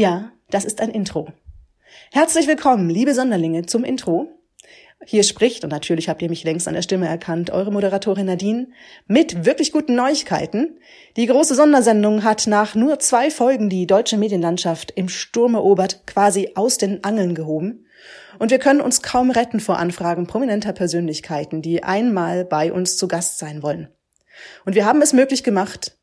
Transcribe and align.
Ja, 0.00 0.32
das 0.48 0.64
ist 0.64 0.80
ein 0.80 0.88
Intro. 0.88 1.28
Herzlich 2.10 2.46
willkommen, 2.46 2.88
liebe 2.88 3.12
Sonderlinge, 3.12 3.66
zum 3.66 3.84
Intro. 3.84 4.28
Hier 5.04 5.22
spricht, 5.24 5.62
und 5.62 5.68
natürlich 5.68 6.08
habt 6.08 6.22
ihr 6.22 6.30
mich 6.30 6.42
längst 6.42 6.66
an 6.66 6.72
der 6.72 6.80
Stimme 6.80 7.06
erkannt, 7.06 7.50
eure 7.50 7.70
Moderatorin 7.70 8.24
Nadine, 8.24 8.68
mit 9.08 9.44
wirklich 9.44 9.72
guten 9.72 9.94
Neuigkeiten. 9.96 10.78
Die 11.18 11.26
große 11.26 11.54
Sondersendung 11.54 12.24
hat 12.24 12.46
nach 12.46 12.74
nur 12.74 12.98
zwei 12.98 13.30
Folgen 13.30 13.68
die 13.68 13.86
deutsche 13.86 14.16
Medienlandschaft 14.16 14.90
im 14.92 15.10
Sturm 15.10 15.54
erobert, 15.54 16.06
quasi 16.06 16.52
aus 16.54 16.78
den 16.78 17.04
Angeln 17.04 17.34
gehoben. 17.34 17.84
Und 18.38 18.50
wir 18.50 18.58
können 18.58 18.80
uns 18.80 19.02
kaum 19.02 19.30
retten 19.30 19.60
vor 19.60 19.78
Anfragen 19.78 20.26
prominenter 20.26 20.72
Persönlichkeiten, 20.72 21.60
die 21.60 21.82
einmal 21.82 22.46
bei 22.46 22.72
uns 22.72 22.96
zu 22.96 23.06
Gast 23.06 23.38
sein 23.38 23.62
wollen. 23.62 23.90
Und 24.64 24.74
wir 24.74 24.86
haben 24.86 25.02
es 25.02 25.12
möglich 25.12 25.44
gemacht, 25.44 25.99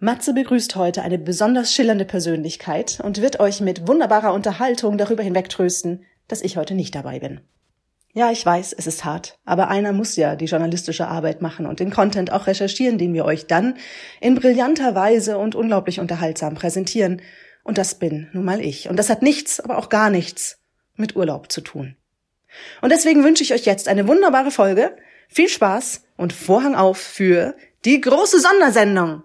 Matze 0.00 0.32
begrüßt 0.32 0.76
heute 0.76 1.02
eine 1.02 1.18
besonders 1.18 1.74
schillernde 1.74 2.04
Persönlichkeit 2.04 3.00
und 3.02 3.20
wird 3.20 3.40
euch 3.40 3.60
mit 3.60 3.88
wunderbarer 3.88 4.32
Unterhaltung 4.32 4.96
darüber 4.96 5.24
hinwegtrösten, 5.24 6.04
dass 6.28 6.42
ich 6.42 6.56
heute 6.56 6.76
nicht 6.76 6.94
dabei 6.94 7.18
bin. 7.18 7.40
Ja, 8.14 8.30
ich 8.30 8.46
weiß, 8.46 8.74
es 8.78 8.86
ist 8.86 9.04
hart, 9.04 9.38
aber 9.44 9.68
einer 9.68 9.92
muss 9.92 10.14
ja 10.14 10.36
die 10.36 10.44
journalistische 10.44 11.08
Arbeit 11.08 11.42
machen 11.42 11.66
und 11.66 11.80
den 11.80 11.90
Content 11.90 12.32
auch 12.32 12.46
recherchieren, 12.46 12.96
den 12.96 13.12
wir 13.12 13.24
euch 13.24 13.48
dann 13.48 13.76
in 14.20 14.36
brillanter 14.36 14.94
Weise 14.94 15.36
und 15.36 15.56
unglaublich 15.56 15.98
unterhaltsam 15.98 16.54
präsentieren. 16.54 17.20
Und 17.64 17.76
das 17.76 17.96
bin 17.96 18.28
nun 18.32 18.44
mal 18.44 18.60
ich. 18.60 18.88
Und 18.88 18.98
das 18.98 19.10
hat 19.10 19.22
nichts, 19.22 19.58
aber 19.58 19.78
auch 19.78 19.88
gar 19.88 20.10
nichts 20.10 20.60
mit 20.94 21.16
Urlaub 21.16 21.50
zu 21.50 21.60
tun. 21.60 21.96
Und 22.82 22.92
deswegen 22.92 23.24
wünsche 23.24 23.42
ich 23.42 23.52
euch 23.52 23.66
jetzt 23.66 23.88
eine 23.88 24.06
wunderbare 24.06 24.52
Folge, 24.52 24.96
viel 25.28 25.48
Spaß 25.48 26.04
und 26.16 26.32
Vorhang 26.32 26.76
auf 26.76 26.98
für 26.98 27.56
die 27.84 28.00
große 28.00 28.38
Sondersendung. 28.38 29.24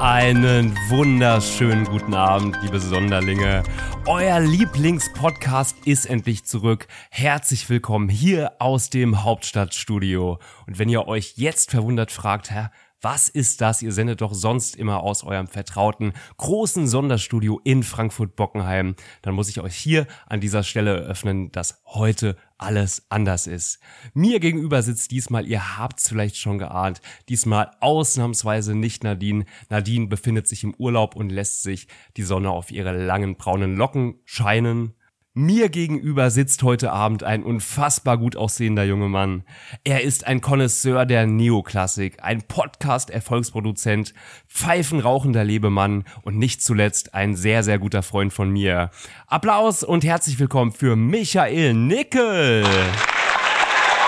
Einen 0.00 0.76
wunderschönen 0.90 1.86
guten 1.86 2.12
Abend, 2.12 2.58
liebe 2.62 2.78
Sonderlinge. 2.78 3.62
Euer 4.06 4.40
Lieblingspodcast 4.40 5.86
ist 5.86 6.04
endlich 6.04 6.44
zurück. 6.44 6.86
Herzlich 7.10 7.70
willkommen 7.70 8.10
hier 8.10 8.52
aus 8.58 8.90
dem 8.90 9.24
Hauptstadtstudio. 9.24 10.38
Und 10.66 10.78
wenn 10.78 10.90
ihr 10.90 11.08
euch 11.08 11.38
jetzt 11.38 11.70
verwundert 11.70 12.12
fragt, 12.12 12.50
Herr, 12.50 12.70
was 13.06 13.28
ist 13.28 13.60
das? 13.60 13.82
Ihr 13.82 13.92
sendet 13.92 14.20
doch 14.20 14.34
sonst 14.34 14.74
immer 14.74 15.04
aus 15.04 15.22
eurem 15.22 15.46
vertrauten 15.46 16.12
großen 16.38 16.88
Sonderstudio 16.88 17.60
in 17.62 17.84
Frankfurt-Bockenheim. 17.84 18.96
Dann 19.22 19.34
muss 19.36 19.48
ich 19.48 19.60
euch 19.60 19.76
hier 19.76 20.08
an 20.26 20.40
dieser 20.40 20.64
Stelle 20.64 21.02
eröffnen, 21.02 21.52
dass 21.52 21.80
heute 21.84 22.36
alles 22.58 23.06
anders 23.08 23.46
ist. 23.46 23.78
Mir 24.12 24.40
gegenüber 24.40 24.82
sitzt 24.82 25.12
diesmal, 25.12 25.46
ihr 25.46 25.78
habt's 25.78 26.08
vielleicht 26.08 26.36
schon 26.36 26.58
geahnt, 26.58 27.00
diesmal 27.28 27.70
ausnahmsweise 27.78 28.74
nicht 28.74 29.04
Nadine. 29.04 29.44
Nadine 29.70 30.08
befindet 30.08 30.48
sich 30.48 30.64
im 30.64 30.74
Urlaub 30.74 31.14
und 31.14 31.30
lässt 31.30 31.62
sich 31.62 31.86
die 32.16 32.24
Sonne 32.24 32.50
auf 32.50 32.72
ihre 32.72 32.90
langen 32.90 33.36
braunen 33.36 33.76
Locken 33.76 34.18
scheinen. 34.24 34.96
Mir 35.38 35.68
gegenüber 35.68 36.30
sitzt 36.30 36.62
heute 36.62 36.92
Abend 36.92 37.22
ein 37.22 37.42
unfassbar 37.42 38.16
gut 38.16 38.36
aussehender 38.36 38.84
junge 38.84 39.10
Mann. 39.10 39.44
Er 39.84 40.00
ist 40.00 40.26
ein 40.26 40.40
Connoisseur 40.40 41.04
der 41.04 41.26
Neoklassik, 41.26 42.22
ein 42.22 42.40
Podcast-Erfolgsproduzent, 42.40 44.14
pfeifenrauchender 44.48 45.44
Lebemann 45.44 46.04
und 46.22 46.38
nicht 46.38 46.62
zuletzt 46.62 47.12
ein 47.12 47.36
sehr, 47.36 47.62
sehr 47.64 47.78
guter 47.78 48.02
Freund 48.02 48.32
von 48.32 48.48
mir. 48.48 48.90
Applaus 49.26 49.82
und 49.84 50.04
herzlich 50.04 50.38
willkommen 50.38 50.72
für 50.72 50.96
Michael 50.96 51.74
Nickel. 51.74 52.64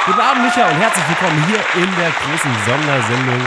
Guten 0.07 0.21
Abend, 0.21 0.45
Michael, 0.45 0.75
und 0.75 0.81
herzlich 0.81 1.09
willkommen 1.11 1.47
hier 1.47 1.83
in 1.83 1.91
der 1.97 2.11
großen 2.11 2.53
Sondersendung. 2.65 3.41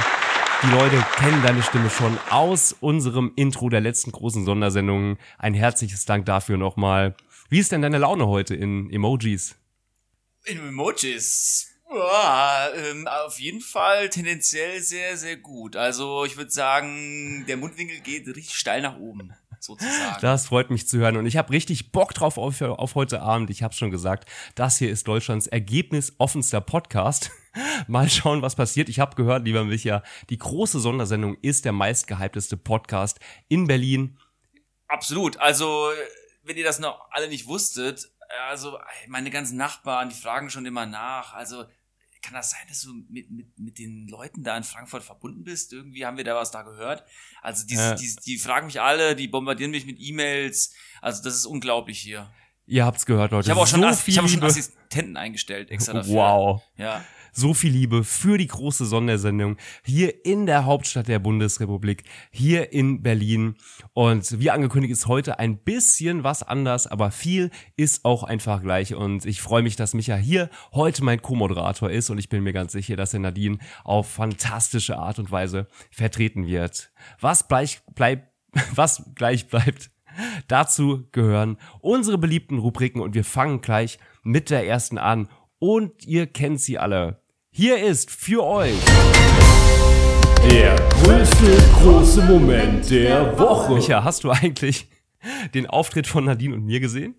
Die 0.62 0.68
Leute 0.68 1.03
kennen 1.16 1.42
deine 1.42 1.63
Stimme 1.63 1.90
schon 1.90 2.16
aus 2.30 2.75
unserem 2.80 3.31
Intro 3.36 3.69
der 3.69 3.81
letzten 3.81 4.12
großen 4.12 4.46
Sondersendung. 4.46 5.18
Ein 5.40 5.56
herzliches 5.56 6.06
Dank 6.06 6.28
dafür 6.28 6.58
nochmal. 6.58 7.16
Wie 7.51 7.59
ist 7.59 7.73
denn 7.73 7.81
deine 7.81 7.97
Laune 7.97 8.28
heute 8.28 8.56
in 8.56 8.89
Emojis? 8.89 9.57
In 10.45 10.69
Emojis. 10.69 11.67
Ja, 11.94 12.69
ähm, 12.73 13.09
auf 13.09 13.41
jeden 13.41 13.59
Fall 13.59 14.07
tendenziell 14.07 14.81
sehr, 14.81 15.17
sehr 15.17 15.35
gut. 15.35 15.75
Also 15.75 16.23
ich 16.23 16.38
würde 16.38 16.50
sagen, 16.50 17.44
der 17.50 17.57
Mundwinkel 17.57 18.00
geht 18.00 18.25
richtig 18.28 18.56
steil 18.56 18.81
nach 18.81 18.97
oben. 18.97 19.34
Sozusagen. 19.59 20.22
Das 20.22 20.47
freut 20.47 20.69
mich 20.69 20.88
zu 20.88 20.97
hören 21.00 21.17
und 21.17 21.25
ich 21.25 21.35
habe 21.35 21.51
richtig 21.51 21.91
Bock 21.91 22.13
drauf 22.13 22.38
auf, 22.38 22.62
auf 22.62 22.95
heute 22.95 23.22
Abend. 23.22 23.50
Ich 23.50 23.63
habe 23.63 23.73
schon 23.73 23.91
gesagt, 23.91 24.29
das 24.56 24.78
hier 24.78 24.89
ist 24.89 25.09
Deutschlands 25.09 25.47
ergebnisoffenster 25.47 26.62
Podcast. 26.62 27.31
Mal 27.88 28.09
schauen, 28.09 28.41
was 28.41 28.56
passiert. 28.56 28.88
Ich 28.88 29.01
habe 29.01 29.18
gehört, 29.18 29.44
lieber 29.44 29.66
Micha, 29.66 30.03
die 30.29 30.38
große 30.38 30.79
Sondersendung 30.79 31.35
ist 31.41 31.66
der 31.66 31.73
meistgehypteste 31.73 32.56
Podcast 32.56 33.19
in 33.50 33.68
Berlin. 33.68 34.18
Absolut. 34.88 35.35
Also 35.38 35.91
wenn 36.44 36.57
ihr 36.57 36.63
das 36.63 36.79
noch 36.79 37.07
alle 37.12 37.28
nicht 37.28 37.47
wusstet, 37.47 38.12
also 38.50 38.78
meine 39.07 39.29
ganzen 39.29 39.57
Nachbarn, 39.57 40.09
die 40.09 40.16
fragen 40.16 40.50
schon 40.50 40.66
immer 40.66 40.85
nach. 40.85 41.34
Also 41.34 41.66
kann 42.22 42.34
das 42.35 42.52
sein, 42.52 42.62
dass 42.68 42.81
du 42.81 42.94
mit, 43.09 43.31
mit, 43.31 43.59
mit 43.59 43.79
den 43.79 44.07
Leuten 44.07 44.44
da 44.44 44.56
in 44.56 44.63
Frankfurt 44.63 45.03
verbunden 45.03 45.44
bist? 45.44 45.74
Irgendwie 45.74 46.06
haben 46.06 46.18
wir 46.18 46.24
da 46.24 46.35
was 46.35 46.51
da 46.51 46.62
gehört. 46.62 47.03
Also 47.41 47.66
die, 47.66 47.75
ja. 47.75 47.96
die, 47.96 48.16
die 48.25 48.38
fragen 48.38 48.68
mich 48.68 48.80
alle, 48.80 49.16
die 49.16 49.28
bombardieren 49.28 49.72
mich 49.72 49.85
mit 49.85 50.00
E-Mails. 50.00 50.74
Also 51.01 51.24
das 51.24 51.35
ist 51.35 51.46
unglaublich 51.46 52.00
hier. 52.00 52.31
Ihr 52.68 52.85
habt's 52.85 53.06
gehört, 53.06 53.31
Leute. 53.31 53.47
Ich 53.47 53.50
habe 53.50 53.59
auch, 53.59 53.68
schon, 53.68 53.81
so 53.81 54.03
ich 54.06 54.18
hab 54.18 54.30
schon 54.30 54.44
Assistenten 54.44 55.18
eingestellt 55.18 55.72
extra 55.72 55.94
dafür. 55.94 56.13
Wow. 56.13 56.62
Ja 56.78 57.03
so 57.31 57.53
viel 57.53 57.72
Liebe 57.72 58.03
für 58.03 58.38
die 58.38 58.47
große 58.47 58.86
Sondersendung 58.86 59.58
hier 59.84 60.25
in 60.25 60.46
der 60.46 60.66
Hauptstadt 60.66 61.08
der 61.08 61.19
Bundesrepublik, 61.19 62.03
hier 62.31 62.74
in 62.74 63.02
Berlin. 63.02 63.56
Und 63.94 64.40
wie 64.40 64.52
angekündigt 64.52 64.92
ist 64.92 65.08
heute 65.08 65.40
ein 65.40 65.58
bisschen 65.58 66.24
was 66.24 66.44
anders, 66.44 66.88
aber 66.88 67.12
viel 67.12 67.52
ist 67.75 68.06
auch 68.06 68.24
einfach 68.24 68.62
gleich. 68.62 68.96
Und 68.96 69.25
ich 69.25 69.42
freue 69.42 69.64
mich, 69.64 69.75
dass 69.75 69.94
Micha 69.94 70.16
hier 70.16 70.50
heute 70.74 71.03
mein 71.03 71.22
Co-Moderator 71.22 71.90
ist 71.90 72.09
und 72.09 72.18
ich 72.18 72.30
bin 72.30 72.44
mir 72.44 72.53
ganz 72.53 72.72
sicher, 72.72 72.96
dass 72.96 73.14
er 73.14 73.19
Nadine 73.19 73.58
auf 73.84 74.09
fantastische 74.09 74.98
Art 74.98 75.19
und 75.19 75.31
Weise 75.31 75.68
vertreten 75.92 76.46
wird. 76.46 76.92
Was 77.19 77.48
gleich 77.48 77.81
bleibt, 77.94 78.28
was 78.75 79.03
gleich 79.16 79.48
bleibt, 79.48 79.92
Dazu 80.48 81.08
gehören 81.12 81.58
unsere 81.80 82.18
beliebten 82.18 82.58
Rubriken 82.59 83.02
und 83.02 83.13
wir 83.13 83.24
fangen 83.24 83.62
gleich 83.62 84.00
mit 84.24 84.50
der 84.50 84.68
ersten 84.68 84.98
an. 84.98 85.30
Und 85.64 86.08
ihr 86.08 86.26
kennt 86.26 86.60
sie 86.60 86.80
alle. 86.80 87.22
Hier 87.52 87.78
ist 87.78 88.10
für 88.10 88.44
euch 88.44 88.80
der 90.50 90.76
größte 90.90 91.56
große 91.76 92.24
Moment 92.24 92.90
der 92.90 93.38
Woche. 93.38 93.76
Micha, 93.76 94.04
hast 94.04 94.24
du 94.24 94.32
eigentlich 94.32 94.90
den 95.54 95.68
Auftritt 95.68 96.08
von 96.08 96.26
Nadine 96.26 96.56
und 96.56 96.66
mir 96.66 96.80
gesehen? 96.80 97.14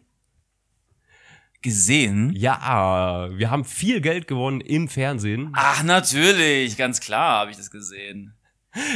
Gesehen? 1.63 2.33
Ja, 2.35 3.29
wir 3.31 3.49
haben 3.49 3.65
viel 3.65 4.01
Geld 4.01 4.27
gewonnen 4.27 4.61
im 4.61 4.89
Fernsehen. 4.89 5.53
Ach, 5.55 5.85
natürlich, 5.85 6.77
ganz 6.77 6.99
klar 6.99 7.43
habe 7.43 7.53
ich 7.53 7.57
das 7.57 7.71
gesehen. 7.71 8.35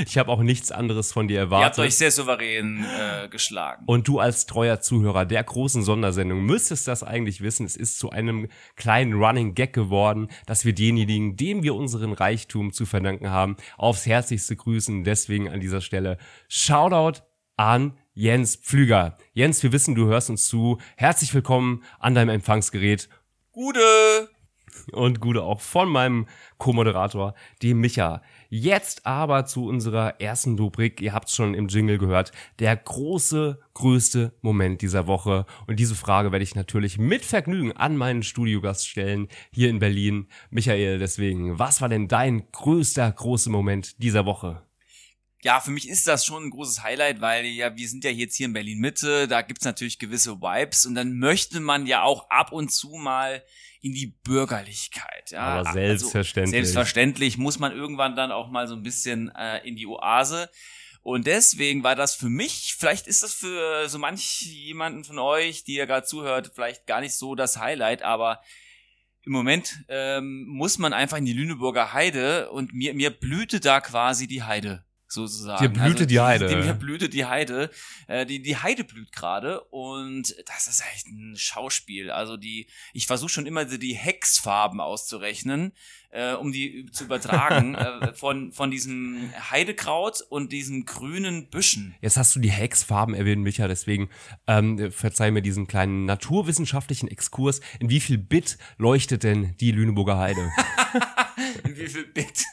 Ich 0.06 0.16
habe 0.16 0.30
auch 0.30 0.42
nichts 0.42 0.72
anderes 0.72 1.12
von 1.12 1.28
dir 1.28 1.38
erwartet. 1.38 1.62
Ihr 1.62 1.66
habt 1.66 1.78
euch 1.78 1.96
sehr 1.96 2.10
souverän 2.10 2.84
äh, 2.84 3.28
geschlagen. 3.28 3.84
Und 3.86 4.08
du 4.08 4.18
als 4.18 4.46
treuer 4.46 4.80
Zuhörer 4.80 5.26
der 5.26 5.44
großen 5.44 5.82
Sondersendung 5.82 6.44
müsstest 6.44 6.88
das 6.88 7.02
eigentlich 7.02 7.42
wissen. 7.42 7.66
Es 7.66 7.76
ist 7.76 7.98
zu 7.98 8.10
einem 8.10 8.48
kleinen 8.76 9.14
Running 9.14 9.54
Gag 9.54 9.72
geworden, 9.72 10.28
dass 10.46 10.64
wir 10.64 10.74
denjenigen, 10.74 11.36
dem 11.36 11.62
wir 11.62 11.74
unseren 11.74 12.12
Reichtum 12.12 12.72
zu 12.72 12.86
verdanken 12.86 13.30
haben, 13.30 13.56
aufs 13.76 14.06
herzlichste 14.06 14.56
grüßen. 14.56 15.04
Deswegen 15.04 15.48
an 15.48 15.60
dieser 15.60 15.80
Stelle 15.82 16.16
Shoutout 16.48 17.20
an 17.56 17.98
Jens 18.14 18.56
Pflüger. 18.56 19.18
Jens, 19.34 19.62
wir 19.62 19.72
wissen, 19.72 19.94
du 19.94 20.06
hörst 20.06 20.30
uns 20.30 20.48
zu. 20.48 20.78
Herzlich 20.96 21.34
willkommen 21.34 21.84
an 21.98 22.14
deinem 22.14 22.30
Empfangsgerät. 22.30 23.10
Gute! 23.52 24.30
Und 24.92 25.20
Gude 25.20 25.42
auch 25.42 25.60
von 25.60 25.88
meinem 25.88 26.26
Co-Moderator, 26.58 27.34
dem 27.62 27.80
Micha. 27.80 28.22
Jetzt 28.58 29.04
aber 29.04 29.44
zu 29.44 29.66
unserer 29.66 30.18
ersten 30.18 30.58
Rubrik. 30.58 31.02
Ihr 31.02 31.12
habt 31.12 31.28
es 31.28 31.34
schon 31.34 31.52
im 31.52 31.68
Jingle 31.68 31.98
gehört. 31.98 32.32
Der 32.58 32.74
große, 32.74 33.60
größte 33.74 34.32
Moment 34.40 34.80
dieser 34.80 35.06
Woche. 35.06 35.44
Und 35.66 35.78
diese 35.78 35.94
Frage 35.94 36.32
werde 36.32 36.42
ich 36.42 36.54
natürlich 36.54 36.96
mit 36.96 37.22
Vergnügen 37.22 37.72
an 37.72 37.98
meinen 37.98 38.22
Studiogast 38.22 38.88
stellen, 38.88 39.28
hier 39.52 39.68
in 39.68 39.78
Berlin. 39.78 40.28
Michael, 40.48 40.98
deswegen, 40.98 41.58
was 41.58 41.82
war 41.82 41.90
denn 41.90 42.08
dein 42.08 42.50
größter, 42.50 43.12
großer 43.12 43.50
Moment 43.50 44.02
dieser 44.02 44.24
Woche? 44.24 44.65
Ja, 45.42 45.60
für 45.60 45.70
mich 45.70 45.88
ist 45.88 46.06
das 46.06 46.24
schon 46.24 46.44
ein 46.44 46.50
großes 46.50 46.82
Highlight, 46.82 47.20
weil 47.20 47.44
ja, 47.44 47.76
wir 47.76 47.88
sind 47.88 48.04
ja 48.04 48.10
jetzt 48.10 48.36
hier 48.36 48.46
in 48.46 48.52
Berlin 48.52 48.78
Mitte, 48.78 49.28
da 49.28 49.42
gibt's 49.42 49.64
natürlich 49.64 49.98
gewisse 49.98 50.40
Vibes 50.40 50.86
und 50.86 50.94
dann 50.94 51.18
möchte 51.18 51.60
man 51.60 51.86
ja 51.86 52.02
auch 52.02 52.30
ab 52.30 52.52
und 52.52 52.72
zu 52.72 52.94
mal 52.96 53.44
in 53.80 53.92
die 53.92 54.06
Bürgerlichkeit. 54.24 55.30
Ja? 55.30 55.60
Aber 55.60 55.72
selbstverständlich. 55.72 56.58
Also, 56.58 56.72
selbstverständlich 56.72 57.38
muss 57.38 57.58
man 57.58 57.72
irgendwann 57.72 58.16
dann 58.16 58.32
auch 58.32 58.50
mal 58.50 58.66
so 58.66 58.74
ein 58.74 58.82
bisschen 58.82 59.30
äh, 59.36 59.58
in 59.58 59.76
die 59.76 59.86
Oase. 59.86 60.50
Und 61.02 61.26
deswegen 61.26 61.84
war 61.84 61.94
das 61.94 62.14
für 62.14 62.28
mich, 62.28 62.74
vielleicht 62.76 63.06
ist 63.06 63.22
das 63.22 63.32
für 63.32 63.88
so 63.88 63.98
manch 63.98 64.42
jemanden 64.42 65.04
von 65.04 65.18
euch, 65.20 65.62
die 65.62 65.74
ja 65.74 65.84
gerade 65.84 66.04
zuhört, 66.04 66.52
vielleicht 66.54 66.86
gar 66.86 67.00
nicht 67.00 67.14
so 67.14 67.36
das 67.36 67.58
Highlight, 67.58 68.02
aber 68.02 68.40
im 69.22 69.32
Moment 69.32 69.84
ähm, 69.88 70.46
muss 70.48 70.78
man 70.78 70.92
einfach 70.92 71.18
in 71.18 71.24
die 71.24 71.32
Lüneburger 71.32 71.92
Heide 71.92 72.50
und 72.50 72.72
mir, 72.72 72.94
mir 72.94 73.10
blühte 73.10 73.60
da 73.60 73.80
quasi 73.80 74.26
die 74.26 74.42
Heide 74.42 74.85
sozusagen. 75.08 75.62
Dir 75.62 75.68
blühte 75.68 75.98
also, 75.98 76.06
die 76.06 76.20
Heide. 76.20 76.48
Die, 76.48 76.56
mir 76.56 76.74
blühte 76.74 77.08
die 77.08 77.24
Heide. 77.24 77.70
Äh, 78.06 78.26
die, 78.26 78.42
die 78.42 78.56
Heide 78.56 78.84
blüht 78.84 79.12
gerade 79.12 79.60
und 79.70 80.34
das 80.46 80.66
ist 80.66 80.82
echt 80.92 81.06
ein 81.06 81.36
Schauspiel. 81.36 82.10
Also 82.10 82.36
die, 82.36 82.66
ich 82.92 83.06
versuche 83.06 83.30
schon 83.30 83.46
immer 83.46 83.64
die 83.64 83.94
Hexfarben 83.94 84.80
auszurechnen, 84.80 85.72
äh, 86.10 86.34
um 86.34 86.52
die 86.52 86.86
zu 86.92 87.04
übertragen 87.04 87.74
äh, 87.74 88.12
von, 88.14 88.52
von 88.52 88.70
diesem 88.70 89.30
Heidekraut 89.50 90.22
und 90.28 90.52
diesen 90.52 90.84
grünen 90.86 91.48
Büschen. 91.50 91.94
Jetzt 92.00 92.16
hast 92.16 92.34
du 92.34 92.40
die 92.40 92.50
Hexfarben 92.50 93.14
erwähnt, 93.14 93.42
Micha, 93.42 93.68
deswegen 93.68 94.10
ähm, 94.46 94.90
verzeih 94.90 95.30
mir 95.30 95.42
diesen 95.42 95.66
kleinen 95.66 96.04
naturwissenschaftlichen 96.04 97.08
Exkurs. 97.08 97.60
In 97.80 97.90
wie 97.90 98.00
viel 98.00 98.18
Bit 98.18 98.58
leuchtet 98.78 99.22
denn 99.22 99.56
die 99.58 99.72
Lüneburger 99.72 100.18
Heide? 100.18 100.50
In 101.64 101.76
wie 101.76 101.88
viel 101.88 102.06
Bit? 102.06 102.44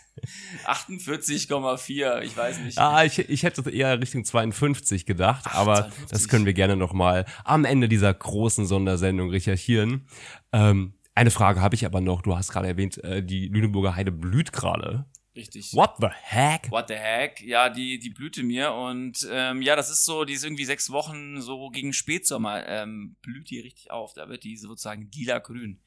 48,4, 0.66 2.22
ich 2.22 2.38
weiß 2.38 2.60
nicht. 2.60 2.78
Ah, 2.78 3.04
ich, 3.04 3.18
ich 3.20 3.44
hätte 3.44 3.70
eher 3.70 4.00
Richtung 4.00 4.24
52 4.24 5.06
gedacht, 5.06 5.44
Ach, 5.48 5.56
aber 5.56 5.76
52. 5.76 6.08
das 6.10 6.28
können 6.28 6.46
wir 6.46 6.54
gerne 6.54 6.76
nochmal 6.76 7.26
am 7.44 7.66
Ende 7.66 7.90
dieser 7.90 8.14
großen 8.14 8.66
Sondersendung 8.66 9.30
recherchieren. 9.30 10.08
Ähm, 10.52 10.94
eine 11.16 11.32
Frage 11.32 11.62
habe 11.62 11.76
ich 11.76 11.86
aber 11.86 12.02
noch. 12.02 12.22
Du 12.22 12.36
hast 12.36 12.52
gerade 12.52 12.68
erwähnt, 12.68 13.04
äh, 13.04 13.24
die 13.24 13.48
Lüneburger 13.48 13.96
Heide 13.96 14.12
blüht 14.12 14.52
gerade. 14.52 15.06
Richtig. 15.36 15.74
What 15.74 15.96
the 16.00 16.08
heck? 16.12 16.70
What 16.70 16.90
the 16.90 16.96
heck? 16.96 17.42
Ja, 17.42 17.70
die, 17.70 17.98
die 17.98 18.12
blühte 18.12 18.44
mir 18.44 18.72
und 18.72 19.28
ähm, 19.32 19.64
ja, 19.64 19.76
das 19.76 19.90
ist 19.90 20.06
so, 20.06 20.26
die 20.26 20.34
ist 20.34 20.44
irgendwie 20.44 20.66
sechs 20.66 20.92
Wochen 20.92 21.42
so 21.42 21.70
gegen 21.70 21.92
Spätsommer 21.92 22.68
ähm, 22.68 23.16
blüht 23.22 23.50
die 23.50 23.60
richtig 23.60 23.90
auf. 23.90 24.14
Da 24.14 24.30
wird 24.30 24.44
die 24.44 24.58
sozusagen 24.58 25.10
lila-grün. 25.14 25.82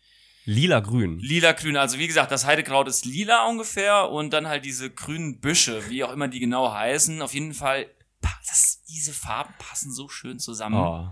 Lila-grün. 0.46 1.18
Lila-grün. 1.18 1.76
Also 1.76 1.98
wie 1.98 2.06
gesagt, 2.06 2.32
das 2.32 2.46
Heidekraut 2.46 2.88
ist 2.88 3.04
lila 3.04 3.46
ungefähr 3.46 4.10
und 4.10 4.32
dann 4.32 4.48
halt 4.48 4.64
diese 4.64 4.90
grünen 4.90 5.40
Büsche, 5.40 5.88
wie 5.90 6.02
auch 6.04 6.12
immer 6.12 6.28
die 6.28 6.40
genau 6.40 6.72
heißen. 6.72 7.20
Auf 7.20 7.34
jeden 7.34 7.52
Fall, 7.52 7.86
das, 8.20 8.82
diese 8.88 9.12
Farben 9.12 9.52
passen 9.58 9.92
so 9.92 10.08
schön 10.08 10.38
zusammen. 10.38 10.76
Oh 10.76 11.10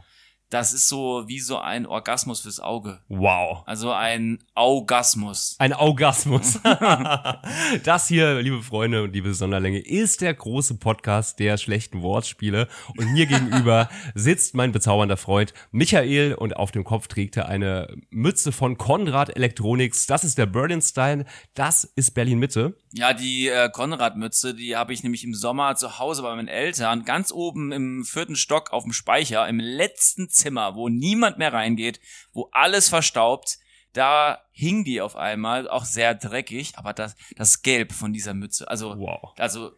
das 0.55 0.73
ist 0.73 0.89
so 0.89 1.25
wie 1.27 1.41
so 1.41 1.59
ein 1.59 1.85
Orgasmus 1.85 2.43
fürs 2.43 2.61
Auge. 2.61 3.01
Wow. 3.09 3.65
Also 3.67 3.91
ein 3.91 4.39
Augasmus. 4.55 5.57
Ein 5.59 5.73
Augasmus. 5.73 6.61
das 7.83 8.07
hier, 8.07 8.41
liebe 8.41 8.63
Freunde 8.63 9.03
und 9.03 9.13
liebe 9.13 9.35
Sonderlänge, 9.35 9.81
ist 9.81 10.21
der 10.21 10.33
große 10.33 10.77
Podcast 10.77 11.41
der 11.41 11.57
schlechten 11.57 12.03
Wortspiele. 12.03 12.69
Und 12.97 13.13
mir 13.15 13.27
gegenüber 13.27 13.89
sitzt 14.15 14.55
mein 14.55 14.71
bezaubernder 14.71 15.17
Freund 15.17 15.53
Michael 15.73 16.35
und 16.35 16.55
auf 16.55 16.71
dem 16.71 16.85
Kopf 16.85 17.09
trägt 17.09 17.37
er 17.37 17.49
eine 17.49 17.89
Mütze 18.11 18.53
von 18.53 18.79
Konrad 18.79 19.35
Electronics. 19.35 20.07
Das 20.07 20.23
ist 20.23 20.39
der 20.39 20.47
Berlin 20.47 20.83
Style. 20.83 21.25
Das 21.55 21.83
ist 21.83 22.13
Berlin 22.13 22.39
Mitte. 22.39 22.77
Ja, 22.97 23.13
die 23.13 23.49
äh, 23.49 23.69
Konrad-Mütze, 23.71 24.55
die 24.55 24.77
habe 24.77 24.93
ich 24.93 25.03
nämlich 25.03 25.25
im 25.25 25.35
Sommer 25.35 25.75
zu 25.75 25.99
Hause 25.99 26.23
bei 26.23 26.33
meinen 26.37 26.47
Eltern, 26.47 27.05
ganz 27.05 27.33
oben 27.33 27.73
im 27.73 28.05
vierten 28.05 28.37
Stock 28.37 28.73
auf 28.73 28.85
dem 28.85 28.93
Speicher, 28.93 29.49
im 29.49 29.59
letzten 29.59 30.29
Zimmer, 30.29 30.77
wo 30.77 30.89
niemand 30.89 31.37
mehr 31.37 31.53
reingeht, 31.53 31.99
wo 32.33 32.49
alles 32.53 32.89
verstaubt. 32.89 33.59
Da 33.95 34.45
hing 34.53 34.85
die 34.85 35.01
auf 35.01 35.17
einmal, 35.17 35.69
auch 35.69 35.85
sehr 35.85 36.15
dreckig, 36.15 36.79
aber 36.79 36.93
das, 36.93 37.17
das 37.35 37.63
Gelb 37.63 37.93
von 37.93 38.13
dieser 38.13 38.33
Mütze, 38.33 38.69
also, 38.69 38.97
wow. 38.97 39.35
also 39.39 39.73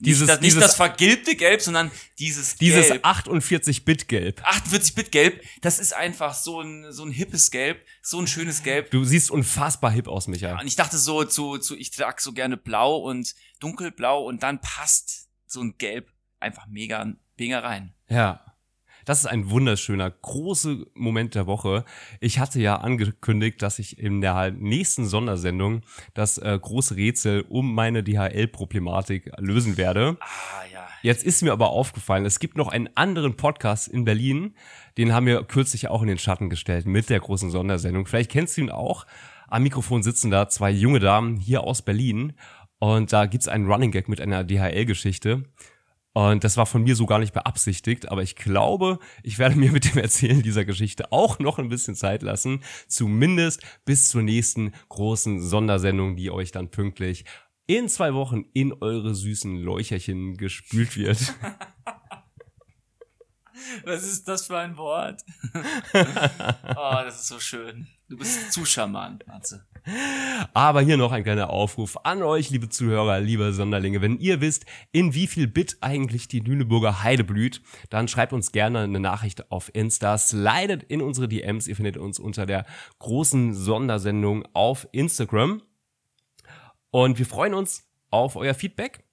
dieses, 0.00 0.20
nicht, 0.20 0.30
das, 0.30 0.40
nicht 0.40 0.60
das 0.60 0.74
vergilbte 0.74 1.36
Gelb, 1.36 1.60
sondern 1.60 1.90
dieses 2.18 2.56
Dieses 2.56 2.90
48-Bit-Gelb. 2.92 4.42
48-Bit-Gelb, 4.42 5.42
das 5.60 5.78
ist 5.78 5.94
einfach 5.94 6.34
so 6.34 6.60
ein, 6.60 6.90
so 6.90 7.04
ein 7.04 7.10
hippes 7.10 7.50
Gelb, 7.50 7.84
so 8.02 8.18
ein 8.18 8.26
schönes 8.26 8.62
Gelb. 8.62 8.90
Du 8.90 9.04
siehst 9.04 9.30
unfassbar 9.30 9.90
hip 9.90 10.08
aus, 10.08 10.26
Michael. 10.26 10.54
Ja, 10.54 10.60
und 10.60 10.66
ich 10.66 10.76
dachte 10.76 10.98
so 10.98 11.24
zu, 11.24 11.58
zu 11.58 11.76
ich 11.76 11.90
trage 11.90 12.20
so 12.20 12.32
gerne 12.32 12.56
blau 12.56 12.96
und 12.96 13.34
dunkelblau 13.60 14.24
und 14.24 14.42
dann 14.42 14.60
passt 14.60 15.28
so 15.46 15.60
ein 15.60 15.76
Gelb 15.78 16.10
einfach 16.40 16.66
mega, 16.66 17.12
mega 17.36 17.60
rein. 17.60 17.94
Ja. 18.08 18.44
Das 19.04 19.20
ist 19.20 19.26
ein 19.26 19.50
wunderschöner, 19.50 20.10
großer 20.10 20.76
Moment 20.94 21.34
der 21.34 21.46
Woche. 21.46 21.84
Ich 22.20 22.38
hatte 22.38 22.60
ja 22.60 22.76
angekündigt, 22.76 23.62
dass 23.62 23.78
ich 23.78 23.98
in 23.98 24.20
der 24.20 24.50
nächsten 24.50 25.06
Sondersendung 25.06 25.82
das 26.14 26.38
äh, 26.38 26.58
große 26.60 26.96
Rätsel 26.96 27.44
um 27.48 27.74
meine 27.74 28.02
DHL-Problematik 28.02 29.30
lösen 29.38 29.76
werde. 29.76 30.16
Ah, 30.20 30.26
ja. 30.72 30.86
Jetzt 31.02 31.24
ist 31.24 31.42
mir 31.42 31.52
aber 31.52 31.70
aufgefallen, 31.70 32.26
es 32.26 32.40
gibt 32.40 32.58
noch 32.58 32.68
einen 32.68 32.90
anderen 32.94 33.36
Podcast 33.36 33.88
in 33.88 34.04
Berlin, 34.04 34.54
den 34.98 35.14
haben 35.14 35.24
wir 35.24 35.42
kürzlich 35.44 35.88
auch 35.88 36.02
in 36.02 36.08
den 36.08 36.18
Schatten 36.18 36.50
gestellt 36.50 36.86
mit 36.86 37.08
der 37.08 37.20
großen 37.20 37.50
Sondersendung. 37.50 38.06
Vielleicht 38.06 38.30
kennst 38.30 38.56
du 38.56 38.62
ihn 38.62 38.70
auch. 38.70 39.06
Am 39.48 39.62
Mikrofon 39.62 40.02
sitzen 40.02 40.30
da 40.30 40.48
zwei 40.48 40.70
junge 40.70 41.00
Damen 41.00 41.36
hier 41.36 41.62
aus 41.62 41.82
Berlin 41.82 42.34
und 42.78 43.12
da 43.12 43.26
gibt's 43.26 43.48
einen 43.48 43.70
Running 43.70 43.92
Gag 43.92 44.08
mit 44.08 44.20
einer 44.20 44.44
DHL-Geschichte. 44.44 45.44
Und 46.28 46.44
das 46.44 46.58
war 46.58 46.66
von 46.66 46.82
mir 46.82 46.96
so 46.96 47.06
gar 47.06 47.18
nicht 47.18 47.32
beabsichtigt, 47.32 48.10
aber 48.10 48.22
ich 48.22 48.36
glaube, 48.36 48.98
ich 49.22 49.38
werde 49.38 49.56
mir 49.56 49.72
mit 49.72 49.90
dem 49.90 50.02
Erzählen 50.02 50.42
dieser 50.42 50.66
Geschichte 50.66 51.12
auch 51.12 51.38
noch 51.38 51.58
ein 51.58 51.70
bisschen 51.70 51.94
Zeit 51.94 52.22
lassen, 52.22 52.62
zumindest 52.88 53.62
bis 53.86 54.10
zur 54.10 54.20
nächsten 54.20 54.72
großen 54.90 55.40
Sondersendung, 55.40 56.16
die 56.16 56.30
euch 56.30 56.52
dann 56.52 56.70
pünktlich 56.70 57.24
in 57.66 57.88
zwei 57.88 58.12
Wochen 58.12 58.44
in 58.52 58.74
eure 58.74 59.14
süßen 59.14 59.56
Leucherchen 59.56 60.36
gespült 60.36 60.98
wird. 60.98 61.34
Was 63.84 64.04
ist 64.04 64.28
das 64.28 64.46
für 64.46 64.58
ein 64.58 64.76
Wort? 64.76 65.22
oh, 65.94 66.94
das 67.04 67.20
ist 67.20 67.28
so 67.28 67.38
schön. 67.38 67.86
Du 68.08 68.16
bist 68.16 68.52
zu 68.52 68.64
charmant, 68.64 69.26
Matze. 69.26 69.66
Aber 70.52 70.80
hier 70.80 70.96
noch 70.96 71.12
ein 71.12 71.22
kleiner 71.22 71.50
Aufruf 71.50 71.96
an 72.04 72.22
euch, 72.22 72.50
liebe 72.50 72.68
Zuhörer, 72.68 73.20
liebe 73.20 73.52
Sonderlinge. 73.52 74.00
Wenn 74.02 74.18
ihr 74.18 74.40
wisst, 74.40 74.66
in 74.92 75.14
wie 75.14 75.26
viel 75.26 75.46
Bit 75.46 75.78
eigentlich 75.80 76.28
die 76.28 76.40
Lüneburger 76.40 77.02
Heide 77.02 77.24
blüht, 77.24 77.62
dann 77.88 78.08
schreibt 78.08 78.32
uns 78.32 78.52
gerne 78.52 78.80
eine 78.80 79.00
Nachricht 79.00 79.50
auf 79.50 79.74
Insta, 79.74 80.18
slidet 80.18 80.82
in 80.84 81.00
unsere 81.02 81.28
DMs. 81.28 81.66
Ihr 81.66 81.76
findet 81.76 81.96
uns 81.96 82.18
unter 82.18 82.46
der 82.46 82.66
großen 82.98 83.54
Sondersendung 83.54 84.44
auf 84.52 84.88
Instagram. 84.92 85.62
Und 86.90 87.18
wir 87.18 87.26
freuen 87.26 87.54
uns 87.54 87.88
auf 88.10 88.36
euer 88.36 88.54
Feedback. 88.54 89.04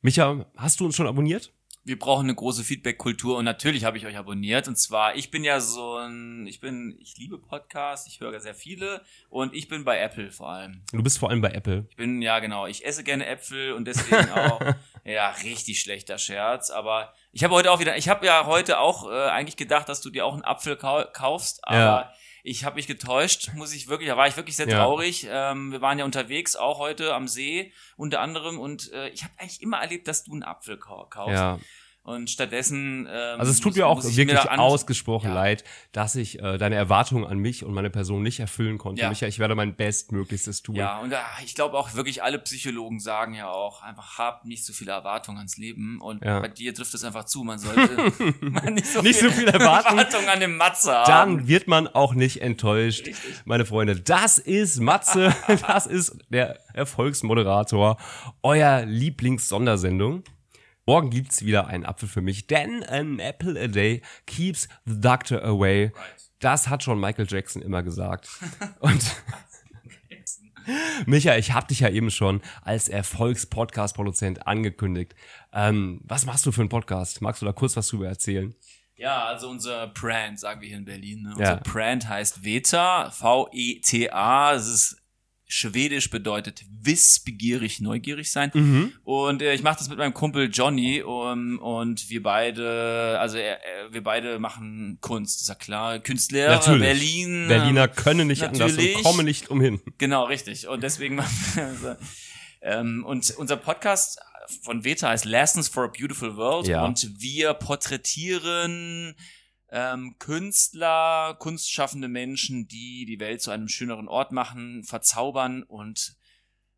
Micha, 0.00 0.46
hast 0.56 0.80
du 0.80 0.86
uns 0.86 0.96
schon 0.96 1.06
abonniert? 1.06 1.52
Wir 1.84 1.98
brauchen 1.98 2.26
eine 2.26 2.34
große 2.34 2.62
Feedback-Kultur 2.62 3.36
und 3.36 3.44
natürlich 3.44 3.84
habe 3.84 3.96
ich 3.96 4.06
euch 4.06 4.16
abonniert 4.16 4.68
und 4.68 4.76
zwar, 4.76 5.16
ich 5.16 5.30
bin 5.30 5.42
ja 5.42 5.58
so 5.58 5.96
ein, 5.96 6.46
ich 6.46 6.60
bin, 6.60 6.96
ich 7.00 7.16
liebe 7.18 7.38
Podcasts, 7.38 8.06
ich 8.06 8.20
höre 8.20 8.38
sehr 8.40 8.54
viele 8.54 9.02
und 9.30 9.52
ich 9.54 9.68
bin 9.68 9.84
bei 9.84 9.98
Apple 9.98 10.30
vor 10.30 10.50
allem. 10.50 10.82
Du 10.92 11.02
bist 11.02 11.18
vor 11.18 11.30
allem 11.30 11.40
bei 11.40 11.50
Apple. 11.50 11.86
Ich 11.90 11.96
bin, 11.96 12.22
ja 12.22 12.38
genau, 12.38 12.66
ich 12.66 12.84
esse 12.86 13.02
gerne 13.02 13.26
Äpfel 13.26 13.72
und 13.72 13.86
deswegen 13.86 14.30
auch, 14.34 14.60
ja, 15.04 15.30
richtig 15.42 15.80
schlechter 15.80 16.18
Scherz, 16.18 16.70
aber 16.70 17.12
ich 17.32 17.42
habe 17.42 17.54
heute 17.54 17.72
auch 17.72 17.80
wieder, 17.80 17.96
ich 17.96 18.08
habe 18.08 18.24
ja 18.26 18.46
heute 18.46 18.78
auch 18.78 19.10
äh, 19.10 19.28
eigentlich 19.30 19.56
gedacht, 19.56 19.88
dass 19.88 20.00
du 20.00 20.10
dir 20.10 20.24
auch 20.24 20.34
einen 20.34 20.44
Apfel 20.44 20.76
kau 20.76 21.02
kaufst, 21.12 21.66
aber 21.66 21.76
ja. 21.76 22.12
Ich 22.44 22.64
habe 22.64 22.76
mich 22.76 22.86
getäuscht, 22.86 23.50
muss 23.54 23.72
ich 23.72 23.88
wirklich, 23.88 24.08
da 24.08 24.16
war 24.16 24.26
ich 24.26 24.36
wirklich 24.36 24.56
sehr 24.56 24.68
traurig. 24.68 25.22
Ja. 25.22 25.52
Ähm, 25.52 25.70
wir 25.70 25.80
waren 25.80 25.98
ja 25.98 26.04
unterwegs, 26.04 26.56
auch 26.56 26.78
heute 26.78 27.14
am 27.14 27.28
See 27.28 27.72
unter 27.96 28.20
anderem, 28.20 28.58
und 28.58 28.92
äh, 28.92 29.08
ich 29.10 29.22
habe 29.22 29.32
eigentlich 29.38 29.62
immer 29.62 29.78
erlebt, 29.78 30.08
dass 30.08 30.24
du 30.24 30.32
einen 30.32 30.42
Apfel 30.42 30.76
kaufst. 30.76 31.34
Ja. 31.34 31.60
Und 32.04 32.30
stattdessen. 32.30 33.06
Ähm, 33.08 33.38
Also 33.38 33.52
es 33.52 33.58
tut 33.60 33.66
muss- 33.72 33.76
mir 33.76 33.86
auch 33.86 34.02
wirklich 34.02 34.36
an- 34.50 34.58
ausgesprochen 34.58 35.28
Ja. 35.28 35.34
leid, 35.34 35.62
dass 35.92 36.16
ich 36.16 36.40
äh, 36.42 36.58
deine 36.58 36.74
Erwartungen 36.74 37.24
an 37.24 37.38
mich 37.38 37.64
und 37.64 37.72
meine 37.72 37.90
Person 37.90 38.22
nicht 38.24 38.40
erfüllen 38.40 38.76
konnte. 38.76 39.02
Ja. 39.02 39.08
Micha, 39.08 39.28
ich 39.28 39.38
werde 39.38 39.54
mein 39.54 39.76
Bestmöglichstes 39.76 40.62
tun. 40.62 40.74
Ja, 40.74 40.98
und 40.98 41.14
ah, 41.14 41.24
ich 41.44 41.54
glaube 41.54 41.78
auch 41.78 41.94
wirklich 41.94 42.24
alle 42.24 42.40
Psychologen 42.40 42.98
sagen 42.98 43.34
ja 43.34 43.48
auch, 43.52 43.82
einfach 43.82 44.18
hab 44.18 44.44
nicht 44.44 44.64
so 44.66 44.72
viele 44.72 44.90
Erwartungen 44.90 45.38
ans 45.38 45.56
Leben. 45.58 46.00
Und 46.00 46.24
Ja. 46.24 46.40
bei 46.40 46.48
dir 46.48 46.74
trifft 46.74 46.92
es 46.92 47.04
einfach 47.04 47.24
zu. 47.24 47.44
Man 47.44 47.60
sollte 47.60 47.96
man 48.40 48.74
nicht 48.74 48.86
so 48.88 49.00
Nicht 49.00 49.20
so 49.20 49.30
viel. 49.30 49.46
Erwartungen 49.46 50.28
an 50.28 50.40
dem 50.40 50.56
Matze 50.56 50.92
haben. 50.92 51.36
Dann 51.36 51.46
wird 51.46 51.68
man 51.68 51.86
auch 51.86 52.14
nicht 52.14 52.42
enttäuscht. 52.42 53.08
Meine 53.44 53.64
Freunde, 53.64 53.94
das 54.00 54.38
ist 54.38 54.80
Matze, 54.80 55.32
das 55.68 55.86
ist 55.86 56.16
der 56.30 56.58
Erfolgsmoderator, 56.74 57.96
euer 58.42 58.84
Lieblings-Sondersendung. 58.86 60.24
Morgen 60.84 61.10
gibt's 61.10 61.44
wieder 61.44 61.68
einen 61.68 61.84
Apfel 61.86 62.08
für 62.08 62.22
mich, 62.22 62.48
denn 62.48 62.82
an 62.82 63.20
apple 63.20 63.60
a 63.60 63.68
day 63.68 64.02
keeps 64.26 64.68
the 64.84 65.00
doctor 65.00 65.42
away. 65.44 65.92
Das 66.40 66.68
hat 66.68 66.82
schon 66.82 66.98
Michael 66.98 67.26
Jackson 67.28 67.62
immer 67.62 67.84
gesagt. 67.84 68.28
Und 68.80 69.16
Micha, 71.06 71.36
ich 71.36 71.52
hab 71.52 71.68
dich 71.68 71.80
ja 71.80 71.88
eben 71.88 72.10
schon 72.10 72.40
als 72.62 72.88
Erfolgs-Podcast-Produzent 72.88 74.46
angekündigt. 74.46 75.14
Ähm, 75.52 76.00
was 76.04 76.26
machst 76.26 76.46
du 76.46 76.52
für 76.52 76.62
einen 76.62 76.68
Podcast? 76.68 77.20
Magst 77.20 77.42
du 77.42 77.46
da 77.46 77.52
kurz 77.52 77.76
was 77.76 77.88
drüber 77.88 78.08
erzählen? 78.08 78.54
Ja, 78.96 79.24
also 79.24 79.50
unser 79.50 79.88
Brand, 79.88 80.38
sagen 80.38 80.60
wir 80.60 80.68
hier 80.68 80.76
in 80.76 80.84
Berlin. 80.84 81.22
Ne? 81.22 81.30
Ja. 81.30 81.36
Unser 81.36 81.56
Brand 81.58 82.08
heißt 82.08 82.44
VETA, 82.44 83.10
V-E-T-A. 83.10 84.54
Es 84.54 84.68
ist 84.68 85.01
schwedisch 85.52 86.08
bedeutet 86.08 86.64
wissbegierig, 86.80 87.80
neugierig 87.80 88.32
sein. 88.32 88.50
Mhm. 88.54 88.92
Und 89.04 89.42
äh, 89.42 89.52
ich 89.52 89.62
mache 89.62 89.78
das 89.78 89.90
mit 89.90 89.98
meinem 89.98 90.14
Kumpel 90.14 90.48
Johnny 90.50 91.02
um, 91.02 91.58
und 91.58 92.08
wir 92.08 92.22
beide, 92.22 93.18
also 93.20 93.36
er, 93.36 93.58
wir 93.90 94.02
beide 94.02 94.38
machen 94.38 94.96
Kunst, 95.02 95.42
ist 95.42 95.48
ja 95.48 95.54
klar. 95.54 95.98
Künstler, 95.98 96.48
Natürlich. 96.48 96.80
Berlin. 96.82 97.48
Berliner 97.48 97.86
können 97.86 98.28
nicht 98.28 98.42
anders 98.42 98.72
natürlich. 98.72 98.96
und 98.96 99.02
kommen 99.02 99.26
nicht 99.26 99.50
umhin. 99.50 99.80
Genau, 99.98 100.24
richtig. 100.24 100.68
Und 100.68 100.82
deswegen 100.82 101.16
machen 101.16 101.36
wir 101.82 101.98
ähm, 102.62 103.04
und 103.04 103.30
unser 103.36 103.56
Podcast 103.56 104.20
von 104.62 104.84
Veta 104.84 105.10
heißt 105.10 105.26
Lessons 105.26 105.68
for 105.68 105.84
a 105.84 105.88
Beautiful 105.88 106.34
World 106.36 106.66
Ja. 106.66 106.84
und 106.84 107.06
wir 107.20 107.52
porträtieren 107.54 109.14
ähm, 109.72 110.16
Künstler, 110.18 111.34
kunstschaffende 111.38 112.08
Menschen, 112.08 112.68
die 112.68 113.06
die 113.06 113.18
Welt 113.18 113.40
zu 113.40 113.50
einem 113.50 113.68
schöneren 113.68 114.06
Ort 114.06 114.30
machen, 114.30 114.84
verzaubern 114.84 115.62
und 115.62 116.14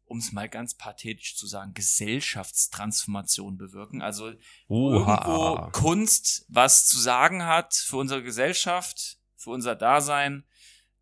um 0.05 0.19
es 0.19 0.31
mal 0.31 0.49
ganz 0.49 0.75
pathetisch 0.75 1.37
zu 1.37 1.49
sagen, 1.49 1.75
Gesellschaftstransformation 1.75 3.57
bewirken. 3.57 4.01
Also 4.01 4.33
irgendwo 4.69 5.71
Kunst 5.73 6.47
was 6.49 6.87
zu 6.87 6.99
sagen 7.01 7.45
hat 7.45 7.75
für 7.75 7.97
unsere 7.97 8.23
Gesellschaft, 8.23 9.19
für 9.35 9.51
unser 9.51 9.75
Dasein. 9.75 10.45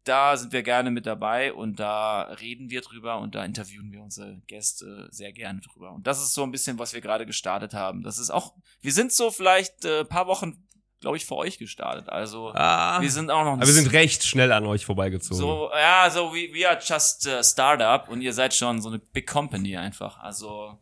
Da 0.04 0.36
sind 0.36 0.52
wir 0.52 0.62
gerne 0.62 0.90
mit 0.90 1.04
dabei 1.04 1.52
und 1.52 1.78
da 1.78 2.22
reden 2.22 2.70
wir 2.70 2.80
drüber 2.80 3.18
und 3.18 3.34
da 3.34 3.44
interviewen 3.44 3.92
wir 3.92 4.02
unsere 4.02 4.40
Gäste 4.46 5.08
sehr 5.12 5.32
gerne 5.32 5.60
drüber. 5.60 5.92
Und 5.92 6.06
das 6.06 6.22
ist 6.22 6.32
so 6.32 6.42
ein 6.42 6.50
bisschen, 6.50 6.78
was 6.78 6.94
wir 6.94 7.02
gerade 7.02 7.26
gestartet 7.26 7.74
haben. 7.74 8.02
Das 8.02 8.18
ist 8.18 8.30
auch, 8.30 8.54
wir 8.80 8.92
sind 8.92 9.12
so 9.12 9.30
vielleicht 9.30 9.84
äh, 9.84 10.04
paar 10.04 10.26
Wochen, 10.26 10.66
glaube 11.02 11.18
ich, 11.18 11.26
vor 11.26 11.36
euch 11.38 11.58
gestartet. 11.58 12.08
Also 12.08 12.52
Ah, 12.54 12.98
wir 13.00 13.10
sind 13.10 13.30
auch 13.30 13.44
noch 13.44 13.52
aber 13.52 13.66
wir 13.66 13.72
sind 13.72 13.92
recht 13.92 14.24
schnell 14.24 14.50
an 14.52 14.64
euch 14.66 14.86
vorbeigezogen. 14.86 15.36
so, 15.36 15.70
ja, 15.74 16.08
so 16.10 16.32
we, 16.32 16.48
we 16.54 16.66
are 16.66 16.78
just 16.82 17.28
a 17.28 17.42
Startup 17.44 18.08
und 18.08 18.22
ihr 18.22 18.32
seid 18.32 18.54
schon 18.54 18.80
so 18.80 18.88
eine 18.88 18.98
Big 18.98 19.26
Company 19.28 19.76
einfach. 19.76 20.18
Also 20.18 20.78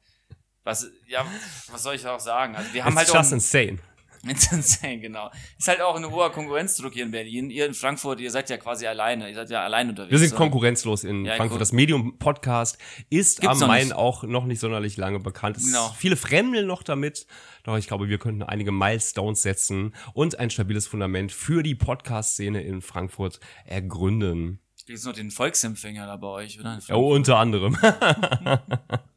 was, 0.63 0.87
ja, 1.09 1.25
was 1.73 1.83
soll 1.83 1.95
ich 1.97 2.07
auch 2.07 2.21
sagen? 2.21 2.55
Also 2.55 2.73
wir 2.73 2.85
haben 2.85 2.93
It's 2.93 2.99
halt 2.99 3.11
auch 3.11 3.15
just 3.17 3.33
insane. 3.33 3.79
It's 4.29 4.53
insane, 4.53 4.99
genau. 5.01 5.31
Ist 5.59 5.69
halt 5.69 5.81
auch 5.81 5.97
ein 5.97 6.05
hoher 6.11 6.31
Konkurrenzdruck 6.31 6.93
hier 6.93 7.05
in 7.05 7.11
Berlin. 7.11 7.49
Ihr 7.49 7.65
in 7.65 7.73
Frankfurt, 7.73 8.21
ihr 8.21 8.31
seid 8.31 8.51
ja 8.51 8.59
quasi 8.59 8.87
alleine. 8.87 9.29
Ihr 9.31 9.35
seid 9.35 9.49
ja 9.49 9.63
allein 9.65 9.89
unterwegs. 9.89 10.11
Wir 10.11 10.19
sind 10.19 10.35
konkurrenzlos 10.35 11.05
in 11.05 11.25
Ja, 11.25 11.37
Frankfurt. 11.37 11.61
Das 11.61 11.73
Medium 11.73 12.19
Podcast 12.19 12.77
ist 13.09 13.41
Gibt's 13.41 13.63
am 13.63 13.69
Main 13.69 13.85
nicht. 13.89 13.97
auch 13.97 14.23
noch 14.23 14.45
nicht 14.45 14.61
sonderlich 14.61 14.99
lange 14.99 15.21
bekannt. 15.21 15.57
Es 15.57 15.65
Genau. 15.67 15.89
Viele 15.97 16.17
fremdeln 16.17 16.67
noch 16.67 16.83
damit. 16.83 17.27
Doch 17.65 17.79
ich 17.79 17.87
glaube, 17.87 18.09
wir 18.11 18.19
könnten 18.19 18.43
einige 18.43 18.73
Milestones 18.73 19.41
setzen 19.41 19.95
und 20.13 20.39
ein 20.39 20.51
stabiles 20.51 20.87
Fundament 20.87 21.33
für 21.33 21.63
die 21.63 21.75
Podcast-Szene 21.75 22.63
in 22.63 22.83
Frankfurt 22.83 23.41
ergründen. 23.65 24.61
Gibt 24.87 25.05
noch 25.05 25.13
den 25.13 25.31
Volksempfänger 25.31 26.05
da 26.07 26.17
bei 26.17 26.27
euch, 26.27 26.59
oder? 26.59 26.79
Ja, 26.89 26.97
unter 26.97 27.39
anderem. 27.39 27.79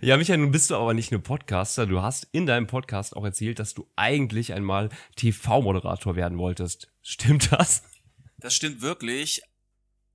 ja, 0.00 0.16
Michael, 0.16 0.38
nun 0.38 0.50
bist 0.50 0.70
du 0.70 0.76
aber 0.76 0.94
nicht 0.94 1.10
nur 1.10 1.22
Podcaster. 1.22 1.86
Du 1.86 2.02
hast 2.02 2.28
in 2.32 2.46
deinem 2.46 2.66
Podcast 2.66 3.16
auch 3.16 3.24
erzählt, 3.24 3.58
dass 3.58 3.74
du 3.74 3.86
eigentlich 3.96 4.52
einmal 4.52 4.88
TV-Moderator 5.16 6.16
werden 6.16 6.38
wolltest. 6.38 6.90
Stimmt 7.02 7.52
das? 7.52 7.82
Das 8.38 8.54
stimmt 8.54 8.80
wirklich. 8.80 9.42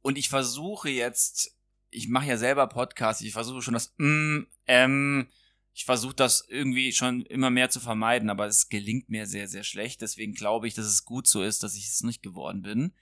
Und 0.01 0.17
ich 0.17 0.29
versuche 0.29 0.89
jetzt, 0.89 1.55
ich 1.91 2.07
mache 2.07 2.27
ja 2.27 2.37
selber 2.37 2.67
Podcasts, 2.67 3.21
ich 3.21 3.33
versuche 3.33 3.61
schon 3.61 3.73
das 3.75 3.93
mm, 3.97 4.41
ähm, 4.67 5.27
ich 5.75 5.83
versuche 5.83 6.15
das 6.15 6.45
irgendwie 6.47 6.93
schon 6.93 7.25
immer 7.25 7.49
mehr 7.49 7.69
zu 7.69 7.81
vermeiden, 7.81 8.29
aber 8.29 8.47
es 8.47 8.69
gelingt 8.69 9.09
mir 9.09 9.27
sehr, 9.27 9.49
sehr 9.49 9.65
schlecht. 9.65 10.01
Deswegen 10.01 10.33
glaube 10.33 10.69
ich, 10.69 10.73
dass 10.73 10.85
es 10.85 11.03
gut 11.03 11.27
so 11.27 11.43
ist, 11.43 11.63
dass 11.63 11.75
ich 11.75 11.87
es 11.89 12.01
nicht 12.01 12.23
geworden 12.23 12.61
bin. 12.61 12.93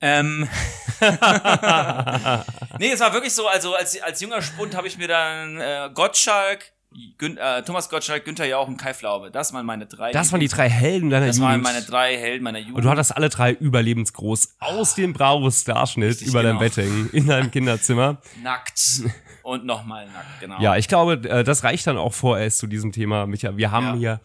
Ähm, 0.00 0.48
nee, 2.78 2.90
es 2.92 3.00
war 3.00 3.12
wirklich 3.12 3.32
so, 3.32 3.46
also 3.48 3.74
als, 3.74 4.00
als 4.02 4.20
junger 4.20 4.42
Spund 4.42 4.76
habe 4.76 4.86
ich 4.88 4.98
mir 4.98 5.08
dann 5.08 5.60
äh, 5.60 5.90
Gottschalk, 5.94 6.72
Gün, 7.18 7.36
äh, 7.36 7.62
Thomas 7.62 7.88
Gottschalk, 7.90 8.24
Günther 8.24 8.46
Jauch 8.46 8.68
und 8.68 8.76
Kai 8.78 8.94
Flaube, 8.94 9.30
das 9.30 9.52
waren 9.52 9.66
meine 9.66 9.86
drei. 9.86 10.12
Das 10.12 10.32
waren 10.32 10.40
die 10.40 10.48
drei 10.48 10.68
Helden 10.70 11.10
deiner 11.10 11.26
Das 11.26 11.36
Jugend. 11.36 11.50
waren 11.52 11.60
meine 11.62 11.82
drei 11.82 12.16
Helden 12.16 12.42
meiner 12.44 12.58
Jugend. 12.58 12.76
Und 12.76 12.84
du 12.84 12.90
hattest 12.90 13.14
alle 13.16 13.28
drei 13.28 13.52
überlebensgroß 13.52 14.56
aus 14.60 14.94
dem 14.94 15.12
Bravo-Starschnitt 15.12 16.22
über 16.22 16.42
dein 16.42 16.52
genau. 16.58 16.60
Bett 16.60 16.76
hängen, 16.78 17.10
in 17.12 17.26
deinem 17.26 17.50
Kinderzimmer. 17.52 18.18
nackt 18.42 18.80
und 19.42 19.64
nochmal 19.66 20.06
nackt, 20.06 20.40
genau. 20.40 20.60
Ja, 20.60 20.76
ich 20.76 20.88
glaube, 20.88 21.14
äh, 21.28 21.44
das 21.44 21.64
reicht 21.64 21.86
dann 21.86 21.98
auch 21.98 22.14
vorerst 22.14 22.58
zu 22.58 22.66
diesem 22.66 22.92
Thema, 22.92 23.26
Micha. 23.26 23.56
Wir 23.56 23.70
haben 23.70 23.86
Ja. 23.88 23.94
hier 23.94 24.20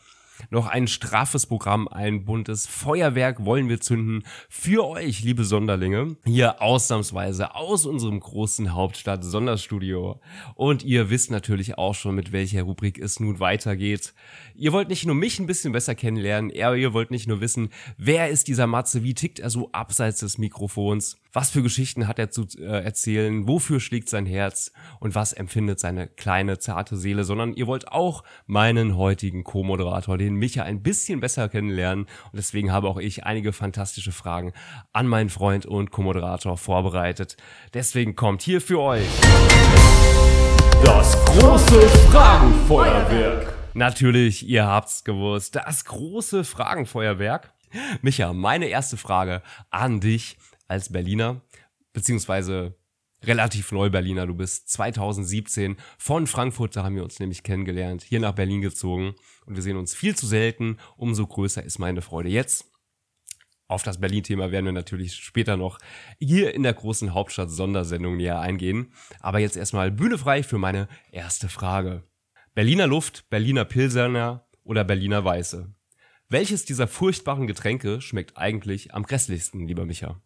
noch 0.50 0.68
ein 0.68 0.88
straffes 0.88 1.46
Programm, 1.46 1.88
ein 1.88 2.26
buntes 2.26 2.68
Feuerwerk 2.68 3.46
wollen 3.46 3.70
wir 3.70 3.80
zünden 3.80 4.24
für 4.50 4.88
euch, 4.88 5.24
liebe 5.24 5.44
Sonderlinge. 5.44 6.18
Hier 6.26 6.62
ausnahmsweise 6.62 7.56
aus 7.56 7.86
unserem 7.86 8.20
großen 8.20 8.74
Hauptstadt 8.74 9.24
Sonderstudio. 9.24 10.20
Und 10.56 10.84
ihr 10.84 11.10
wisst 11.10 11.32
natürlich 11.32 11.78
auch 11.78 11.96
schon, 11.96 12.16
mit 12.16 12.32
welcher 12.32 12.64
Rubrik 12.64 12.98
es 12.98 13.20
nun 13.20 13.40
weitergeht. 13.40 14.14
Ihr 14.56 14.74
wollt 14.74 14.90
nicht 14.90 15.06
nur 15.06 15.16
mich 15.16 15.40
ein 15.40 15.48
bisschen 15.48 15.72
besser 15.72 15.96
kennenlernen, 15.96 16.50
ihr 16.50 16.94
wollt 16.94 17.12
nicht 17.12 17.28
nur 17.28 17.42
wissen, 17.42 17.70
wer 17.98 18.30
ist 18.30 18.48
dieser 18.48 18.68
Matze, 18.68 19.04
wie 19.04 19.14
tickt 19.14 19.40
er 19.40 19.50
so 19.50 19.70
abseits 19.72 20.20
des 20.20 20.38
Mikrofons, 20.38 21.18
was 21.34 21.50
für 21.50 21.64
Geschichten 21.64 22.08
hat 22.08 22.20
er 22.20 22.30
zu 22.30 22.46
äh, 22.58 22.84
erzählen, 22.84 23.48
wofür 23.48 23.80
schlägt 23.80 24.10
sein 24.10 24.26
Herz 24.26 24.72
und 25.00 25.16
was 25.16 25.34
empfindet 25.34 25.80
seine 25.80 26.08
kleine, 26.08 26.60
zarte 26.60 26.98
Seele, 26.98 27.24
sondern 27.24 27.54
ihr 27.54 27.68
wollt 27.68 27.88
auch 27.88 28.24
meinen 28.48 28.98
heutigen 28.98 29.44
Co-Moderator, 29.44 30.18
den 30.18 30.31
Micha, 30.36 30.64
ein 30.64 30.82
bisschen 30.84 31.20
besser 31.20 31.50
kennenlernen. 31.50 32.06
Und 32.06 32.38
deswegen 32.38 32.72
habe 32.72 32.88
auch 32.88 32.98
ich 32.98 33.26
einige 33.26 33.54
fantastische 33.54 34.12
Fragen 34.12 34.54
an 34.94 35.08
meinen 35.08 35.30
Freund 35.30 35.66
und 35.66 35.92
Co-Moderator 35.92 36.58
vorbereitet. 36.58 37.38
Deswegen 37.74 38.16
kommt 38.16 38.42
hier 38.42 38.62
für 38.62 38.80
euch 38.80 39.08
Das 40.84 41.24
große 41.26 41.82
Fragenfeuerwerk. 42.10 43.54
Natürlich, 43.74 44.48
ihr 44.48 44.66
habt's 44.66 45.04
gewusst, 45.04 45.56
das 45.56 45.86
große 45.86 46.44
Fragenfeuerwerk. 46.44 47.54
Micha, 48.02 48.34
meine 48.34 48.68
erste 48.68 48.98
Frage 48.98 49.42
an 49.70 50.02
dich 50.02 50.38
als 50.68 50.92
Berliner, 50.92 51.42
beziehungsweise 51.94 52.76
relativ 53.24 53.72
neu 53.72 53.90
Berliner. 53.90 54.28
Du 54.28 54.36
bist 54.36 54.70
2017 54.70 55.78
von 55.98 56.28
Frankfurt, 56.28 56.76
da 56.76 56.84
haben 56.84 56.96
wir 56.96 57.04
uns 57.04 57.20
nämlich 57.20 57.44
kennengelernt, 57.44 58.04
hier 58.04 58.20
nach 58.20 58.34
Berlin 58.34 58.62
gezogen 58.62 59.16
und 59.46 59.56
wir 59.56 59.64
sehen 59.64 59.78
uns 59.78 59.94
viel 59.94 60.16
zu 60.16 60.28
selten. 60.28 60.78
Umso 60.98 61.28
größer 61.28 61.64
ist 61.64 61.80
meine 61.80 62.02
Freude 62.02 62.30
jetzt. 62.30 62.72
Auf 63.68 63.84
das 63.84 64.02
Berlin-Thema 64.02 64.52
werden 64.52 64.66
wir 64.66 64.74
natürlich 64.74 65.16
später 65.16 65.56
noch 65.56 65.80
hier 66.20 66.54
in 66.54 66.64
der 66.64 66.74
großen 66.74 67.14
Hauptstadt 67.14 67.50
Sondersendung 67.50 68.18
näher 68.18 68.42
eingehen. 68.42 68.94
Aber 69.22 69.40
jetzt 69.40 69.56
erstmal 69.56 69.92
Bühne 69.92 70.18
frei 70.18 70.44
für 70.44 70.58
meine 70.58 70.90
erste 71.10 71.48
Frage. 71.48 72.04
Berliner 72.54 72.88
Luft, 72.88 73.30
Berliner 73.30 73.64
Pilsener 73.64 74.46
oder 74.66 74.84
Berliner 74.84 75.24
Weiße? 75.24 75.74
Welches 76.28 76.66
dieser 76.66 76.88
furchtbaren 76.88 77.48
Getränke 77.48 78.02
schmeckt 78.02 78.38
eigentlich 78.38 78.94
am 78.94 79.04
grässlichsten, 79.04 79.66
lieber 79.66 79.86
Micha? 79.86 80.22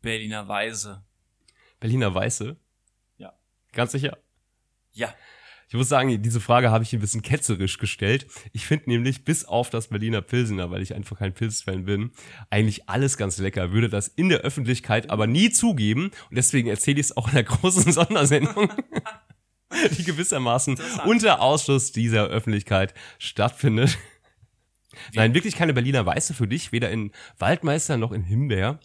Berliner 0.00 0.48
Weise. 0.48 1.07
Berliner 1.80 2.14
Weiße? 2.14 2.56
Ja. 3.16 3.32
Ganz 3.72 3.92
sicher? 3.92 4.18
Ja. 4.92 5.14
Ich 5.68 5.74
muss 5.74 5.90
sagen, 5.90 6.22
diese 6.22 6.40
Frage 6.40 6.70
habe 6.70 6.82
ich 6.82 6.94
ein 6.94 7.00
bisschen 7.00 7.20
ketzerisch 7.20 7.76
gestellt. 7.76 8.26
Ich 8.52 8.66
finde 8.66 8.88
nämlich, 8.88 9.24
bis 9.24 9.44
auf 9.44 9.68
das 9.68 9.88
Berliner 9.88 10.22
Pilsener, 10.22 10.70
weil 10.70 10.80
ich 10.80 10.94
einfach 10.94 11.18
kein 11.18 11.34
Pilzfan 11.34 11.84
bin, 11.84 12.10
eigentlich 12.48 12.88
alles 12.88 13.18
ganz 13.18 13.36
lecker. 13.36 13.70
Würde 13.70 13.90
das 13.90 14.08
in 14.08 14.30
der 14.30 14.38
Öffentlichkeit 14.38 15.10
aber 15.10 15.26
nie 15.26 15.50
zugeben. 15.50 16.10
Und 16.30 16.36
deswegen 16.36 16.68
erzähle 16.68 17.00
ich 17.00 17.08
es 17.08 17.16
auch 17.18 17.28
in 17.28 17.34
der 17.34 17.44
großen 17.44 17.92
Sondersendung. 17.92 18.72
die 19.98 20.04
gewissermaßen 20.04 20.78
unter 21.04 21.42
Ausschluss 21.42 21.92
dieser 21.92 22.26
Öffentlichkeit 22.28 22.94
stattfindet. 23.18 23.98
Nein, 25.14 25.34
wirklich 25.34 25.54
keine 25.54 25.74
Berliner 25.74 26.06
Weiße 26.06 26.34
für 26.34 26.48
dich, 26.48 26.72
weder 26.72 26.90
in 26.90 27.12
Waldmeister 27.38 27.96
noch 27.98 28.12
in 28.12 28.22
Himbeer. 28.22 28.80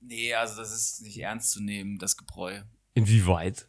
Nee, 0.00 0.34
also 0.34 0.56
das 0.56 0.72
ist 0.72 1.02
nicht 1.02 1.18
ernst 1.18 1.52
zu 1.52 1.62
nehmen, 1.62 1.98
das 1.98 2.16
Gebräu. 2.16 2.62
Inwieweit? 2.94 3.68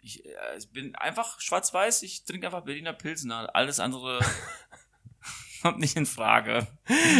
Ich, 0.00 0.24
äh, 0.24 0.58
ich 0.58 0.70
bin 0.70 0.94
einfach 0.96 1.40
schwarz-weiß, 1.40 2.02
ich 2.02 2.24
trinke 2.24 2.46
einfach 2.46 2.64
Berliner 2.64 2.94
Pilsner. 2.94 3.54
Alles 3.54 3.78
andere 3.78 4.18
kommt 5.62 5.78
nicht 5.78 5.96
in 5.96 6.06
Frage. 6.06 6.66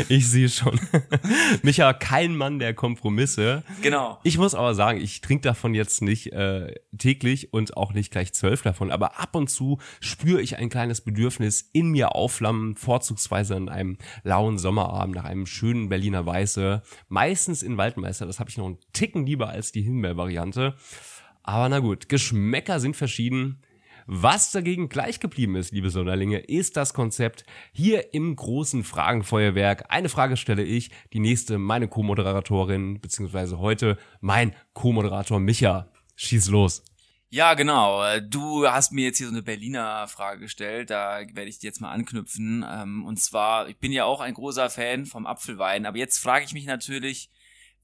Ich 0.09 0.29
sehe 0.29 0.49
schon. 0.49 0.79
Micha, 1.63 1.93
kein 1.93 2.37
Mann 2.37 2.59
der 2.59 2.75
Kompromisse. 2.75 3.63
Genau. 3.83 4.19
Ich 4.23 4.39
muss 4.39 4.55
aber 4.55 4.75
sagen, 4.75 5.01
ich 5.01 5.21
trinke 5.21 5.43
davon 5.43 5.75
jetzt 5.75 6.03
nicht 6.03 6.33
äh, 6.33 6.75
täglich 6.97 7.53
und 7.53 7.77
auch 7.77 7.93
nicht 7.93 8.11
gleich 8.11 8.33
zwölf 8.33 8.63
davon, 8.63 8.91
aber 8.91 9.19
ab 9.19 9.35
und 9.35 9.49
zu 9.49 9.79
spüre 10.01 10.41
ich 10.41 10.57
ein 10.57 10.69
kleines 10.69 11.01
Bedürfnis 11.01 11.69
in 11.73 11.91
mir 11.91 12.15
aufflammen, 12.15 12.77
vorzugsweise 12.77 13.57
an 13.57 13.69
einem 13.69 13.99
lauen 14.23 14.59
Sommerabend 14.59 15.17
nach 15.17 15.25
einem 15.25 15.47
schönen 15.47 15.89
Berliner 15.89 16.27
Weiße, 16.27 16.83
meistens 17.09 17.63
in 17.63 17.77
Waldmeister, 17.77 18.27
das 18.27 18.41
habe 18.41 18.51
ich 18.51 18.57
noch 18.57 18.67
einen 18.67 18.79
Ticken 18.93 19.27
lieber 19.27 19.49
als 19.49 19.73
die 19.73 19.83
Himbeer-Variante. 19.83 20.75
Aber 21.43 21.69
na 21.69 21.79
gut, 21.79 22.09
Geschmäcker 22.11 22.79
sind 22.79 22.95
verschieden. 22.95 23.63
Was 24.11 24.53
dagegen 24.53 24.89
gleich 24.89 25.21
geblieben 25.21 25.55
ist, 25.55 25.71
liebe 25.71 25.91
Sonderlinge, 25.91 26.39
ist 26.39 26.79
das 26.79 26.95
Konzept 26.95 27.45
hier 27.73 28.15
im 28.15 28.35
großen 28.35 28.83
Fragenfeuerwerk. 28.83 29.85
Eine 29.91 30.09
Frage 30.09 30.39
stelle 30.39 30.63
ich, 30.63 30.91
die 31.13 31.19
nächste 31.19 31.59
meine 31.59 31.89
Co-Moderatorin, 31.89 33.03
beziehungsweise 33.03 33.59
heute 33.59 33.99
mein 34.23 34.57
Co-Moderator 34.73 35.41
Micha. 35.41 35.93
Schieß 36.17 36.49
los. 36.49 36.83
Ja, 37.29 37.53
genau. 37.53 38.03
Du 38.21 38.67
hast 38.67 38.93
mir 38.93 39.05
jetzt 39.05 39.19
hier 39.19 39.27
so 39.27 39.33
eine 39.35 39.43
Berliner 39.43 40.09
Frage 40.09 40.41
gestellt. 40.41 40.89
Da 40.89 41.21
werde 41.35 41.51
ich 41.51 41.61
jetzt 41.61 41.83
mal 41.83 41.93
anknüpfen. 41.93 42.65
Ähm, 42.67 43.05
Und 43.05 43.21
zwar, 43.21 43.69
ich 43.69 43.77
bin 43.77 43.93
ja 43.93 44.07
auch 44.07 44.23
ein 44.23 44.33
großer 44.33 44.71
Fan 44.71 45.05
vom 45.05 45.27
Apfelwein. 45.27 45.85
Aber 45.85 45.99
jetzt 45.99 46.17
frage 46.17 46.47
ich 46.47 46.55
mich 46.55 46.65
natürlich, 46.65 47.29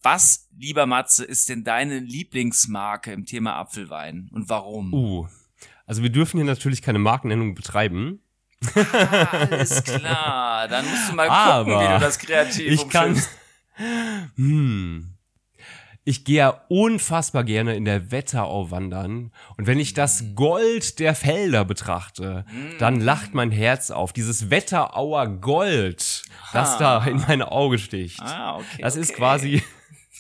was, 0.03 0.49
lieber 0.57 0.87
Matze, 0.87 1.27
ist 1.27 1.51
denn 1.51 1.65
deine 1.65 1.99
Lieblingsmarke 1.99 3.13
im 3.13 3.27
Thema 3.27 3.57
Apfelwein 3.57 4.31
und 4.33 4.49
warum? 4.49 4.95
Uh. 4.95 5.29
Also 5.87 6.03
wir 6.03 6.11
dürfen 6.11 6.39
hier 6.39 6.47
natürlich 6.47 6.83
keine 6.83 6.99
Markennennung 6.99 7.55
betreiben. 7.55 8.21
Ah, 8.75 9.39
alles 9.51 9.85
klar. 9.85 10.69
Dann 10.69 10.89
musst 10.89 11.11
du 11.11 11.15
mal 11.15 11.27
gucken, 11.29 11.75
Aber 11.75 11.81
wie 11.83 11.95
du 11.95 12.01
das 12.01 12.19
kreativ 12.19 12.71
ich 12.71 12.89
kann. 12.89 13.21
Hm. 14.37 15.15
Ich 16.05 16.25
gehe 16.25 16.37
ja 16.37 16.61
unfassbar 16.69 17.43
gerne 17.45 17.75
in 17.75 17.85
der 17.87 18.13
Wetterau 18.13 18.71
wandern. 18.71 19.33
Und 19.57 19.67
wenn 19.67 19.81
ich 19.81 19.95
das 19.95 20.21
Mhm. 20.23 20.35
Gold 20.37 20.99
der 21.01 21.15
Felder 21.15 21.65
betrachte, 21.65 22.45
dann 22.79 23.01
lacht 23.01 23.35
mein 23.35 23.51
Herz 23.51 23.91
auf. 23.91 24.13
Dieses 24.13 24.51
Wetterauer 24.51 25.27
Gold, 25.41 26.23
das 26.53 26.79
da 26.79 27.05
in 27.05 27.17
meine 27.27 27.51
Auge 27.51 27.79
sticht. 27.79 28.21
Ah, 28.23 28.57
okay. 28.59 28.83
das 28.83 28.95
ist 28.97 29.11
okay. 29.11 29.19
quasi 29.19 29.63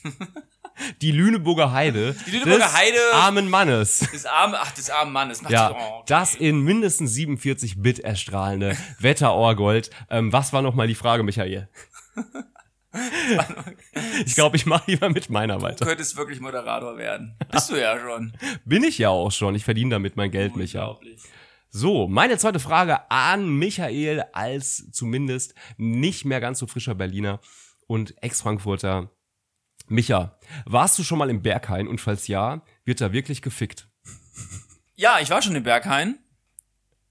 die 1.03 1.13
Lüneburger 1.13 1.73
Heide. 1.73 2.15
Die 2.27 2.31
Lüneburger 2.33 2.59
des 2.65 2.75
Heide- 2.75 2.99
armen 3.15 3.49
Mannes. 3.49 4.01
Des 4.13 4.27
armen, 4.27 4.55
ach, 4.59 4.73
des 4.73 4.91
armen 4.91 5.13
Mannes. 5.13 5.43
Macht 5.43 5.53
Ja, 5.53 5.71
oh, 5.71 5.75
okay. 5.75 6.03
das 6.07 6.35
in 6.35 6.61
mindestens 6.61 7.13
47 7.15 7.81
Bit 7.83 8.01
erstrahlende 8.01 8.77
Wetterauer 8.99 9.57
Gold. 9.57 9.91
Ähm, 10.11 10.33
was 10.33 10.53
war 10.53 10.63
nochmal 10.63 10.87
die 10.89 10.95
Frage, 10.95 11.23
Michael? 11.23 11.69
ich 14.25 14.35
glaube, 14.35 14.57
ich 14.57 14.67
mache 14.67 14.85
lieber 14.91 15.11
mit 15.11 15.29
meiner 15.31 15.57
Du 15.57 15.63
weiter. 15.63 15.85
könntest 15.85 16.17
wirklich 16.17 16.41
Moderator 16.41 16.97
werden. 16.97 17.37
Bist 17.51 17.71
du 17.71 17.77
ja 17.81 17.99
schon. 17.99 18.33
Bin 18.65 18.85
ich 18.85 18.99
ja 18.99 19.09
auch 19.09 19.33
schon. 19.33 19.55
Ich 19.55 19.65
verdiene 19.65 19.91
damit 19.91 20.17
mein 20.17 20.31
Geld, 20.31 20.57
Micha. 20.57 20.85
Unglaublich. 20.85 21.21
So, 21.71 22.07
meine 22.07 22.39
zweite 22.39 22.61
Frage 22.61 23.11
an 23.11 23.49
Michael 23.49 24.25
als 24.33 24.91
zumindest 24.93 25.55
nicht 25.77 26.25
mehr 26.25 26.41
ganz 26.41 26.61
so 26.61 26.69
frischer 26.69 26.95
Berliner 26.95 27.41
und 27.89 28.15
Ex-Frankfurter. 28.23 29.11
Micha, 29.87 30.39
warst 30.65 30.99
du 30.99 31.03
schon 31.05 31.19
mal 31.19 31.31
im 31.31 31.43
Berghain 31.43 31.89
und 31.89 32.01
falls 32.01 32.27
ja, 32.27 32.63
wird 32.85 33.01
da 33.01 33.13
wirklich 33.13 33.43
gefickt? 33.43 33.89
Ja, 34.97 35.19
ich 35.21 35.31
war 35.31 35.43
schon 35.43 35.55
in 35.57 35.63
Berghain 35.63 36.19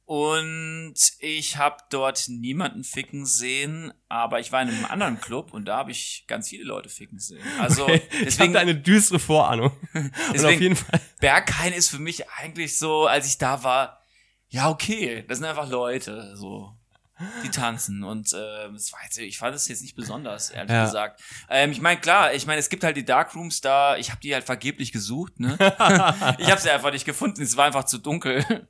und 0.06 0.96
ich 1.20 1.58
habe 1.58 1.78
dort 1.90 2.26
niemanden 2.28 2.84
ficken 2.84 3.26
sehen, 3.26 3.94
aber 4.10 4.40
ich 4.40 4.52
war 4.52 4.62
in 4.62 4.70
einem 4.70 4.86
anderen 4.86 5.20
Club 5.22 5.54
und 5.54 5.66
da 5.66 5.78
habe 5.78 5.92
ich 5.92 6.26
ganz 6.28 6.50
viele 6.50 6.64
Leute 6.66 6.90
ficken 6.90 7.20
sehen. 7.20 7.44
Also 7.60 7.88
ich 7.88 8.02
habe 8.02 8.26
deswegen, 8.26 8.54
da 8.54 8.60
eine 8.60 8.76
düstere 8.76 9.20
Vorahnung. 9.20 9.72
und 9.94 10.06
auf 10.08 10.32
Deswegen- 10.34 10.62
jeden 10.62 10.76
Fall. 10.76 11.00
Berghain 11.20 11.74
ist 11.74 11.90
für 11.90 12.00
mich 12.00 12.30
eigentlich 12.32 12.78
so, 12.78 13.06
als 13.08 13.28
ich 13.28 13.38
da 13.38 13.64
war, 13.64 14.02
ja 14.50 14.70
okay, 14.70 15.24
das 15.28 15.38
sind 15.38 15.48
einfach 15.48 15.70
Leute, 15.70 16.36
so 16.36 16.76
die 17.44 17.50
tanzen 17.50 18.04
und 18.04 18.32
das 18.34 18.92
war 18.94 19.00
jetzt, 19.04 19.18
ich 19.20 19.38
fand 19.38 19.56
es 19.56 19.68
jetzt 19.68 19.82
nicht 19.82 19.96
besonders, 19.96 20.50
ehrlich 20.50 20.72
Ja. 20.72 20.86
gesagt. 20.86 21.22
Ähm, 21.50 21.72
ich 21.72 21.80
meine, 21.82 22.00
klar, 22.02 22.34
ich 22.34 22.46
meine, 22.48 22.60
es 22.60 22.70
gibt 22.70 22.84
halt 22.84 22.98
die 22.98 23.06
Darkrooms 23.06 23.62
da, 23.62 23.96
ich 23.98 24.10
habe 24.12 24.20
die 24.22 24.34
halt 24.34 24.44
vergeblich 24.46 24.92
gesucht, 24.92 25.40
ne? 25.40 25.54
ich 26.40 26.50
habe 26.52 26.60
sie 26.60 26.70
einfach 26.72 26.92
nicht 26.92 27.06
gefunden, 27.06 27.42
es 27.44 27.56
war 27.56 27.66
einfach 27.66 27.84
zu 27.86 27.98
dunkel 28.00 28.44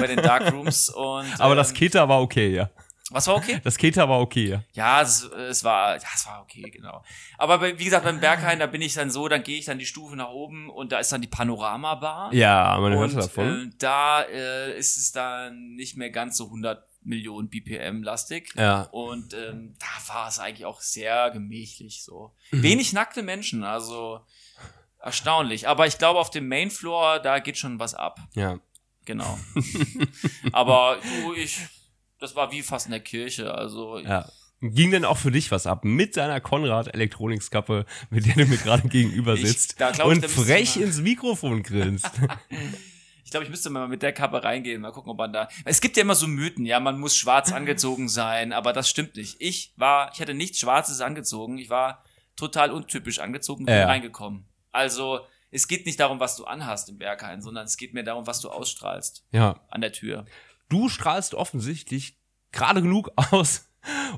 bei 0.00 0.06
den 0.06 0.22
Darkrooms 0.22 0.90
und 0.90 1.40
Aber 1.40 1.54
das 1.54 1.70
ähm, 1.70 1.76
Keter 1.76 2.08
war 2.08 2.20
okay, 2.22 2.54
ja. 2.54 2.70
was 3.10 3.26
war 3.26 3.34
okay? 3.34 3.60
Das 3.64 3.76
Keter 3.76 4.08
war 4.08 4.20
okay, 4.20 4.46
ja. 4.48 4.62
Ja, 4.72 5.02
es, 5.02 5.22
es 5.24 5.64
war, 5.64 5.96
ja, 5.96 6.08
es 6.14 6.24
war 6.26 6.40
okay, 6.42 6.62
genau. 6.70 7.02
Aber 7.36 7.58
bei, 7.58 7.78
wie 7.78 7.84
gesagt, 7.84 8.04
beim 8.04 8.20
Berghain, 8.20 8.58
da 8.60 8.66
bin 8.66 8.80
ich 8.80 8.94
dann 8.94 9.10
so, 9.10 9.28
dann 9.28 9.42
gehe 9.42 9.58
ich 9.58 9.64
dann 9.66 9.78
die 9.78 9.86
Stufe 9.86 10.14
nach 10.16 10.28
oben 10.30 10.70
und 10.70 10.92
da 10.92 10.98
ist 10.98 11.10
dann 11.12 11.20
die 11.20 11.28
Panorama-Bar. 11.28 12.32
Ja, 12.32 12.78
man 12.80 12.94
hört 12.94 13.14
davon. 13.16 13.70
äh, 13.72 13.76
da 13.78 14.22
äh, 14.22 14.78
ist 14.78 14.96
es 14.96 15.12
dann 15.12 15.74
nicht 15.74 15.96
mehr 15.96 16.10
ganz 16.10 16.36
so 16.36 16.44
100 16.46 16.86
Millionen 17.04 17.48
BPM 17.48 18.02
lastig. 18.02 18.52
Ja. 18.56 18.82
Und 18.92 19.34
ähm, 19.34 19.74
da 19.78 20.14
war 20.14 20.28
es 20.28 20.38
eigentlich 20.38 20.64
auch 20.66 20.80
sehr 20.80 21.30
gemächlich 21.30 22.02
so. 22.02 22.34
Mhm. 22.50 22.62
Wenig 22.62 22.92
nackte 22.92 23.22
Menschen, 23.22 23.64
also 23.64 24.20
erstaunlich. 25.00 25.66
Aber 25.68 25.86
ich 25.86 25.98
glaube, 25.98 26.20
auf 26.20 26.30
dem 26.30 26.48
Mainfloor, 26.48 27.18
da 27.20 27.38
geht 27.40 27.58
schon 27.58 27.78
was 27.78 27.94
ab. 27.94 28.20
ja. 28.34 28.58
Genau. 29.04 29.36
Aber 30.52 30.96
du, 31.24 31.34
ich, 31.34 31.58
das 32.20 32.36
war 32.36 32.52
wie 32.52 32.62
fast 32.62 32.86
in 32.86 32.92
der 32.92 33.00
Kirche. 33.00 33.52
Also 33.52 33.98
Ja. 33.98 34.28
Ging 34.60 34.92
denn 34.92 35.04
auch 35.04 35.16
für 35.16 35.32
dich 35.32 35.50
was 35.50 35.66
ab 35.66 35.84
mit 35.84 36.16
deiner 36.16 36.40
Konrad 36.40 36.94
Elektronikskappe, 36.94 37.84
mit 38.10 38.26
der 38.26 38.34
du 38.36 38.46
mir 38.46 38.58
gerade 38.58 38.86
gegenüber 38.88 39.34
Ich- 39.34 39.48
sitzt 39.48 39.74
ich, 39.80 40.04
und 40.04 40.20
müsste 40.20 40.28
frech 40.28 40.76
ins 40.76 40.98
Mikrofon 41.00 41.64
grinst? 41.64 42.08
Ich 43.32 43.34
glaube, 43.34 43.44
ich 43.44 43.50
müsste 43.50 43.70
mal 43.70 43.88
mit 43.88 44.02
der 44.02 44.12
Kappe 44.12 44.44
reingehen, 44.44 44.82
mal 44.82 44.92
gucken, 44.92 45.10
ob 45.10 45.16
man 45.16 45.32
da. 45.32 45.48
Es 45.64 45.80
gibt 45.80 45.96
ja 45.96 46.02
immer 46.02 46.14
so 46.14 46.26
Mythen, 46.26 46.66
ja, 46.66 46.80
man 46.80 47.00
muss 47.00 47.16
schwarz 47.16 47.50
angezogen 47.50 48.10
sein, 48.10 48.52
aber 48.52 48.74
das 48.74 48.90
stimmt 48.90 49.16
nicht. 49.16 49.36
Ich 49.40 49.72
war, 49.76 50.10
ich 50.12 50.20
hatte 50.20 50.34
nichts 50.34 50.58
Schwarzes 50.58 51.00
angezogen, 51.00 51.56
ich 51.56 51.70
war 51.70 52.04
total 52.36 52.70
untypisch 52.70 53.20
angezogen 53.20 53.62
und 53.62 53.66
bin 53.68 53.74
Ja. 53.74 53.86
reingekommen. 53.86 54.44
Also, 54.70 55.20
es 55.50 55.66
geht 55.66 55.86
nicht 55.86 55.98
darum, 55.98 56.20
was 56.20 56.36
du 56.36 56.44
anhast 56.44 56.90
im 56.90 56.98
Berghain, 56.98 57.40
sondern 57.40 57.64
es 57.64 57.78
geht 57.78 57.94
mir 57.94 58.04
darum, 58.04 58.26
was 58.26 58.40
du 58.42 58.50
ausstrahlst 58.50 59.24
ja. 59.30 59.58
an 59.70 59.80
der 59.80 59.92
Tür. 59.92 60.26
Du 60.68 60.90
strahlst 60.90 61.32
offensichtlich 61.32 62.18
gerade 62.52 62.82
genug 62.82 63.12
aus, 63.30 63.66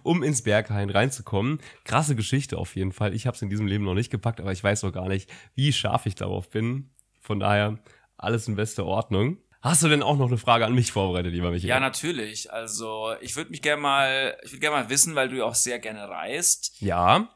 um 0.03 0.25
ins 0.25 0.43
Berghain 0.43 0.91
reinzukommen. 0.91 1.61
Krasse 1.85 2.17
Geschichte 2.17 2.59
auf 2.59 2.75
jeden 2.75 2.91
Fall. 2.91 3.15
Ich 3.15 3.29
habe 3.29 3.37
es 3.37 3.43
in 3.43 3.49
diesem 3.49 3.69
Leben 3.69 3.85
noch 3.85 3.95
nicht 3.95 4.11
gepackt, 4.11 4.41
aber 4.41 4.51
ich 4.51 4.65
weiß 4.65 4.83
noch 4.83 4.93
gar 4.93 5.07
nicht, 5.07 5.31
wie 5.55 5.73
scharf 5.73 6.05
ich 6.07 6.17
darauf 6.17 6.51
bin. 6.51 6.91
Von 7.21 7.39
daher 7.39 7.79
alles 8.25 8.49
in 8.49 8.57
bester 8.57 8.85
Ordnung. 8.87 9.39
Hast 9.63 9.83
du 9.83 9.89
denn 9.89 10.03
auch 10.03 10.17
noch 10.19 10.27
eine 10.29 10.37
Frage 10.37 10.67
an 10.67 10.75
mich 10.75 10.93
vorbereitet, 10.93 11.33
lieber 11.33 11.51
Michael? 11.51 11.69
Ja, 11.71 11.81
natürlich. 11.81 12.53
Also, 12.53 13.15
ich 13.23 13.35
würde 13.37 13.51
mich 13.51 13.63
gerne 13.63 13.81
mal, 13.81 14.37
ich 14.45 14.53
würde 14.53 14.61
gerne 14.61 14.77
mal 14.83 14.91
wissen, 14.91 15.15
weil 15.15 15.29
du 15.31 15.37
ja 15.37 15.45
auch 15.45 15.55
sehr 15.55 15.79
gerne 15.79 16.09
reist. 16.09 16.75
Ja. 16.81 17.29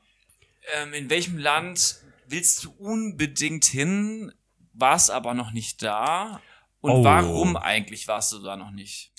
Ähm, 0.77 0.93
in 0.93 1.09
welchem 1.09 1.39
Land 1.39 1.97
willst 2.27 2.65
du 2.65 2.71
unbedingt 2.73 3.65
hin, 3.65 4.33
warst 4.75 5.11
aber 5.11 5.33
noch 5.33 5.53
nicht 5.53 5.83
da? 5.83 6.41
Und 6.81 6.93
Oh. 6.93 7.05
warum 7.05 7.57
eigentlich 7.57 8.07
warst 8.09 8.33
du 8.33 8.41
da 8.41 8.57
noch 8.57 8.71
nicht? 8.73 9.13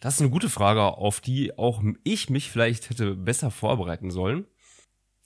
Das 0.00 0.14
ist 0.14 0.20
eine 0.20 0.30
gute 0.30 0.50
Frage, 0.50 0.82
auf 0.82 1.20
die 1.20 1.56
auch 1.56 1.82
ich 2.04 2.28
mich 2.28 2.50
vielleicht 2.50 2.90
hätte 2.90 3.14
besser 3.14 3.50
vorbereiten 3.50 4.10
sollen. 4.10 4.46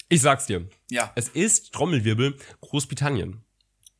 Ich 0.08 0.20
sag's 0.20 0.46
dir. 0.46 0.68
Ja, 0.90 1.10
Es 1.16 1.28
ist 1.30 1.72
Trommelwirbel 1.72 2.36
Großbritannien. 2.60 3.42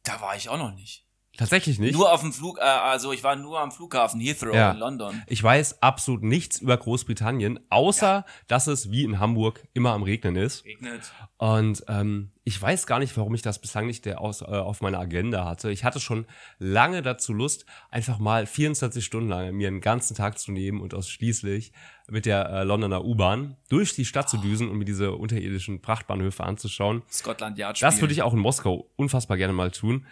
da 0.04 0.20
war 0.20 0.36
ich 0.36 0.48
auch 0.48 0.58
noch 0.58 0.72
nicht. 0.74 1.05
Tatsächlich 1.36 1.78
nicht. 1.78 1.94
Nur 1.94 2.12
auf 2.12 2.20
dem 2.20 2.32
Flug, 2.32 2.58
äh, 2.58 2.62
also 2.62 3.12
ich 3.12 3.22
war 3.22 3.36
nur 3.36 3.60
am 3.60 3.70
Flughafen 3.72 4.20
Heathrow 4.20 4.54
Ja. 4.54 4.72
in 4.72 4.78
London. 4.78 5.22
Ich 5.26 5.42
weiß 5.42 5.82
absolut 5.82 6.22
nichts 6.22 6.58
über 6.60 6.76
Großbritannien, 6.76 7.60
außer 7.70 8.24
dass 8.48 8.66
es 8.66 8.90
wie 8.90 9.04
in 9.04 9.18
Hamburg 9.18 9.66
immer 9.74 9.92
am 9.92 10.02
Regnen 10.02 10.36
ist. 10.36 10.64
Regnet. 10.64 11.12
Und 11.38 11.84
ähm, 11.88 12.30
ich 12.44 12.60
weiß 12.62 12.86
gar 12.86 12.98
nicht, 13.00 13.16
warum 13.16 13.34
ich 13.34 13.42
das 13.42 13.60
bislang 13.60 13.86
nicht 13.86 14.04
der 14.04 14.20
aus, 14.20 14.40
äh, 14.40 14.44
auf 14.44 14.80
meiner 14.80 14.98
Agenda 15.00 15.44
hatte. 15.44 15.70
Ich 15.70 15.84
hatte 15.84 16.00
schon 16.00 16.26
lange 16.58 17.02
dazu 17.02 17.32
Lust, 17.32 17.66
einfach 17.90 18.18
mal 18.18 18.46
24 18.46 19.04
Stunden 19.04 19.28
lang 19.28 19.54
mir 19.54 19.68
einen 19.68 19.80
ganzen 19.80 20.16
Tag 20.16 20.38
zu 20.38 20.52
nehmen 20.52 20.80
und 20.80 20.94
ausschließlich 20.94 21.72
mit 22.08 22.24
der 22.24 22.48
äh, 22.48 22.62
Londoner 22.62 23.04
U-Bahn 23.04 23.56
durch 23.68 23.94
die 23.94 24.04
Stadt 24.04 24.30
zu 24.30 24.36
düsen 24.36 24.68
und 24.70 24.78
mir 24.78 24.84
diese 24.84 25.12
unterirdischen 25.12 25.82
Prachtbahnhöfe 25.82 26.44
anzuschauen. 26.44 27.02
Scotland 27.10 27.58
Yard 27.58 27.82
Das 27.82 28.00
würde 28.00 28.12
ich 28.12 28.22
auch 28.22 28.32
in 28.32 28.38
Moskau 28.38 28.88
unfassbar 28.96 29.36
gerne 29.36 29.52
mal 29.52 29.72
tun. 29.72 30.06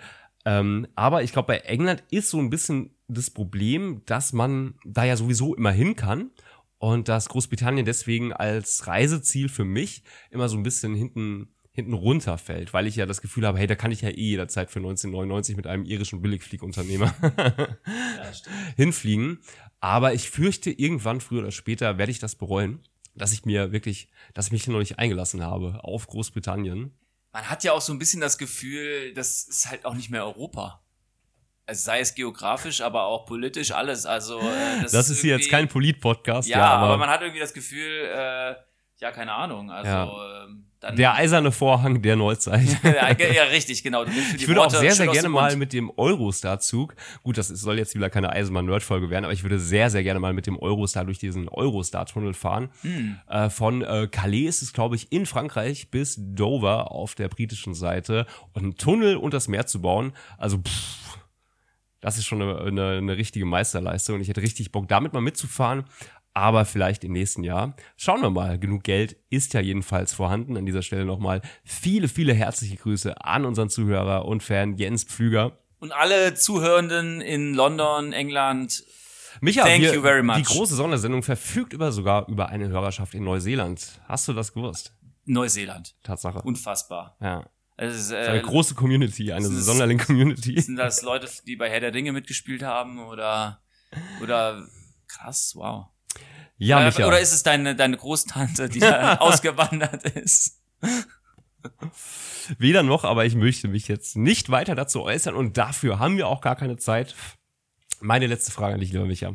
Ähm, 0.44 0.86
aber 0.94 1.22
ich 1.22 1.32
glaube, 1.32 1.46
bei 1.46 1.58
England 1.58 2.02
ist 2.10 2.30
so 2.30 2.38
ein 2.38 2.50
bisschen 2.50 2.94
das 3.08 3.30
Problem, 3.30 4.02
dass 4.06 4.32
man 4.32 4.74
da 4.84 5.04
ja 5.04 5.16
sowieso 5.16 5.54
immer 5.54 5.72
hin 5.72 5.96
kann 5.96 6.30
und 6.78 7.08
dass 7.08 7.28
Großbritannien 7.28 7.86
deswegen 7.86 8.32
als 8.32 8.86
Reiseziel 8.86 9.48
für 9.48 9.64
mich 9.64 10.02
immer 10.30 10.48
so 10.48 10.56
ein 10.56 10.62
bisschen 10.62 10.94
hinten 10.94 11.48
hinten 11.74 11.92
runterfällt, 11.92 12.72
weil 12.72 12.86
ich 12.86 12.94
ja 12.94 13.04
das 13.04 13.20
Gefühl 13.20 13.44
habe, 13.44 13.58
hey, 13.58 13.66
da 13.66 13.74
kann 13.74 13.90
ich 13.90 14.00
ja 14.00 14.08
eh 14.08 14.14
jederzeit 14.14 14.70
für 14.70 14.78
1999 14.78 15.56
mit 15.56 15.66
einem 15.66 15.84
irischen 15.84 16.22
Billigfliegunternehmer 16.22 17.12
hinfliegen. 18.76 19.40
Aber 19.80 20.14
ich 20.14 20.30
fürchte, 20.30 20.70
irgendwann, 20.70 21.20
früher 21.20 21.40
oder 21.40 21.50
später, 21.50 21.98
werde 21.98 22.12
ich 22.12 22.20
das 22.20 22.36
bereuen, 22.36 22.78
dass 23.16 23.32
ich 23.32 23.44
mir 23.44 23.72
wirklich, 23.72 24.08
dass 24.34 24.46
ich 24.46 24.52
mich 24.52 24.68
noch 24.68 24.78
nicht 24.78 25.00
eingelassen 25.00 25.42
habe 25.42 25.82
auf 25.82 26.06
Großbritannien. 26.06 26.92
Man 27.34 27.50
hat 27.50 27.64
ja 27.64 27.72
auch 27.72 27.80
so 27.80 27.92
ein 27.92 27.98
bisschen 27.98 28.20
das 28.20 28.38
Gefühl, 28.38 29.12
das 29.12 29.42
ist 29.42 29.68
halt 29.68 29.84
auch 29.86 29.94
nicht 29.94 30.08
mehr 30.08 30.24
Europa. 30.24 30.80
Also 31.66 31.82
sei 31.84 31.98
es 31.98 32.14
geografisch, 32.14 32.80
aber 32.80 33.06
auch 33.06 33.26
politisch, 33.26 33.72
alles. 33.72 34.06
Also 34.06 34.38
äh, 34.38 34.78
das, 34.82 34.92
das 34.92 35.10
ist 35.10 35.20
hier 35.20 35.36
jetzt 35.36 35.50
kein 35.50 35.66
Polit-Podcast. 35.66 36.48
Ja, 36.48 36.64
aber, 36.64 36.96
man 36.96 37.10
hat 37.10 37.22
irgendwie 37.22 37.40
das 37.40 37.52
Gefühl, 37.52 38.04
äh, 38.04 38.54
ja, 39.00 39.10
keine 39.10 39.32
Ahnung. 39.32 39.72
Also 39.72 39.90
Ja. 39.90 40.44
ähm, 40.44 40.70
dann 40.84 40.96
der 40.96 41.14
eiserne 41.14 41.52
Vorhang 41.52 42.02
der 42.02 42.16
Neuzeit. 42.16 42.78
ja, 42.84 43.44
richtig, 43.44 43.82
genau. 43.82 44.04
Ich 44.36 44.46
würde 44.46 44.60
auch 44.60 44.64
Worte 44.64 44.78
sehr, 44.78 44.90
schön 44.90 44.96
sehr 44.96 45.08
aus 45.08 45.14
gerne 45.14 45.28
mal 45.28 45.56
mit 45.56 45.72
dem 45.72 45.90
Eurostar-Zug, 45.96 46.94
gut, 47.22 47.38
das 47.38 47.48
soll 47.48 47.78
jetzt 47.78 47.94
wieder 47.94 48.10
keine 48.10 48.30
Eisenbahn-Nerd-Folge 48.30 49.10
werden, 49.10 49.24
aber 49.24 49.32
ich 49.32 49.42
würde 49.42 49.58
sehr, 49.58 49.90
sehr 49.90 50.02
gerne 50.02 50.20
mal 50.20 50.32
mit 50.32 50.46
dem 50.46 50.58
Eurostar 50.58 51.04
durch 51.04 51.18
diesen 51.18 51.48
Eurostar-Tunnel 51.48 52.34
fahren. 52.34 52.70
Hm. 52.82 53.18
Äh, 53.28 53.50
von 53.50 53.82
äh, 53.82 54.08
Calais 54.10 54.46
ist 54.46 54.62
es, 54.62 54.72
glaube 54.72 54.96
ich, 54.96 55.10
in 55.10 55.26
Frankreich 55.26 55.90
bis 55.90 56.16
Dover 56.18 56.92
auf 56.92 57.14
der 57.14 57.28
britischen 57.28 57.74
Seite 57.74 58.26
und 58.52 58.62
einen 58.62 58.76
Tunnel 58.76 59.16
und 59.16 59.34
das 59.34 59.48
Meer 59.48 59.66
zu 59.66 59.80
bauen. 59.80 60.12
Also, 60.38 60.58
pff, 60.58 61.04
das 62.04 62.18
ist 62.18 62.26
schon 62.26 62.42
eine, 62.42 62.58
eine, 62.60 62.98
eine 62.98 63.16
richtige 63.16 63.46
Meisterleistung 63.46 64.16
und 64.16 64.20
ich 64.20 64.28
hätte 64.28 64.42
richtig 64.42 64.70
Bock, 64.72 64.88
damit 64.88 65.14
mal 65.14 65.22
mitzufahren. 65.22 65.84
Aber 66.34 66.64
vielleicht 66.64 67.04
im 67.04 67.12
nächsten 67.12 67.44
Jahr. 67.44 67.76
Schauen 67.96 68.20
wir 68.20 68.30
mal. 68.30 68.58
Genug 68.58 68.82
Geld 68.82 69.16
ist 69.30 69.54
ja 69.54 69.60
jedenfalls 69.60 70.12
vorhanden. 70.12 70.56
An 70.56 70.66
dieser 70.66 70.82
Stelle 70.82 71.04
nochmal 71.04 71.40
viele, 71.64 72.08
viele 72.08 72.34
herzliche 72.34 72.76
Grüße 72.76 73.24
an 73.24 73.44
unseren 73.44 73.70
Zuhörer 73.70 74.24
und 74.24 74.42
Fan 74.42 74.76
Jens 74.76 75.04
Pflüger. 75.04 75.58
Und 75.78 75.92
alle 75.92 76.34
Zuhörenden 76.34 77.20
in 77.20 77.54
London, 77.54 78.12
England, 78.12 78.82
Micha, 79.40 79.62
Thank 79.64 79.82
wir, 79.82 79.94
you 79.94 80.00
very 80.02 80.22
much. 80.22 80.36
die 80.36 80.42
große 80.44 80.74
Sondersendung 80.74 81.22
verfügt 81.22 81.72
über 81.72 81.92
sogar 81.92 82.28
über 82.28 82.48
eine 82.48 82.68
Hörerschaft 82.68 83.14
in 83.14 83.24
Neuseeland. 83.24 84.00
Hast 84.08 84.26
du 84.28 84.32
das 84.32 84.52
gewusst? 84.52 84.92
Neuseeland. 85.26 85.94
Tatsache. 86.02 86.42
Unfassbar. 86.42 87.16
ja. 87.20 87.44
Es 87.76 87.96
ist, 87.96 88.12
Eine 88.12 88.38
äh, 88.38 88.42
große 88.42 88.76
Community, 88.76 89.32
eine 89.32 89.46
ist- 89.48 89.64
Sonderling-Community. 89.64 90.60
sind 90.60 90.76
das 90.76 91.02
Leute, 91.02 91.28
die 91.44 91.56
bei 91.56 91.68
Herr 91.68 91.80
der 91.80 91.92
Ringe 91.92 92.12
mitgespielt 92.12 92.62
haben 92.62 93.00
oder 93.04 93.60
oder 94.22 94.64
krass, 95.08 95.54
wow. 95.56 95.86
Ja, 96.56 96.80
Äh, 96.82 96.86
Micha. 96.86 97.06
oder 97.06 97.20
ist 97.20 97.32
es 97.32 97.42
deine 97.42 97.74
deine 97.74 97.96
Großtante, 97.96 98.68
die 98.68 98.78
da 98.80 99.14
ausgewandert 99.20 100.04
ist? 100.04 100.60
Weder 102.58 102.82
noch, 102.82 103.04
aber 103.04 103.24
ich 103.24 103.34
möchte 103.34 103.68
mich 103.68 103.88
jetzt 103.88 104.16
nicht 104.16 104.50
weiter 104.50 104.74
dazu 104.74 105.02
äußern 105.02 105.34
und 105.34 105.56
dafür 105.56 105.98
haben 105.98 106.16
wir 106.16 106.28
auch 106.28 106.40
gar 106.42 106.56
keine 106.56 106.76
Zeit. 106.76 107.14
Meine 108.00 108.26
letzte 108.26 108.52
Frage 108.52 108.74
an 108.74 108.80
dich, 108.80 108.92
lieber 108.92 109.06
Micha. 109.06 109.34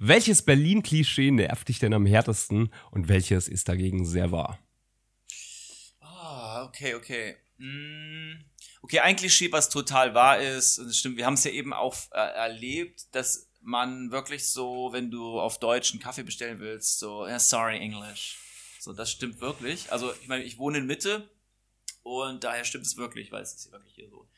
Welches 0.00 0.42
Berlin-Klischee 0.42 1.30
nervt 1.30 1.68
dich 1.68 1.78
denn 1.78 1.92
am 1.92 2.06
härtesten 2.06 2.72
und 2.90 3.08
welches 3.08 3.46
ist 3.48 3.68
dagegen 3.68 4.04
sehr 4.06 4.32
wahr? 4.32 4.58
Ah, 6.00 6.64
okay, 6.64 6.94
okay. 6.94 7.36
Mm, 7.58 8.42
Okay, 8.82 9.00
ein 9.00 9.16
Klischee, 9.16 9.50
was 9.50 9.70
total 9.70 10.14
wahr 10.14 10.38
ist, 10.40 10.78
und 10.78 10.88
das 10.88 10.98
stimmt, 10.98 11.16
wir 11.16 11.24
haben 11.24 11.34
es 11.34 11.44
ja 11.44 11.50
eben 11.52 11.72
auch 11.72 11.96
äh, 12.12 12.18
erlebt, 12.18 13.14
dass 13.14 13.48
man 13.64 14.10
wirklich 14.10 14.48
so, 14.48 14.90
wenn 14.92 15.10
du 15.10 15.40
auf 15.40 15.58
Deutsch 15.58 15.92
einen 15.92 16.00
Kaffee 16.00 16.22
bestellen 16.22 16.60
willst, 16.60 16.98
so, 16.98 17.26
ja, 17.26 17.38
sorry, 17.38 17.78
English. 17.78 18.38
So, 18.78 18.92
das 18.92 19.10
stimmt 19.10 19.40
wirklich. 19.40 19.90
Also, 19.90 20.12
ich 20.20 20.28
meine, 20.28 20.44
ich 20.44 20.58
wohne 20.58 20.78
in 20.78 20.86
Mitte 20.86 21.30
und 22.02 22.44
daher 22.44 22.64
stimmt 22.64 22.86
es 22.86 22.96
wirklich, 22.96 23.32
weil 23.32 23.42
es 23.42 23.54
ist 23.54 23.66
ja 23.66 23.72
wirklich 23.72 23.94
hier 23.94 24.10
so. 24.10 24.28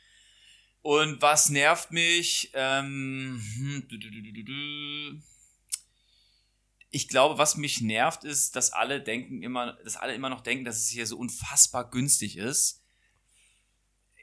Und 0.83 1.21
was 1.21 1.49
nervt 1.49 1.91
mich? 1.91 2.53
Ähm, 2.55 3.43
hm. 3.57 5.23
Ich 6.91 7.09
glaube, 7.09 7.39
was 7.39 7.57
mich 7.57 7.81
nervt, 7.81 8.23
ist, 8.23 8.55
dass 8.55 8.73
alle 8.73 9.03
denken 9.03 9.43
immer, 9.43 9.73
dass 9.83 9.97
alle 9.97 10.15
immer 10.15 10.31
noch 10.31 10.43
denken, 10.43 10.65
dass 10.65 10.79
es 10.79 10.89
hier 10.89 11.09
so 11.09 11.19
unfassbar 11.19 11.91
günstig 11.91 12.37
ist. 12.37 12.86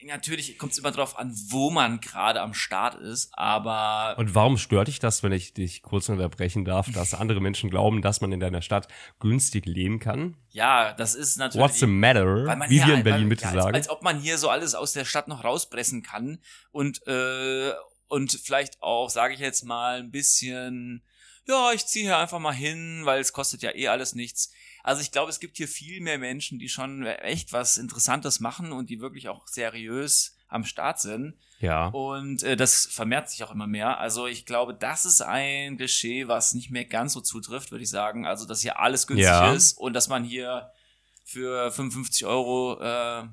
Natürlich 0.05 0.57
kommt 0.57 0.73
es 0.73 0.77
immer 0.77 0.91
drauf 0.91 1.17
an, 1.17 1.33
wo 1.49 1.69
man 1.69 1.99
gerade 2.01 2.41
am 2.41 2.53
Start 2.53 2.95
ist, 2.95 3.29
aber 3.37 4.15
Und 4.17 4.35
warum 4.35 4.57
stört 4.57 4.87
dich 4.87 4.99
das, 4.99 5.23
wenn 5.23 5.31
ich 5.31 5.53
dich 5.53 5.81
kurz 5.81 6.09
unterbrechen 6.09 6.65
darf, 6.65 6.91
dass 6.91 7.13
andere 7.13 7.39
Menschen 7.41 7.69
glauben, 7.69 8.01
dass 8.01 8.21
man 8.21 8.31
in 8.31 8.39
deiner 8.39 8.61
Stadt 8.61 8.87
günstig 9.19 9.65
leben 9.65 9.99
kann? 9.99 10.37
ja, 10.49 10.93
das 10.93 11.15
ist 11.15 11.37
natürlich. 11.37 11.63
What's 11.63 11.79
the 11.79 11.87
matter? 11.87 12.45
Weil 12.45 12.57
man 12.57 12.69
Wie 12.69 12.77
hier- 12.77 12.87
wir 12.87 12.93
in 12.95 13.03
Berlin 13.03 13.27
Mitte 13.27 13.43
ja, 13.43 13.51
als, 13.51 13.63
sagen. 13.63 13.75
Als 13.75 13.89
ob 13.89 14.03
man 14.03 14.19
hier 14.19 14.37
so 14.37 14.49
alles 14.49 14.75
aus 14.75 14.93
der 14.93 15.05
Stadt 15.05 15.27
noch 15.27 15.43
rauspressen 15.43 16.03
kann 16.03 16.39
und 16.71 17.05
äh, 17.07 17.71
und 18.07 18.31
vielleicht 18.43 18.81
auch, 18.83 19.09
sage 19.09 19.33
ich 19.33 19.39
jetzt 19.39 19.63
mal, 19.65 19.99
ein 19.99 20.11
bisschen, 20.11 21.03
ja, 21.47 21.71
ich 21.73 21.87
ziehe 21.87 22.05
hier 22.05 22.17
einfach 22.19 22.37
mal 22.37 22.53
hin, 22.53 23.01
weil 23.05 23.19
es 23.19 23.33
kostet 23.33 23.63
ja 23.63 23.73
eh 23.73 23.87
alles 23.87 24.13
nichts. 24.13 24.51
Also 24.83 25.01
ich 25.01 25.11
glaube, 25.11 25.29
es 25.31 25.39
gibt 25.39 25.57
hier 25.57 25.67
viel 25.67 26.01
mehr 26.01 26.17
Menschen, 26.19 26.59
die 26.59 26.69
schon 26.69 27.05
echt 27.05 27.53
was 27.53 27.77
Interessantes 27.77 28.39
machen 28.41 28.71
und 28.73 28.89
die 28.89 28.99
wirklich 28.99 29.29
auch 29.29 29.47
seriös 29.47 30.35
am 30.49 30.65
Start 30.65 30.99
sind. 30.99 31.33
ja. 31.59 31.87
Und 31.87 32.43
äh, 32.43 32.55
das 32.55 32.85
vermehrt 32.85 33.29
sich 33.29 33.43
auch 33.43 33.51
immer 33.51 33.65
mehr. 33.65 33.97
Also 33.99 34.27
ich 34.27 34.45
glaube, 34.45 34.75
das 34.75 35.05
ist 35.05 35.21
ein 35.21 35.77
Klischee, 35.77 36.27
was 36.27 36.53
nicht 36.53 36.69
mehr 36.69 36.85
ganz 36.85 37.13
so 37.13 37.21
zutrifft, 37.21 37.71
würde 37.71 37.83
ich 37.83 37.89
sagen. 37.89 38.27
Also, 38.27 38.45
dass 38.45 38.61
hier 38.61 38.79
alles 38.79 39.07
günstig 39.07 39.25
Ja. 39.25 39.51
ist 39.53 39.77
und 39.79 39.93
dass 39.93 40.09
man 40.09 40.23
hier 40.23 40.69
für 41.25 41.71
55 41.71 42.25
Euro 42.25 42.79
äh, 42.81 43.23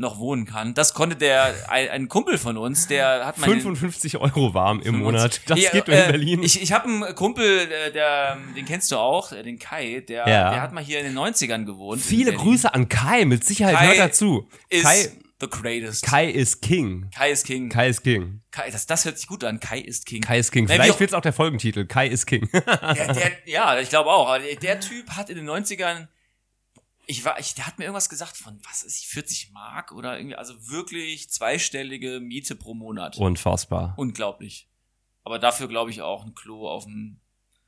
noch 0.00 0.18
wohnen 0.18 0.46
kann. 0.46 0.74
Das 0.74 0.94
konnte 0.94 1.14
der, 1.14 1.54
ein, 1.68 1.88
ein 1.90 2.08
Kumpel 2.08 2.38
von 2.38 2.56
uns, 2.56 2.88
der 2.88 3.24
hat 3.26 3.38
mal 3.38 3.46
55 3.46 4.16
Euro 4.16 4.54
warm 4.54 4.80
im 4.80 4.98
Monat. 4.98 5.40
Das 5.46 5.60
Ja, 5.60 5.70
gibt 5.70 5.88
in 5.88 5.94
äh, 5.94 6.08
Berlin. 6.08 6.42
Ich, 6.42 6.60
ich 6.62 6.72
habe 6.72 6.88
einen 6.88 7.14
Kumpel, 7.14 7.44
äh, 7.70 7.92
der, 7.92 8.38
den 8.56 8.64
kennst 8.64 8.90
du 8.90 8.96
auch, 8.96 9.30
äh, 9.32 9.42
den 9.42 9.58
Kai, 9.58 10.00
der, 10.08 10.26
Ja. 10.28 10.50
der 10.50 10.62
hat 10.62 10.72
mal 10.72 10.82
hier 10.82 10.98
in 11.00 11.04
den 11.06 11.14
90ern 11.18 11.64
gewohnt. 11.66 12.00
in 12.00 12.06
Viele. 12.08 12.32
Grüße 12.32 12.72
an 12.72 12.88
Kai, 12.88 13.24
mit 13.26 13.44
Sicherheit 13.44 13.76
Kai 13.76 13.98
hört 13.98 14.14
zu. 14.14 14.48
Ist 14.70 14.84
Kai, 14.84 15.10
the 15.40 15.48
greatest. 15.48 16.04
Kai 16.04 16.28
ist 16.30 16.62
King. 16.62 17.10
Kai 17.14 17.30
ist 17.30 17.44
King. 17.46 17.68
Kai 17.68 17.88
ist 17.88 18.02
King. 18.02 18.40
Kai, 18.50 18.70
das, 18.70 18.86
das 18.86 19.04
hört 19.04 19.18
sich 19.18 19.26
gut 19.28 19.44
an. 19.44 19.60
Kai 19.60 19.78
ist 19.80 20.06
King. 20.06 20.22
Kai 20.22 20.38
ist 20.38 20.50
King. 20.50 20.66
Vielleicht 20.66 20.98
wird's 20.98 21.12
auch 21.14 21.20
der 21.20 21.32
Folgentitel. 21.34 21.84
Kai 21.86 22.06
ist 22.08 22.26
King. 22.26 22.48
Der, 22.52 22.62
der, 23.12 23.30
ja, 23.44 23.78
ich 23.78 23.90
glaube 23.90 24.10
auch. 24.10 24.36
Der 24.62 24.80
Typ 24.80 25.10
hat 25.10 25.28
in 25.30 25.36
den 25.36 25.48
90ern, 25.48 26.08
ich 27.10 27.24
war, 27.24 27.38
ich, 27.40 27.54
der 27.54 27.66
hat 27.66 27.78
mir 27.78 27.86
irgendwas 27.86 28.08
gesagt 28.08 28.36
von, 28.36 28.60
was 28.68 28.84
ist, 28.84 29.04
40 29.06 29.50
Mark 29.52 29.90
oder 29.90 30.16
irgendwie, 30.16 30.36
also 30.36 30.54
wirklich 30.68 31.28
zweistellige 31.28 32.20
Miete 32.20 32.54
pro 32.54 32.72
Monat. 32.72 33.18
Unfassbar. 33.18 33.94
Unglaublich. 33.96 34.68
Aber 35.24 35.40
dafür 35.40 35.66
glaube 35.66 35.90
ich 35.90 36.02
auch 36.02 36.24
ein 36.24 36.34
Klo 36.34 36.68
auf 36.68 36.84
dem 36.84 37.20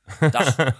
Dach. 0.31 0.57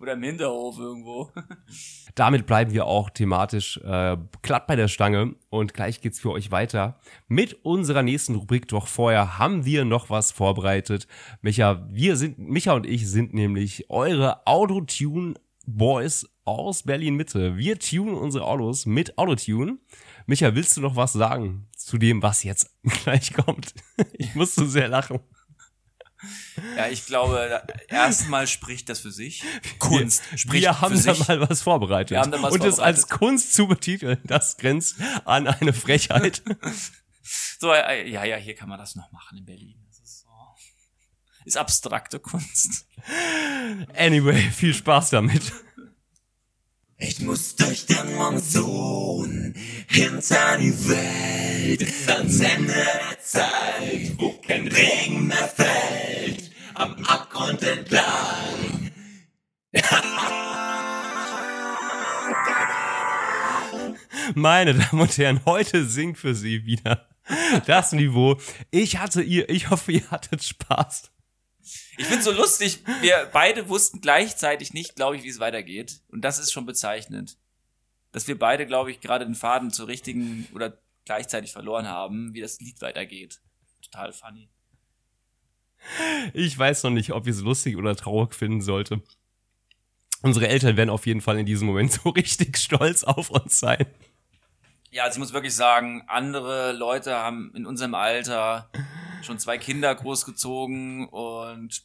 oder 0.00 0.14
im 0.14 0.22
Hinterhof 0.22 0.78
irgendwo. 0.78 1.30
Damit 2.14 2.46
bleiben 2.46 2.72
wir 2.72 2.86
auch 2.86 3.10
thematisch 3.10 3.76
äh, 3.84 4.16
glatt 4.40 4.66
bei 4.66 4.76
der 4.76 4.88
Stange 4.88 5.34
und 5.50 5.74
gleich 5.74 6.00
geht's 6.00 6.20
für 6.20 6.30
euch 6.30 6.50
weiter 6.50 7.00
mit 7.28 7.64
unserer 7.64 8.02
nächsten 8.02 8.34
Rubrik. 8.34 8.66
Doch 8.68 8.86
vorher 8.86 9.38
haben 9.38 9.66
wir 9.66 9.84
noch 9.84 10.08
was 10.08 10.32
vorbereitet. 10.32 11.06
Micha, 11.42 11.86
wir 11.90 12.16
sind, 12.16 12.38
Micha 12.38 12.72
und 12.72 12.86
ich 12.86 13.08
sind 13.08 13.34
nämlich 13.34 13.90
eure 13.90 14.46
Autotune 14.46 15.34
Boys 15.66 16.26
aus 16.44 16.82
Berlin 16.82 17.14
Mitte. 17.14 17.56
Wir 17.56 17.78
tunen 17.78 18.14
unsere 18.14 18.44
Autos 18.44 18.86
mit 18.86 19.18
Autotune. 19.18 19.78
Micha, 20.26 20.54
willst 20.54 20.76
du 20.76 20.80
noch 20.80 20.96
was 20.96 21.12
sagen 21.12 21.68
zu 21.76 21.98
dem, 21.98 22.22
was 22.22 22.42
jetzt 22.42 22.70
gleich 23.04 23.32
kommt? 23.32 23.74
Ich 24.14 24.34
muss 24.34 24.54
so 24.54 24.66
sehr 24.66 24.88
lachen. 24.88 25.20
Ja, 26.76 26.88
ich 26.88 27.06
glaube, 27.06 27.62
erstmal 27.88 28.46
spricht 28.46 28.88
das 28.90 29.00
für 29.00 29.10
sich. 29.10 29.42
Kunst 29.78 30.22
spricht 30.36 30.62
wir 30.62 30.80
haben 30.80 30.96
für 30.96 31.06
da 31.06 31.14
sich. 31.14 31.28
mal 31.28 31.48
was 31.48 31.62
vorbereitet. 31.62 32.10
Wir 32.10 32.20
haben 32.20 32.30
da 32.30 32.42
was 32.42 32.52
und 32.52 32.62
es 32.64 32.78
als 32.78 33.00
vorbereitet. 33.00 33.18
Kunst 33.18 33.54
zu 33.54 33.66
betiteln, 33.66 34.18
das 34.24 34.58
grenzt 34.58 34.96
an 35.24 35.46
eine 35.46 35.72
Frechheit. 35.72 36.42
So, 37.60 37.72
äh, 37.72 38.08
ja, 38.08 38.24
ja, 38.24 38.36
hier 38.36 38.54
kann 38.54 38.68
man 38.68 38.78
das 38.78 38.96
noch 38.96 39.12
machen 39.12 39.36
in 39.38 39.44
Berlin. 39.44 39.79
Ist, 41.44 41.56
abstrakte 41.56 42.18
Kunst. 42.18 42.86
Anyway, 43.96 44.38
viel 44.50 44.74
Spaß 44.74 45.10
damit. 45.10 45.52
Ich 46.98 47.20
muss 47.20 47.56
durch 47.56 47.86
den 47.86 48.14
Monsun 48.14 49.54
hinter 49.88 50.58
die 50.58 50.88
Welt 50.88 51.86
ans 52.08 52.40
Ende 52.40 52.74
der 52.74 53.20
Zeit, 53.22 54.12
wo 54.18 54.32
kein 54.46 54.68
Regen 54.68 55.28
mehr 55.28 55.48
fällt, 55.48 56.50
am 56.74 56.94
Abgrund 57.04 57.62
entlang. 57.62 58.90
Meine 64.34 64.74
Damen 64.74 65.00
und 65.00 65.16
Herren, 65.16 65.40
heute 65.46 65.86
singt 65.86 66.18
für 66.18 66.34
Sie 66.34 66.66
wieder 66.66 67.08
Das 67.66 67.92
Niveau. 67.92 68.38
Ich 68.70 68.98
hatte 68.98 69.22
ihr, 69.22 69.48
ich 69.48 69.70
hoffe, 69.70 69.92
ihr 69.92 70.10
hattet 70.10 70.44
Spaß. 70.44 71.10
Ich 71.96 72.06
find's 72.06 72.24
so 72.24 72.32
lustig, 72.32 72.82
wir 73.00 73.28
beide 73.32 73.68
wussten 73.68 74.00
gleichzeitig 74.00 74.72
nicht, 74.72 74.96
glaube 74.96 75.16
ich, 75.16 75.22
wie 75.22 75.28
es 75.28 75.40
weitergeht. 75.40 76.00
Und 76.08 76.22
das 76.22 76.38
ist 76.38 76.52
schon 76.52 76.66
bezeichnend. 76.66 77.36
Dass 78.12 78.26
wir 78.26 78.38
beide, 78.38 78.66
glaube 78.66 78.90
ich, 78.90 79.00
gerade 79.00 79.24
den 79.24 79.34
Faden 79.34 79.70
zur 79.70 79.86
richtigen 79.88 80.48
oder 80.54 80.78
gleichzeitig 81.04 81.52
verloren 81.52 81.88
haben, 81.88 82.34
wie 82.34 82.40
das 82.40 82.60
Lied 82.60 82.80
weitergeht. 82.80 83.40
Total 83.82 84.12
funny. 84.12 84.48
Ich 86.34 86.58
weiß 86.58 86.82
noch 86.82 86.90
nicht, 86.90 87.12
ob 87.12 87.26
ich 87.26 87.36
es 87.36 87.40
lustig 87.40 87.76
oder 87.76 87.96
traurig 87.96 88.34
finden 88.34 88.60
sollte. 88.60 89.02
Unsere 90.22 90.48
Eltern 90.48 90.76
werden 90.76 90.90
auf 90.90 91.06
jeden 91.06 91.20
Fall 91.20 91.38
in 91.38 91.46
diesem 91.46 91.66
Moment 91.66 91.92
so 92.02 92.10
richtig 92.10 92.58
stolz 92.58 93.04
auf 93.04 93.30
uns 93.30 93.58
sein. 93.58 93.86
Ja, 94.90 95.04
also 95.04 95.16
ich 95.16 95.18
muss 95.20 95.32
wirklich 95.32 95.54
sagen, 95.54 96.02
andere 96.08 96.72
Leute 96.72 97.14
haben 97.14 97.52
in 97.54 97.64
unserem 97.66 97.94
Alter 97.94 98.70
schon 99.22 99.38
zwei 99.38 99.56
Kinder 99.58 99.94
großgezogen 99.94 101.08
und 101.08 101.82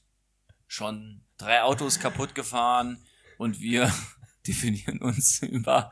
schon 0.67 1.21
drei 1.37 1.61
Autos 1.61 1.99
kaputt 1.99 2.33
gefahren 2.33 2.97
und 3.37 3.59
wir 3.59 3.93
definieren 4.47 4.99
uns 5.01 5.39
über 5.43 5.91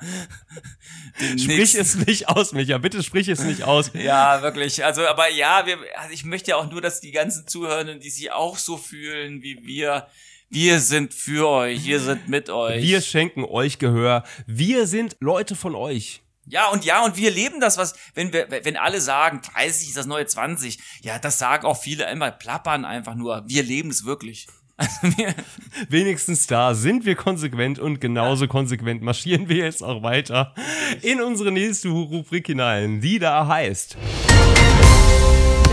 den 1.19 1.38
Sprich 1.38 1.58
nächsten- 1.76 1.82
es 1.82 1.95
nicht 2.08 2.30
aus, 2.30 2.52
Micha. 2.54 2.78
Bitte 2.80 3.04
sprich 3.04 3.28
es 3.28 3.43
nicht 3.43 3.63
aus. 3.63 3.91
Ja, 3.93 4.41
wirklich. 4.41 4.84
Also, 4.84 5.06
aber 5.06 5.30
ja, 5.30 5.65
wir, 5.67 5.78
also 5.97 6.12
ich 6.13 6.23
möchte 6.26 6.52
ja 6.52 6.58
auch 6.58 6.69
nur, 6.71 6.82
dass 6.82 6.99
die 6.99 7.12
ganzen 7.12 7.47
Zuhörenden, 7.47 7.99
die 7.99 8.10
sich 8.10 8.32
auch 8.32 8.58
so 8.58 8.78
fühlen 8.78 9.41
wie 9.43 9.60
wir, 9.63 10.08
wir 10.49 10.80
sind 10.80 11.13
für 11.13 11.47
euch, 11.49 11.86
wir 11.86 11.99
sind 11.99 12.28
mit 12.30 12.49
euch. 12.49 12.82
Wir 12.84 13.02
schenken 13.02 13.43
euch 13.43 13.78
Gehör. 13.80 14.23
Wir 14.47 14.88
sind 14.88 15.15
Leute 15.19 15.56
von 15.56 15.76
euch. 15.76 16.21
Ja, 16.45 16.67
und 16.69 16.84
ja, 16.84 17.06
und 17.06 17.15
wir 17.15 17.32
leben 17.32 17.62
das, 17.62 17.77
was, 17.77 17.95
wenn 18.15 18.34
wir, 18.34 18.47
wenn 18.49 18.75
alle 18.75 18.99
sagen, 18.99 19.41
30 19.41 19.88
ist 19.89 19.97
das 19.97 20.06
neue 20.06 20.25
20, 20.25 20.77
ja, 21.01 21.17
das 21.17 21.39
sagen 21.39 21.65
auch 21.65 21.79
viele 21.79 22.10
immer, 22.12 22.32
plappern 22.32 22.84
einfach 22.84 23.15
nur. 23.15 23.43
Wir 23.47 23.63
leben 23.63 23.89
es 23.89 24.06
wirklich. 24.06 24.47
Also 24.75 25.17
wir, 25.17 25.36
Wenigstens 25.89 26.47
da 26.47 26.73
sind 26.73 27.06
wir 27.06 27.13
konsequent 27.13 27.77
und 27.77 28.01
genauso 28.01 28.47
konsequent 28.47 29.03
marschieren 29.03 29.47
wir 29.47 29.58
jetzt 29.58 29.84
auch 29.84 30.01
weiter 30.01 30.56
in 31.03 31.21
unsere 31.21 31.51
nächste 31.51 31.89
Rubrik 31.89 32.47
hinein, 32.47 32.99
die 32.99 33.19
da 33.19 33.45
heißt. 33.47 33.95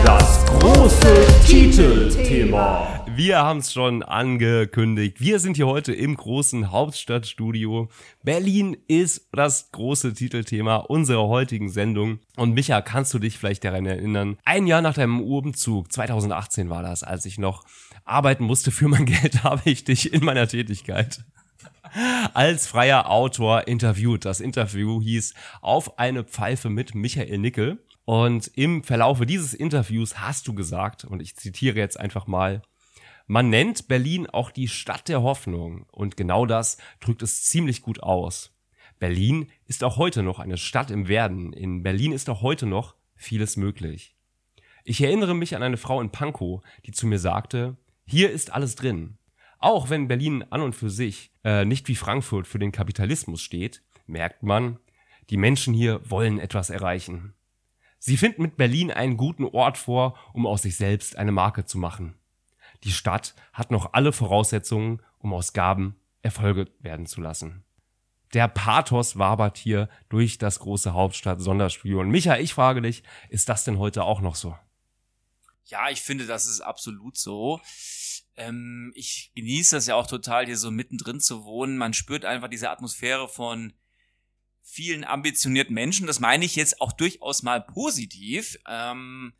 Das 0.05 0.45
große 0.45 1.25
Titelthema. 1.47 3.00
Wir 3.23 3.37
haben 3.37 3.59
es 3.59 3.71
schon 3.71 4.01
angekündigt. 4.01 5.21
Wir 5.21 5.39
sind 5.39 5.55
hier 5.55 5.67
heute 5.67 5.93
im 5.93 6.17
großen 6.17 6.71
Hauptstadtstudio. 6.71 7.87
Berlin 8.23 8.75
ist 8.87 9.29
das 9.31 9.69
große 9.71 10.15
Titelthema 10.15 10.77
unserer 10.77 11.27
heutigen 11.27 11.69
Sendung. 11.69 12.17
Und 12.35 12.55
Micha, 12.55 12.81
kannst 12.81 13.13
du 13.13 13.19
dich 13.19 13.37
vielleicht 13.37 13.63
daran 13.63 13.85
erinnern? 13.85 14.39
Ein 14.43 14.65
Jahr 14.65 14.81
nach 14.81 14.95
deinem 14.95 15.21
Umzug, 15.21 15.93
2018 15.93 16.71
war 16.71 16.81
das, 16.81 17.03
als 17.03 17.27
ich 17.27 17.37
noch 17.37 17.63
arbeiten 18.05 18.43
musste 18.43 18.71
für 18.71 18.87
mein 18.87 19.05
Geld, 19.21 19.43
habe 19.43 19.69
ich 19.69 19.83
dich 19.83 20.11
in 20.11 20.25
meiner 20.25 20.47
Tätigkeit 20.47 21.23
als 22.33 22.65
freier 22.65 23.07
Autor 23.07 23.67
interviewt. 23.67 24.25
Das 24.25 24.39
Interview 24.39 24.99
hieß 24.99 25.35
Auf 25.61 25.99
eine 25.99 26.23
Pfeife 26.23 26.71
mit 26.71 26.95
Michael 26.95 27.37
Nickel. 27.37 27.85
Und 28.03 28.49
im 28.55 28.83
Verlaufe 28.83 29.27
dieses 29.27 29.53
Interviews 29.53 30.19
hast 30.19 30.47
du 30.47 30.55
gesagt, 30.55 31.05
und 31.05 31.21
ich 31.21 31.35
zitiere 31.35 31.77
jetzt 31.77 31.99
einfach 31.99 32.25
mal, 32.25 32.63
man 33.31 33.49
nennt 33.49 33.87
Berlin 33.87 34.27
auch 34.27 34.51
die 34.51 34.67
Stadt 34.67 35.07
der 35.07 35.23
Hoffnung. 35.23 35.85
Und 35.93 36.17
genau 36.17 36.45
das 36.45 36.75
drückt 36.99 37.21
es 37.21 37.45
ziemlich 37.45 37.81
gut 37.81 38.03
aus. 38.03 38.53
Berlin 38.99 39.49
ist 39.67 39.85
auch 39.85 39.95
heute 39.95 40.21
noch 40.21 40.39
eine 40.39 40.57
Stadt 40.57 40.91
im 40.91 41.07
Werden. 41.07 41.53
In 41.53 41.81
Berlin 41.81 42.11
ist 42.11 42.29
auch 42.29 42.41
heute 42.41 42.65
noch 42.65 42.93
vieles 43.15 43.55
möglich. 43.55 44.17
Ich 44.83 45.01
erinnere 45.01 45.33
mich 45.33 45.55
an 45.55 45.63
eine 45.63 45.77
Frau 45.77 46.01
in 46.01 46.11
Pankow, 46.11 46.61
die 46.85 46.91
zu 46.91 47.07
mir 47.07 47.19
sagte, 47.19 47.77
hier 48.05 48.31
ist 48.31 48.51
alles 48.51 48.75
drin. 48.75 49.17
Auch 49.59 49.89
wenn 49.89 50.09
Berlin 50.09 50.43
an 50.49 50.59
und 50.59 50.75
für 50.75 50.89
sich 50.89 51.31
äh, 51.45 51.63
nicht 51.63 51.87
wie 51.87 51.95
Frankfurt 51.95 52.47
für 52.47 52.59
den 52.59 52.73
Kapitalismus 52.73 53.41
steht, 53.41 53.81
merkt 54.07 54.43
man, 54.43 54.77
die 55.29 55.37
Menschen 55.37 55.73
hier 55.73 56.01
wollen 56.03 56.37
etwas 56.37 56.69
erreichen. 56.69 57.33
Sie 57.97 58.17
finden 58.17 58.41
mit 58.41 58.57
Berlin 58.57 58.91
einen 58.91 59.15
guten 59.15 59.45
Ort 59.45 59.77
vor, 59.77 60.17
um 60.33 60.45
aus 60.45 60.63
sich 60.63 60.75
selbst 60.75 61.15
eine 61.15 61.31
Marke 61.31 61.63
zu 61.63 61.77
machen. 61.77 62.17
Die 62.83 62.91
Stadt 62.91 63.35
hat 63.53 63.71
noch 63.71 63.93
alle 63.93 64.11
Voraussetzungen, 64.11 65.01
um 65.19 65.33
aus 65.33 65.53
Gaben 65.53 65.95
Erfolge 66.21 66.67
werden 66.79 67.05
zu 67.05 67.21
lassen. 67.21 67.63
Der 68.33 68.47
Pathos 68.47 69.17
wabert 69.17 69.57
hier 69.57 69.89
durch 70.09 70.37
das 70.37 70.59
große 70.59 70.93
Hauptstadt-Sonderstudio. 70.93 71.99
Und 71.99 72.09
Micha, 72.09 72.37
ich 72.37 72.53
frage 72.53 72.81
dich, 72.81 73.03
ist 73.29 73.49
das 73.49 73.65
denn 73.65 73.77
heute 73.77 74.03
auch 74.03 74.21
noch 74.21 74.35
so? 74.35 74.55
ja, 75.71 75.89
ich 75.89 76.01
finde, 76.01 76.25
das 76.25 76.45
ist 76.45 76.61
absolut 76.61 77.17
so. 77.17 77.61
Ähm, 78.35 78.91
ich 78.95 79.31
genieße 79.35 79.77
das 79.77 79.87
ja 79.87 79.95
auch 79.95 80.05
total, 80.05 80.45
hier 80.45 80.57
so 80.57 80.69
mittendrin 80.69 81.19
zu 81.19 81.45
wohnen. 81.45 81.77
Man 81.77 81.93
spürt 81.93 82.25
einfach 82.25 82.49
diese 82.49 82.69
Atmosphäre 82.69 83.27
von 83.27 83.73
vielen 84.61 85.03
ambitionierten 85.03 85.73
Menschen. 85.73 86.07
Das 86.07 86.19
meine 86.19 86.45
ich 86.45 86.55
jetzt 86.55 86.81
auch 86.81 86.91
durchaus 86.91 87.41
mal 87.41 87.61
positiv. 87.61 88.59
Ähm, 88.67 89.33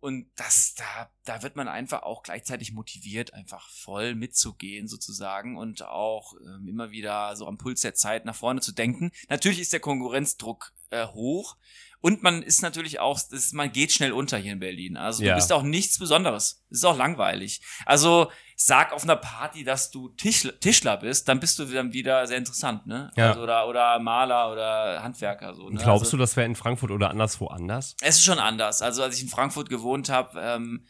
und 0.00 0.30
das, 0.36 0.74
da, 0.74 1.10
da 1.24 1.42
wird 1.42 1.56
man 1.56 1.68
einfach 1.68 2.02
auch 2.02 2.22
gleichzeitig 2.22 2.72
motiviert, 2.72 3.34
einfach 3.34 3.68
voll 3.68 4.14
mitzugehen 4.14 4.88
sozusagen 4.88 5.56
und 5.56 5.82
auch 5.82 6.34
ähm, 6.40 6.66
immer 6.66 6.90
wieder 6.90 7.36
so 7.36 7.46
am 7.46 7.58
Puls 7.58 7.82
der 7.82 7.94
Zeit 7.94 8.24
nach 8.24 8.34
vorne 8.34 8.60
zu 8.60 8.72
denken. 8.72 9.12
Natürlich 9.28 9.60
ist 9.60 9.72
der 9.72 9.80
Konkurrenzdruck 9.80 10.72
äh, 10.90 11.06
hoch 11.06 11.56
und 12.00 12.22
man 12.22 12.42
ist 12.42 12.62
natürlich 12.62 12.98
auch, 13.00 13.20
ist- 13.30 13.52
man 13.54 13.72
geht 13.72 13.92
schnell 13.92 14.12
unter 14.12 14.38
hier 14.38 14.52
in 14.52 14.60
Berlin. 14.60 14.96
Also 14.96 15.22
Ja. 15.22 15.30
du 15.32 15.36
bist 15.36 15.52
auch 15.52 15.62
nichts 15.62 15.98
Besonderes. 15.98 16.64
Es 16.70 16.78
ist 16.78 16.84
auch 16.84 16.96
langweilig. 16.96 17.60
Also 17.86 18.30
sag 18.56 18.92
auf 18.92 19.02
einer 19.04 19.16
Party, 19.16 19.64
dass 19.64 19.90
du 19.90 20.08
Tischler, 20.10 20.58
Tischler 20.60 20.96
bist, 20.98 21.28
dann 21.28 21.40
bist 21.40 21.58
du 21.58 21.64
dann 21.64 21.92
wieder 21.94 22.26
sehr 22.26 22.36
interessant, 22.38 22.86
ne? 22.86 23.10
Ja. 23.16 23.28
Also, 23.30 23.42
oder, 23.42 23.66
oder 23.68 23.98
Maler 23.98 24.52
oder 24.52 25.02
Handwerker 25.02 25.54
so. 25.54 25.70
Ne? 25.70 25.80
Glaubst 25.82 26.04
also, 26.06 26.16
du, 26.16 26.20
das 26.22 26.36
wäre 26.36 26.46
in 26.46 26.54
Frankfurt 26.56 26.90
oder 26.90 27.10
anderswo 27.10 27.46
anders? 27.46 27.96
es 28.02 28.16
ist 28.16 28.24
schon 28.24 28.38
anders. 28.38 28.82
Also 28.82 29.02
als 29.02 29.16
ich 29.16 29.22
in 29.22 29.28
Frankfurt 29.28 29.68
gewohnt 29.70 30.08
habe, 30.10 30.38
ähm, 30.40 30.86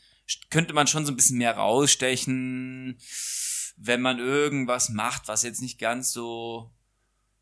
könnte 0.50 0.74
man 0.74 0.86
schon 0.86 1.06
so 1.06 1.12
ein 1.12 1.16
bisschen 1.16 1.38
mehr 1.38 1.56
rausstechen, 1.56 2.98
wenn 3.76 4.00
man 4.00 4.18
irgendwas 4.18 4.88
macht, 4.90 5.28
was 5.28 5.42
jetzt 5.42 5.62
nicht 5.62 5.78
ganz 5.78 6.12
so, 6.12 6.70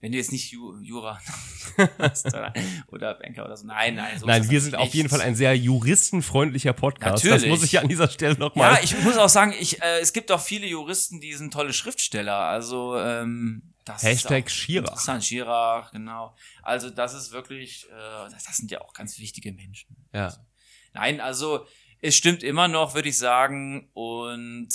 wenn 0.00 0.12
du 0.12 0.18
jetzt 0.18 0.32
nicht 0.32 0.50
Ju 0.52 0.78
Jura 0.80 1.20
oder, 1.98 2.52
oder 2.88 3.14
Banker 3.14 3.44
oder 3.44 3.56
so. 3.56 3.66
Nein, 3.66 3.96
nein. 3.96 4.18
So 4.18 4.26
Nein, 4.26 4.42
das 4.42 4.50
wir 4.50 4.60
sind 4.60 4.76
auf 4.76 4.94
jeden 4.94 5.08
Fall 5.08 5.20
ein 5.20 5.34
sehr 5.34 5.56
juristenfreundlicher 5.56 6.72
Podcast. 6.72 7.24
Das 7.24 7.30
Natürlich. 7.30 7.50
muss 7.50 7.62
ich 7.64 7.78
an 7.78 7.88
dieser 7.88 8.08
Stelle 8.08 8.38
nochmal. 8.38 8.74
Ja, 8.74 8.80
ich 8.82 8.98
muss 9.02 9.16
auch 9.16 9.28
sagen, 9.28 9.54
ich, 9.58 9.82
äh, 9.82 10.00
es 10.00 10.12
gibt 10.12 10.30
auch 10.30 10.40
viele 10.40 10.66
Juristen, 10.66 11.20
die 11.20 11.34
sind 11.34 11.52
tolle 11.52 11.72
Schriftsteller. 11.72 12.36
Also 12.36 12.96
ähm, 12.98 13.74
das 13.84 14.02
Hashtag 14.02 14.46
ist 14.46 14.54
Schirach. 14.54 15.22
Schirach, 15.22 15.90
genau. 15.90 16.36
Also 16.62 16.90
das 16.90 17.14
ist 17.14 17.32
wirklich, 17.32 17.86
äh, 17.90 18.30
das, 18.30 18.44
das 18.44 18.56
sind 18.56 18.70
ja 18.70 18.80
auch 18.80 18.92
ganz 18.92 19.18
wichtige 19.18 19.52
Menschen. 19.52 19.96
ja. 20.12 20.32
Nein, 20.94 21.20
also 21.20 21.66
es 22.00 22.16
stimmt 22.16 22.42
immer 22.42 22.68
noch, 22.68 22.94
würde 22.94 23.08
ich 23.08 23.18
sagen. 23.18 23.90
Und 23.92 24.68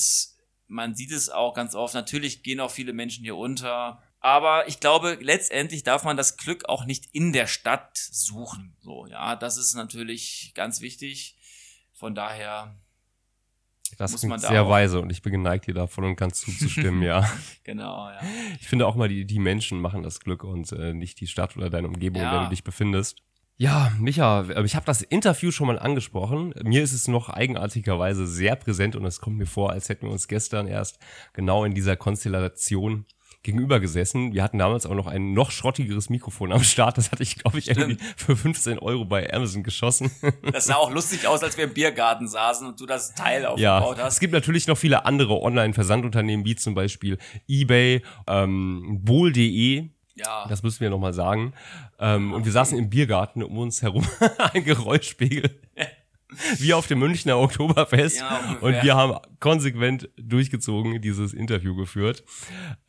man 0.68 0.96
sieht 0.96 1.12
es 1.12 1.30
auch 1.30 1.54
ganz 1.54 1.76
oft. 1.76 1.94
Natürlich 1.94 2.44
gehen 2.44 2.60
auch 2.60 2.72
viele 2.72 2.94
Menschen 2.94 3.24
hier 3.24 3.36
unter. 3.36 4.02
Aber 4.24 4.70
ich 4.70 4.80
glaube, 4.80 5.18
letztendlich 5.20 5.84
darf 5.84 6.06
man 6.06 6.16
das 6.16 6.38
Glück 6.38 6.70
auch 6.70 6.86
nicht 6.86 7.08
in 7.12 7.34
der 7.34 7.46
Stadt 7.46 7.98
suchen. 7.98 8.74
So, 8.80 9.06
ja, 9.06 9.36
das 9.36 9.58
ist 9.58 9.76
natürlich 9.76 10.54
ganz 10.56 10.80
wichtig. 10.80 11.36
Von 11.92 12.16
daher, 12.16 12.74
Das 13.98 14.14
muss 14.14 14.24
man 14.24 14.40
da 14.42 14.48
sehr 14.48 14.70
weise 14.70 15.02
und 15.02 15.10
ich 15.12 15.22
bin 15.22 15.34
geneigt, 15.34 15.68
dir 15.68 15.74
davon 15.74 16.06
und 16.06 16.16
ganz 16.16 16.40
zuzustimmen, 16.40 17.04
ja. 17.04 17.30
genau, 17.66 18.10
ja. 18.10 18.22
Ich 18.62 18.68
finde 18.70 18.88
auch 18.88 18.96
mal, 18.96 19.10
die, 19.10 19.26
die 19.26 19.40
Menschen 19.40 19.82
machen 19.82 20.04
das 20.04 20.22
Glück 20.22 20.46
und 20.46 20.72
äh, 20.72 20.94
nicht 20.94 21.20
die 21.20 21.28
Stadt 21.28 21.58
oder 21.58 21.70
deine 21.70 21.90
Umgebung, 21.90 22.22
in 22.22 22.26
Ja. 22.26 22.32
der 22.32 22.44
du 22.46 22.50
dich 22.50 22.64
befindest. 22.64 23.22
Ja, 23.58 23.92
Micha, 24.00 24.44
äh, 24.50 24.64
ich 24.64 24.76
habe 24.78 24.86
das 24.86 25.02
Interview 25.02 25.52
schon 25.52 25.68
mal 25.68 25.78
angesprochen. 25.80 26.54
Mir 26.64 26.82
ist 26.82 26.94
es 26.94 27.10
noch 27.10 27.28
eigenartigerweise 27.30 28.26
sehr 28.26 28.56
präsent 28.56 28.96
und 28.96 29.06
es 29.06 29.20
kommt 29.20 29.38
mir 29.38 29.46
vor, 29.48 29.72
als 29.72 29.90
hätten 29.90 30.06
wir 30.08 30.14
uns 30.14 30.30
gestern 30.30 30.68
erst 30.68 30.98
genau 31.34 31.66
in 31.66 31.74
dieser 31.76 31.98
Konstellation 31.98 33.06
gegenüber 33.44 33.80
gesessen. 33.80 34.34
Wir 34.34 34.42
hatten 34.42 34.58
damals 34.58 34.86
auch 34.86 34.96
noch 34.96 35.08
ein 35.08 35.34
noch 35.34 35.52
schrottigeres 35.52 36.10
Mikrofon 36.10 36.52
am 36.52 36.64
Start. 36.64 36.98
Das 36.98 37.12
hatte 37.12 37.24
ich, 37.24 37.38
glaube 37.38 37.60
ich, 37.60 37.70
irgendwie 37.70 37.98
für 38.16 38.36
15 38.36 38.80
Euro 38.80 39.06
bei 39.06 39.32
Amazon 39.34 39.64
geschossen. 39.64 40.10
Das 40.52 40.66
sah 40.66 40.76
auch 40.76 40.90
lustig 40.92 41.28
aus, 41.28 41.44
als 41.44 41.58
wir 41.58 41.66
im 41.66 41.74
Biergarten 41.74 42.28
saßen 42.28 42.66
und 42.68 42.80
du 42.80 42.86
das 42.86 43.14
Teil 43.14 43.44
Ja, 43.58 43.80
aufgebaut 43.80 43.98
es 43.98 44.04
hast. 44.04 44.20
gibt 44.20 44.34
natürlich 44.34 44.68
noch 44.68 44.78
viele 44.78 45.06
andere 45.06 45.42
Online-Versandunternehmen, 45.42 46.46
wie 46.46 46.56
zum 46.56 46.74
Beispiel 46.74 47.18
eBay, 47.48 48.02
ähm, 48.28 49.00
Bohl.de. 49.04 49.90
Ja. 50.16 50.46
Das 50.48 50.64
müssen 50.64 50.80
wir 50.80 50.90
nochmal 50.90 51.14
sagen. 51.14 51.54
Ähm, 52.00 52.34
und 52.34 52.46
wir 52.46 52.52
saßen 52.52 52.78
im 52.78 52.90
Biergarten 52.90 53.44
um 53.44 53.58
uns 53.58 53.82
herum 53.82 54.06
ein 54.54 54.64
Geräuschpegel. 54.64 55.50
Wie 56.58 56.74
auf 56.74 56.88
dem 56.88 57.00
Münchner 57.00 57.38
Oktoberfest. 57.38 58.20
Ja, 58.20 58.58
und 58.62 58.82
wir 58.84 58.96
haben 58.96 59.18
konsequent 59.40 60.10
durchgezogen 60.18 61.02
dieses 61.02 61.34
Interview 61.34 61.76
geführt. 61.76 62.24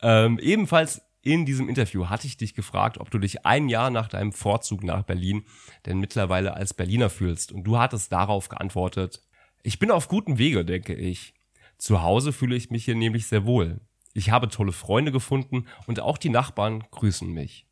Ähm, 0.01 0.39
ebenfalls 0.39 1.01
in 1.21 1.45
diesem 1.45 1.67
Interview 1.69 2.07
hatte 2.07 2.27
ich 2.27 2.37
dich 2.37 2.53
gefragt, 2.53 2.99
ob 2.99 3.09
du 3.09 3.17
dich 3.17 3.45
ein 3.45 3.67
Jahr 3.67 3.89
nach 3.89 4.07
deinem 4.07 4.31
Vorzug 4.31 4.83
nach 4.83 5.03
Berlin 5.03 5.43
denn 5.87 5.99
mittlerweile 5.99 6.53
als 6.53 6.75
Berliner 6.75 7.09
fühlst. 7.09 7.51
Und 7.51 7.63
du 7.63 7.79
hattest 7.79 8.11
darauf 8.11 8.47
geantwortet, 8.47 9.23
ich 9.63 9.79
bin 9.79 9.89
auf 9.89 10.07
gutem 10.07 10.37
Wege, 10.37 10.63
denke 10.63 10.93
ich. 10.93 11.33
Zu 11.79 12.03
Hause 12.03 12.31
fühle 12.31 12.55
ich 12.55 12.69
mich 12.69 12.85
hier 12.85 12.95
nämlich 12.95 13.25
sehr 13.25 13.45
wohl. 13.45 13.81
Ich 14.13 14.29
habe 14.29 14.47
tolle 14.47 14.71
Freunde 14.71 15.11
gefunden 15.11 15.65
und 15.87 15.99
auch 15.99 16.19
die 16.19 16.29
Nachbarn 16.29 16.83
grüßen 16.91 17.33
mich. 17.33 17.65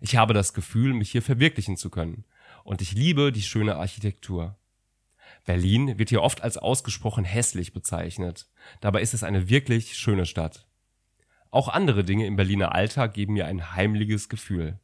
Ich 0.00 0.16
habe 0.16 0.32
das 0.32 0.54
Gefühl, 0.54 0.94
mich 0.94 1.10
hier 1.10 1.22
verwirklichen 1.22 1.76
zu 1.76 1.90
können. 1.90 2.24
Und 2.64 2.80
ich 2.80 2.92
liebe 2.92 3.32
die 3.32 3.42
schöne 3.42 3.76
Architektur. 3.76 4.56
Berlin 5.48 5.98
wird 5.98 6.10
hier 6.10 6.22
oft 6.22 6.42
als 6.42 6.58
ausgesprochen 6.58 7.24
hässlich 7.24 7.72
bezeichnet. 7.72 8.50
Dabei 8.82 9.00
ist 9.00 9.14
es 9.14 9.24
eine 9.24 9.48
wirklich 9.48 9.96
schöne 9.96 10.26
Stadt. 10.26 10.68
Auch 11.50 11.70
andere 11.70 12.04
Dinge 12.04 12.26
im 12.26 12.36
Berliner 12.36 12.74
Alltag 12.74 13.14
geben 13.14 13.32
mir 13.32 13.46
ein 13.46 13.74
heimliches 13.74 14.28
Gefühl. 14.28 14.78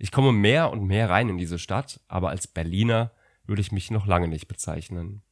Ich 0.00 0.10
komme 0.10 0.32
mehr 0.32 0.72
und 0.72 0.82
mehr 0.82 1.08
rein 1.08 1.28
in 1.28 1.38
diese 1.38 1.60
Stadt, 1.60 2.00
aber 2.08 2.30
als 2.30 2.48
Berliner 2.48 3.12
würde 3.44 3.62
ich 3.62 3.70
mich 3.70 3.92
noch 3.92 4.06
lange 4.06 4.26
nicht 4.26 4.48
bezeichnen. 4.48 5.22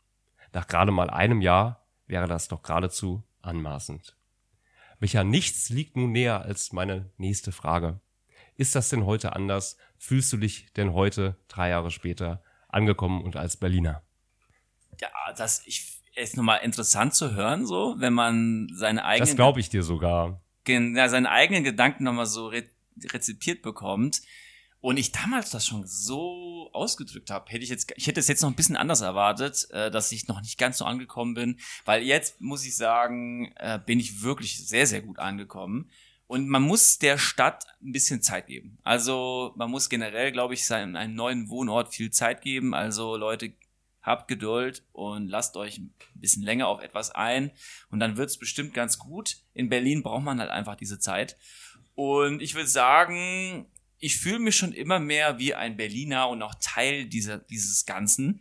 Nach 0.53 0.69
gerade 0.69 0.93
mal 0.93 1.11
einem 1.11 1.41
Jahr 1.41 1.89
wäre 2.07 2.29
das 2.29 2.47
doch 2.47 2.63
geradezu 2.63 3.25
anmaßend. 3.43 4.17
Micha, 5.01 5.25
nichts 5.25 5.69
liegt 5.69 5.97
nun 5.97 6.13
näher 6.13 6.43
als 6.43 6.73
meine 6.73 7.11
nächste 7.17 7.51
Frage. 7.51 7.99
Ist 8.55 8.77
das 8.77 8.89
denn 8.89 9.05
heute 9.05 9.35
anders? 9.35 9.79
Fühlst 9.99 10.33
du 10.33 10.37
dich 10.37 10.73
denn 10.75 10.93
heute, 10.93 11.39
drei 11.49 11.71
Jahre 11.71 11.91
später, 11.91 12.45
angekommen 12.69 13.25
und 13.25 13.35
als 13.35 13.57
Berliner? 13.57 14.05
Ja, 15.05 15.33
das 15.35 15.63
ich, 15.67 16.01
ist 16.15 16.37
nochmal 16.37 16.61
interessant 16.63 17.15
zu 17.15 17.35
hören, 17.35 17.67
so, 17.67 17.95
wenn 17.99 18.15
man 18.15 18.69
seine 18.73 19.05
eigenen. 19.05 19.29
Das 19.29 19.37
glaube 19.37 19.61
ich 19.61 19.69
dir 19.69 19.83
sogar. 19.83 20.41
Ja, 20.67 21.09
seine 21.09 21.31
eigenen 21.31 21.65
Gedanken 21.65 22.05
nochmal 22.05 22.27
so 22.27 22.49
re 22.49 22.65
rezipiert 23.13 23.61
bekommt. 23.63 24.23
Und 24.81 24.99
ich 24.99 25.13
damals 25.13 25.51
das 25.51 25.67
schon 25.67 25.87
so 25.87 26.71
ausgedrückt 26.73 27.31
habe, 27.31 27.51
hätte 27.51 27.65
ich 27.65 27.71
jetzt, 27.71 27.91
ich 27.97 28.07
hätte 28.07 28.21
es 28.21 28.29
jetzt 28.29 28.43
noch 28.43 28.51
ein 28.51 28.55
bisschen 28.55 28.77
anders 28.77 29.01
erwartet, 29.01 29.67
äh, 29.71 29.91
dass 29.91 30.13
ich 30.13 30.29
noch 30.29 30.41
nicht 30.43 30.59
ganz 30.59 30.79
so 30.79 30.85
angekommen 30.85 31.35
bin, 31.35 31.59
weil 31.85 32.03
jetzt 32.03 32.41
muss 32.41 32.65
ich 32.65 32.77
sagen, 32.77 33.53
äh, 33.57 33.79
bin 33.85 33.99
ich 33.99 34.23
wirklich 34.23 34.69
sehr, 34.69 34.87
sehr 34.87 35.03
gut 35.03 35.19
angekommen. 35.19 35.91
Und 36.27 36.49
man 36.49 36.63
muss 36.63 36.99
der 36.99 37.19
Stadt 37.19 37.67
ein 37.83 37.93
bisschen 37.93 38.23
Zeit 38.23 38.47
geben. 38.47 38.79
Also 38.83 39.53
man 39.57 39.71
muss 39.71 39.89
generell, 39.89 40.33
glaube 40.33 40.55
ich, 40.55 40.67
seinem 40.67 40.97
einem 40.97 41.15
neuen 41.15 41.49
Wohnort 41.49 41.93
viel 41.95 42.11
Zeit 42.11 42.41
geben. 42.43 42.75
Also 42.75 43.17
Leute, 43.17 43.53
habt 44.05 44.29
Geduld 44.29 44.85
und 44.93 45.29
lasst 45.29 45.57
euch 45.57 45.79
ein 45.79 45.93
bisschen 46.15 46.43
länger 46.43 46.69
auf 46.69 46.81
etwas 46.81 47.11
ein 47.11 47.51
und 47.91 47.99
dann 47.99 48.17
wird's 48.17 48.39
bestimmt 48.39 48.75
ganz 48.75 48.99
gut. 48.99 49.39
In 49.55 49.69
Berlin 49.69 50.03
braucht 50.03 50.23
man 50.23 50.39
halt 50.39 50.51
einfach 50.51 50.77
diese 50.77 50.99
Zeit. 50.99 51.37
Und 51.95 52.43
ich 52.43 52.55
würde 52.55 52.69
sagen, 52.69 53.67
ich 53.99 54.19
fühle 54.19 54.39
mich 54.39 54.57
schon 54.57 54.73
immer 54.73 55.01
mehr 55.01 55.39
wie 55.39 55.55
ein 55.55 55.77
Berliner 55.77 56.29
und 56.29 56.43
auch 56.43 56.55
Teil 56.61 57.07
dieser, 57.07 57.39
dieses 57.39 57.87
Ganzen. 57.87 58.41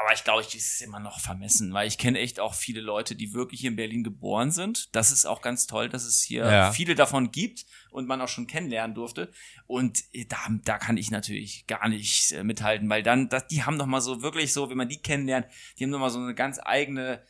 Aber 0.00 0.12
ich 0.14 0.22
glaube, 0.22 0.42
ich 0.42 0.54
ist 0.54 0.80
immer 0.80 1.00
noch 1.00 1.18
vermessen, 1.20 1.72
weil 1.72 1.88
ich 1.88 1.98
kenne 1.98 2.20
echt 2.20 2.38
auch 2.38 2.54
viele 2.54 2.80
Leute, 2.80 3.16
die 3.16 3.32
wirklich 3.34 3.60
hier 3.62 3.70
in 3.70 3.76
Berlin 3.76 4.04
geboren 4.04 4.50
sind. 4.52 4.94
Das 4.94 5.10
ist 5.10 5.24
auch 5.26 5.42
ganz 5.42 5.66
toll, 5.66 5.88
dass 5.88 6.04
es 6.04 6.22
hier 6.22 6.44
Ja. 6.46 6.72
viele 6.72 6.94
davon 6.94 7.32
gibt 7.32 7.66
und 7.90 8.06
man 8.06 8.20
auch 8.20 8.28
schon 8.28 8.46
kennenlernen 8.46 8.94
durfte. 8.94 9.32
Und 9.66 10.04
äh, 10.12 10.24
da, 10.26 10.38
da 10.64 10.78
kann 10.78 10.96
ich 10.96 11.10
natürlich 11.10 11.66
gar 11.66 11.88
nicht 11.88 12.30
äh, 12.32 12.44
mithalten, 12.44 12.88
weil 12.88 13.02
dann, 13.02 13.28
das, 13.28 13.48
die 13.48 13.64
haben 13.64 13.76
noch 13.76 13.86
mal 13.86 14.00
so 14.00 14.22
wirklich 14.22 14.52
so, 14.52 14.70
wenn 14.70 14.76
man 14.76 14.88
die 14.88 15.02
kennenlernt, 15.02 15.46
die 15.78 15.84
haben 15.84 15.90
noch 15.90 15.98
mal 15.98 16.10
so 16.10 16.20
eine 16.20 16.34
ganz 16.34 16.60
eigene 16.62 17.20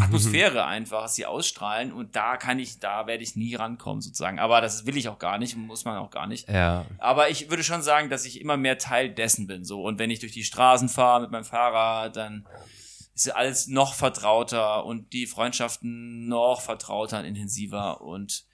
Atmosphäre 0.00 0.66
einfach, 0.66 1.04
was 1.04 1.14
sie 1.14 1.26
ausstrahlen. 1.26 1.92
Und 1.92 2.14
da 2.14 2.36
kann 2.36 2.58
ich, 2.58 2.78
da 2.78 3.06
werde 3.06 3.22
ich 3.22 3.36
nie 3.36 3.54
rankommen 3.54 4.02
sozusagen. 4.02 4.38
Aber 4.38 4.60
das 4.60 4.86
will 4.86 4.96
ich 4.96 5.08
auch 5.08 5.18
gar 5.18 5.38
nicht, 5.38 5.56
muss 5.56 5.84
man 5.84 5.96
auch 5.98 6.10
gar 6.10 6.26
nicht. 6.26 6.48
Ja, 6.48 6.86
Aber 6.98 7.30
ich 7.30 7.50
würde 7.50 7.64
schon 7.64 7.82
sagen, 7.82 8.10
dass 8.10 8.24
ich 8.24 8.40
immer 8.40 8.56
mehr 8.56 8.78
Teil 8.78 9.10
dessen 9.10 9.46
bin. 9.46 9.64
So. 9.64 9.82
Und 9.82 9.98
wenn 9.98 10.10
ich 10.10 10.20
durch 10.20 10.32
die 10.32 10.44
Straßen 10.44 10.88
fahre 10.88 11.22
mit 11.22 11.30
meinem 11.30 11.44
Fahrrad, 11.44 12.16
dann 12.16 12.46
ist 13.14 13.34
alles 13.34 13.66
noch 13.66 13.94
vertrauter 13.94 14.84
und 14.84 15.12
die 15.12 15.26
Freundschaften 15.26 16.28
noch 16.28 16.60
vertrauter 16.60 17.18
und 17.20 17.24
intensiver. 17.24 18.00
Und 18.02 18.44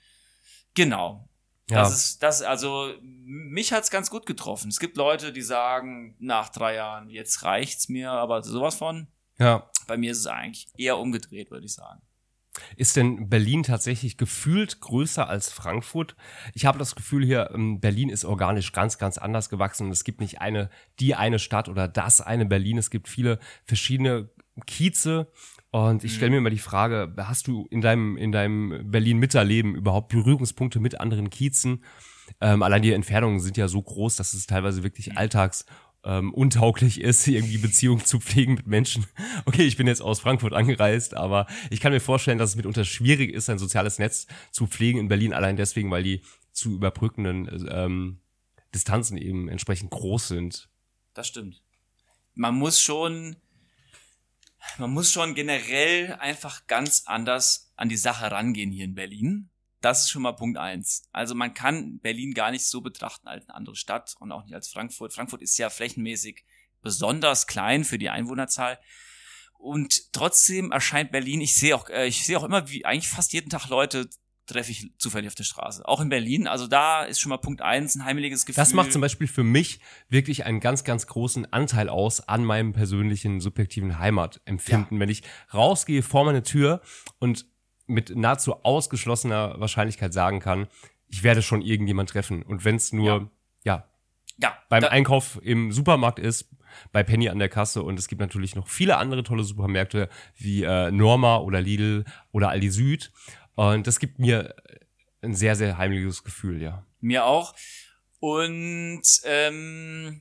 genau. 0.74 1.28
Ja. 1.68 1.82
Das 1.82 1.94
ist, 1.94 2.22
das, 2.22 2.42
also, 2.42 2.92
mich 3.02 3.72
hat's 3.72 3.90
ganz 3.90 4.10
gut 4.10 4.26
getroffen. 4.26 4.68
Es 4.68 4.78
gibt 4.78 4.96
Leute, 4.96 5.32
die 5.32 5.42
sagen, 5.42 6.14
nach 6.20 6.48
drei 6.48 6.76
Jahren, 6.76 7.10
jetzt 7.10 7.42
reicht's 7.42 7.88
mir, 7.88 8.12
aber 8.12 8.42
sowas 8.42 8.76
von. 8.76 9.08
ja. 9.38 9.68
Bei 9.86 9.96
mir 9.96 10.12
ist 10.12 10.18
es 10.18 10.26
eigentlich 10.26 10.66
eher 10.76 10.98
umgedreht, 10.98 11.50
würde 11.50 11.66
ich 11.66 11.74
sagen. 11.74 12.00
Ist 12.76 12.96
denn 12.96 13.28
Berlin 13.28 13.62
tatsächlich 13.62 14.16
gefühlt 14.16 14.80
größer 14.80 15.28
als 15.28 15.52
Frankfurt? 15.52 16.16
Ich 16.54 16.64
habe 16.64 16.78
das 16.78 16.94
Gefühl 16.94 17.24
hier, 17.24 17.50
ähm, 17.52 17.80
Berlin 17.80 18.08
ist 18.08 18.24
organisch 18.24 18.72
ganz, 18.72 18.98
ganz 18.98 19.18
anders 19.18 19.50
gewachsen. 19.50 19.90
Es 19.90 20.04
gibt 20.04 20.20
nicht 20.20 20.40
eine, 20.40 20.70
die 20.98 21.14
eine 21.14 21.38
Stadt 21.38 21.68
oder 21.68 21.88
das 21.88 22.20
eine 22.20 22.46
Berlin. 22.46 22.78
Es 22.78 22.90
gibt 22.90 23.08
viele 23.08 23.38
verschiedene 23.64 24.30
Kieze. 24.66 25.30
Und 25.70 26.04
ich 26.04 26.14
stelle 26.14 26.30
mir 26.30 26.38
immer 26.38 26.50
die 26.50 26.58
Frage, 26.58 27.12
hast 27.18 27.48
du 27.48 27.66
in 27.70 27.82
deinem, 27.82 28.16
in 28.16 28.32
deinem 28.32 28.90
Berlin-Mitterleben 28.90 29.74
überhaupt 29.74 30.08
Berührungspunkte 30.08 30.80
mit 30.80 31.00
anderen 31.00 31.28
Kiezen? 31.28 31.84
Ähm, 32.40 32.62
allein 32.62 32.82
die 32.82 32.92
Entfernungen 32.92 33.40
sind 33.40 33.56
ja 33.56 33.68
so 33.68 33.82
groß, 33.82 34.16
dass 34.16 34.32
es 34.32 34.46
teilweise 34.46 34.82
wirklich 34.82 35.18
alltags 35.18 35.66
ähm, 36.06 36.32
untauglich 36.32 37.00
ist, 37.00 37.26
irgendwie 37.28 37.58
Beziehungen 37.58 38.04
zu 38.04 38.20
pflegen 38.20 38.54
mit 38.54 38.66
Menschen. 38.66 39.06
Okay, 39.44 39.62
ich 39.62 39.76
bin 39.76 39.86
jetzt 39.86 40.02
aus 40.02 40.20
Frankfurt 40.20 40.54
angereist, 40.54 41.14
aber 41.14 41.46
ich 41.70 41.80
kann 41.80 41.92
mir 41.92 42.00
vorstellen, 42.00 42.38
dass 42.38 42.50
es 42.50 42.56
mitunter 42.56 42.84
schwierig 42.84 43.32
ist, 43.32 43.48
ein 43.48 43.58
soziales 43.58 43.98
Netz 43.98 44.26
zu 44.50 44.66
pflegen 44.66 44.98
in 44.98 45.08
Berlin, 45.08 45.32
allein 45.32 45.56
deswegen, 45.56 45.90
weil 45.90 46.02
die 46.02 46.22
zu 46.52 46.74
überbrückenden 46.74 47.66
ähm, 47.70 48.20
Distanzen 48.74 49.16
eben 49.16 49.48
entsprechend 49.48 49.90
groß 49.90 50.28
sind. 50.28 50.68
Das 51.14 51.28
stimmt. 51.28 51.62
Man 52.34 52.54
muss 52.54 52.80
schon, 52.80 53.36
man 54.78 54.90
muss 54.90 55.12
schon 55.12 55.34
generell 55.34 56.14
einfach 56.14 56.66
ganz 56.66 57.04
anders 57.06 57.72
an 57.76 57.88
die 57.88 57.96
Sache 57.96 58.30
rangehen 58.30 58.70
hier 58.70 58.84
in 58.84 58.94
Berlin. 58.94 59.50
Das 59.86 60.00
ist 60.00 60.10
schon 60.10 60.22
mal 60.22 60.32
Punkt 60.32 60.58
eins. 60.58 61.04
Also 61.12 61.36
man 61.36 61.54
kann 61.54 62.00
Berlin 62.00 62.34
gar 62.34 62.50
nicht 62.50 62.66
so 62.66 62.80
betrachten 62.80 63.28
als 63.28 63.48
eine 63.48 63.54
andere 63.54 63.76
Stadt 63.76 64.16
und 64.18 64.32
auch 64.32 64.42
nicht 64.42 64.52
als 64.52 64.66
Frankfurt. 64.66 65.12
Frankfurt 65.12 65.42
ist 65.42 65.56
ja 65.58 65.70
flächenmäßig 65.70 66.44
besonders 66.82 67.46
klein 67.46 67.84
für 67.84 67.96
die 67.96 68.10
Einwohnerzahl. 68.10 68.80
Und 69.56 70.12
trotzdem 70.12 70.72
erscheint 70.72 71.12
Berlin, 71.12 71.40
ich 71.40 71.54
sehe 71.54 71.76
auch, 71.76 71.88
äh, 71.88 72.08
ich 72.08 72.26
sehe 72.26 72.36
auch 72.36 72.42
immer, 72.42 72.68
wie 72.68 72.84
eigentlich 72.84 73.08
fast 73.08 73.32
jeden 73.32 73.48
Tag 73.48 73.68
Leute 73.68 74.10
treffe 74.46 74.72
ich 74.72 74.90
zufällig 74.98 75.28
auf 75.28 75.36
der 75.36 75.44
Straße. 75.44 75.86
Auch 75.86 76.00
in 76.00 76.08
Berlin. 76.08 76.48
Also 76.48 76.66
da 76.66 77.04
ist 77.04 77.20
schon 77.20 77.30
mal 77.30 77.36
Punkt 77.36 77.62
eins, 77.62 77.94
ein 77.94 78.04
heimeliges 78.04 78.44
Gefühl. 78.44 78.60
Das 78.60 78.72
macht 78.72 78.92
zum 78.92 79.00
Beispiel 79.00 79.28
für 79.28 79.44
mich 79.44 79.78
wirklich 80.08 80.46
einen 80.46 80.58
ganz, 80.58 80.82
ganz 80.82 81.06
großen 81.06 81.52
Anteil 81.52 81.88
aus 81.88 82.28
an 82.28 82.44
meinem 82.44 82.72
persönlichen 82.72 83.38
subjektiven 83.38 84.00
Heimatempfinden. 84.00 84.98
Wenn 84.98 85.10
ich 85.10 85.22
rausgehe 85.54 86.02
vor 86.02 86.24
meine 86.24 86.42
Tür 86.42 86.80
und 87.20 87.46
mit 87.86 88.14
nahezu 88.14 88.64
ausgeschlossener 88.64 89.58
Wahrscheinlichkeit 89.60 90.12
sagen 90.12 90.40
kann, 90.40 90.66
ich 91.08 91.22
werde 91.22 91.42
schon 91.42 91.62
irgendjemand 91.62 92.10
treffen. 92.10 92.42
Und 92.42 92.64
wenn 92.64 92.76
es 92.76 92.92
nur, 92.92 93.30
ja, 93.64 93.88
ja, 94.38 94.56
beim 94.68 94.82
da- 94.82 94.88
Einkauf 94.88 95.38
im 95.42 95.72
Supermarkt 95.72 96.18
ist, 96.18 96.50
bei 96.92 97.02
Penny 97.02 97.28
an 97.28 97.38
der 97.38 97.48
Kasse 97.48 97.82
und 97.82 97.98
es 97.98 98.06
gibt 98.08 98.20
natürlich 98.20 98.54
noch 98.54 98.68
viele 98.68 98.98
andere 98.98 99.22
tolle 99.22 99.44
Supermärkte 99.44 100.10
wie 100.36 100.62
äh, 100.62 100.90
Norma 100.90 101.38
oder 101.38 101.60
Lidl 101.62 102.04
oder 102.32 102.50
Aldi 102.50 102.70
Süd 102.70 103.12
und 103.54 103.86
das 103.86 103.98
gibt 103.98 104.18
mir 104.18 104.54
ein 105.22 105.34
sehr, 105.34 105.56
sehr 105.56 105.78
heimliches 105.78 106.22
Gefühl, 106.22 106.60
ja. 106.60 106.84
Mir 107.00 107.24
auch. 107.24 107.54
Und 108.20 109.02
ähm, 109.24 110.20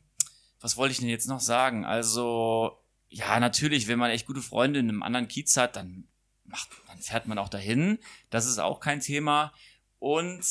was 0.61 0.77
wollte 0.77 0.93
ich 0.93 0.99
denn 0.99 1.09
jetzt 1.09 1.27
noch 1.27 1.41
sagen? 1.41 1.83
Also, 1.85 2.77
ja, 3.09 3.39
natürlich, 3.39 3.87
wenn 3.87 3.99
man 3.99 4.11
echt 4.11 4.25
gute 4.25 4.41
Freunde 4.41 4.79
in 4.79 4.89
einem 4.89 5.03
anderen 5.03 5.27
Kiez 5.27 5.57
hat, 5.57 5.75
dann 5.75 6.07
macht, 6.55 6.69
dann 6.87 6.99
fährt 6.99 7.27
man 7.27 7.37
auch 7.37 7.49
dahin. 7.49 7.99
Das 8.29 8.45
ist 8.45 8.59
auch 8.59 8.79
kein 8.79 8.99
Thema. 9.01 9.53
Und 9.99 10.45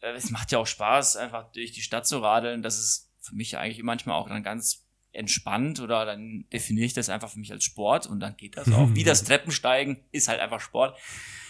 äh, 0.00 0.12
es 0.12 0.30
macht 0.30 0.52
ja 0.52 0.58
auch 0.58 0.66
Spaß, 0.66 1.16
einfach 1.16 1.50
durch 1.52 1.72
die 1.72 1.80
Stadt 1.82 2.06
zu 2.06 2.18
radeln. 2.18 2.62
Das 2.62 2.78
ist 2.78 3.10
für 3.20 3.34
mich 3.34 3.56
eigentlich 3.56 3.82
manchmal 3.82 4.16
auch 4.16 4.28
dann 4.28 4.42
ganz 4.42 4.84
entspannt 5.12 5.80
oder 5.80 6.04
dann 6.04 6.44
definiere 6.52 6.84
ich 6.86 6.92
das 6.92 7.08
einfach 7.08 7.30
für 7.30 7.38
mich 7.38 7.50
als 7.50 7.64
Sport 7.64 8.06
und 8.06 8.20
dann 8.20 8.36
geht 8.36 8.56
das 8.56 8.70
auch. 8.70 8.88
Wie 8.94 9.04
das 9.04 9.24
Treppensteigen 9.24 10.04
ist 10.12 10.28
halt 10.28 10.40
einfach 10.40 10.60
Sport. 10.60 10.98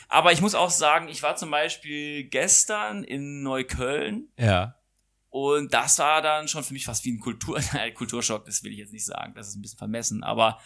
Aber 0.08 0.32
ich 0.32 0.40
muss 0.40 0.54
auch 0.54 0.70
sagen, 0.70 1.08
ich 1.08 1.22
war 1.22 1.36
zum 1.36 1.50
Beispiel 1.50 2.24
gestern 2.24 3.02
in 3.04 3.42
Neukölln 3.42 4.28
Ja. 4.38 4.76
und 5.28 5.74
das 5.74 5.98
war 5.98 6.22
dann 6.22 6.48
schon 6.48 6.64
für 6.64 6.72
mich 6.72 6.84
fast 6.86 7.04
wie 7.04 7.12
ein 7.12 7.20
Kultur, 7.20 7.60
Kulturschock, 7.94 8.44
das 8.46 8.62
will 8.62 8.72
ich 8.72 8.78
jetzt 8.78 8.92
nicht 8.92 9.04
sagen, 9.04 9.34
das 9.34 9.48
ist 9.48 9.56
ein 9.56 9.62
bisschen 9.62 9.78
vermessen, 9.78 10.22
aber 10.22 10.60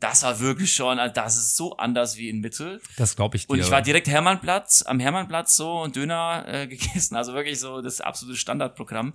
das 0.00 0.22
war 0.22 0.40
wirklich 0.40 0.74
schon, 0.74 0.98
also 0.98 1.14
das 1.14 1.36
ist 1.36 1.56
so 1.56 1.76
anders 1.76 2.16
wie 2.16 2.28
in 2.28 2.40
Mitte. 2.40 2.80
Das 2.96 3.16
glaube 3.16 3.36
ich 3.36 3.46
dir. 3.46 3.52
Und 3.52 3.60
ich 3.60 3.70
war 3.70 3.82
direkt 3.82 4.08
Hermannplatz, 4.08 4.82
am 4.86 5.00
Hermannplatz 5.00 5.56
so 5.56 5.80
und 5.80 5.96
Döner 5.96 6.44
äh, 6.46 6.66
gegessen, 6.68 7.16
also 7.16 7.32
wirklich 7.34 7.58
so 7.58 7.80
das 7.80 8.00
absolute 8.00 8.36
Standardprogramm. 8.36 9.14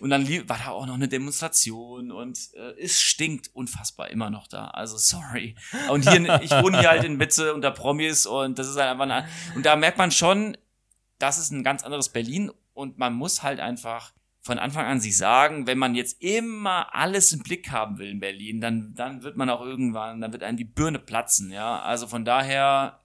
Und 0.00 0.10
dann 0.10 0.28
war 0.48 0.58
da 0.58 0.70
auch 0.70 0.86
noch 0.86 0.94
eine 0.94 1.08
Demonstration 1.08 2.10
und 2.10 2.38
äh, 2.54 2.82
es 2.82 3.00
stinkt 3.00 3.50
unfassbar 3.54 4.10
immer 4.10 4.28
noch 4.28 4.48
da. 4.48 4.66
Also 4.68 4.96
sorry. 4.98 5.56
Und 5.88 6.08
hier, 6.08 6.40
ich 6.42 6.50
wohne 6.50 6.80
hier 6.80 6.90
halt 6.90 7.04
in 7.04 7.16
Mitte 7.16 7.54
unter 7.54 7.70
Promis 7.70 8.26
und 8.26 8.58
das 8.58 8.68
ist 8.68 8.76
halt 8.76 8.90
einfach 8.90 9.04
eine, 9.04 9.28
und 9.54 9.64
da 9.64 9.76
merkt 9.76 9.98
man 9.98 10.10
schon, 10.10 10.56
das 11.18 11.38
ist 11.38 11.52
ein 11.52 11.62
ganz 11.62 11.84
anderes 11.84 12.08
Berlin 12.08 12.50
und 12.72 12.98
man 12.98 13.14
muss 13.14 13.42
halt 13.42 13.60
einfach 13.60 14.12
von 14.44 14.58
Anfang 14.58 14.84
an 14.84 15.00
sich 15.00 15.16
sagen, 15.16 15.66
wenn 15.66 15.78
man 15.78 15.94
jetzt 15.94 16.22
immer 16.22 16.94
alles 16.94 17.32
im 17.32 17.42
Blick 17.42 17.70
haben 17.70 17.96
will 17.98 18.08
in 18.08 18.20
Berlin, 18.20 18.60
dann, 18.60 18.94
dann 18.94 19.22
wird 19.22 19.38
man 19.38 19.48
auch 19.48 19.62
irgendwann, 19.62 20.20
dann 20.20 20.32
wird 20.32 20.42
einem 20.42 20.58
die 20.58 20.64
Birne 20.64 20.98
platzen, 20.98 21.50
ja. 21.50 21.80
Also 21.80 22.06
von 22.06 22.26
daher, 22.26 23.00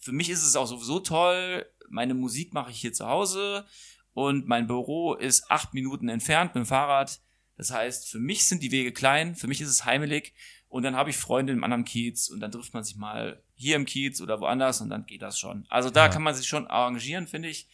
für 0.00 0.12
mich 0.12 0.30
ist 0.30 0.42
es 0.42 0.56
auch 0.56 0.66
sowieso 0.66 1.00
toll. 1.00 1.66
Meine 1.90 2.14
Musik 2.14 2.54
mache 2.54 2.70
ich 2.70 2.80
hier 2.80 2.94
zu 2.94 3.06
Hause 3.06 3.66
und 4.14 4.48
mein 4.48 4.66
Büro 4.66 5.12
ist 5.14 5.50
acht 5.50 5.74
Minuten 5.74 6.08
entfernt 6.08 6.54
mit 6.54 6.64
dem 6.64 6.66
Fahrrad. 6.66 7.20
Das 7.58 7.70
heißt, 7.70 8.08
für 8.08 8.18
mich 8.18 8.46
sind 8.46 8.62
die 8.62 8.70
Wege 8.72 8.92
klein, 8.92 9.34
für 9.36 9.48
mich 9.48 9.60
ist 9.60 9.68
es 9.68 9.84
heimelig 9.84 10.32
und 10.68 10.82
dann 10.82 10.96
habe 10.96 11.10
ich 11.10 11.18
Freunde 11.18 11.52
im 11.52 11.62
anderen 11.62 11.84
Kiez 11.84 12.30
und 12.30 12.40
dann 12.40 12.50
trifft 12.52 12.72
man 12.72 12.84
sich 12.84 12.96
mal 12.96 13.42
hier 13.54 13.76
im 13.76 13.84
Kiez 13.84 14.22
oder 14.22 14.40
woanders 14.40 14.80
und 14.80 14.88
dann 14.88 15.04
geht 15.04 15.20
das 15.20 15.38
schon. 15.38 15.66
Also 15.68 15.90
da 15.90 16.06
Ja. 16.06 16.08
kann 16.08 16.22
man 16.22 16.34
sich 16.34 16.46
schon 16.48 16.66
arrangieren, 16.68 17.26
finde 17.26 17.50
ich. 17.50 17.68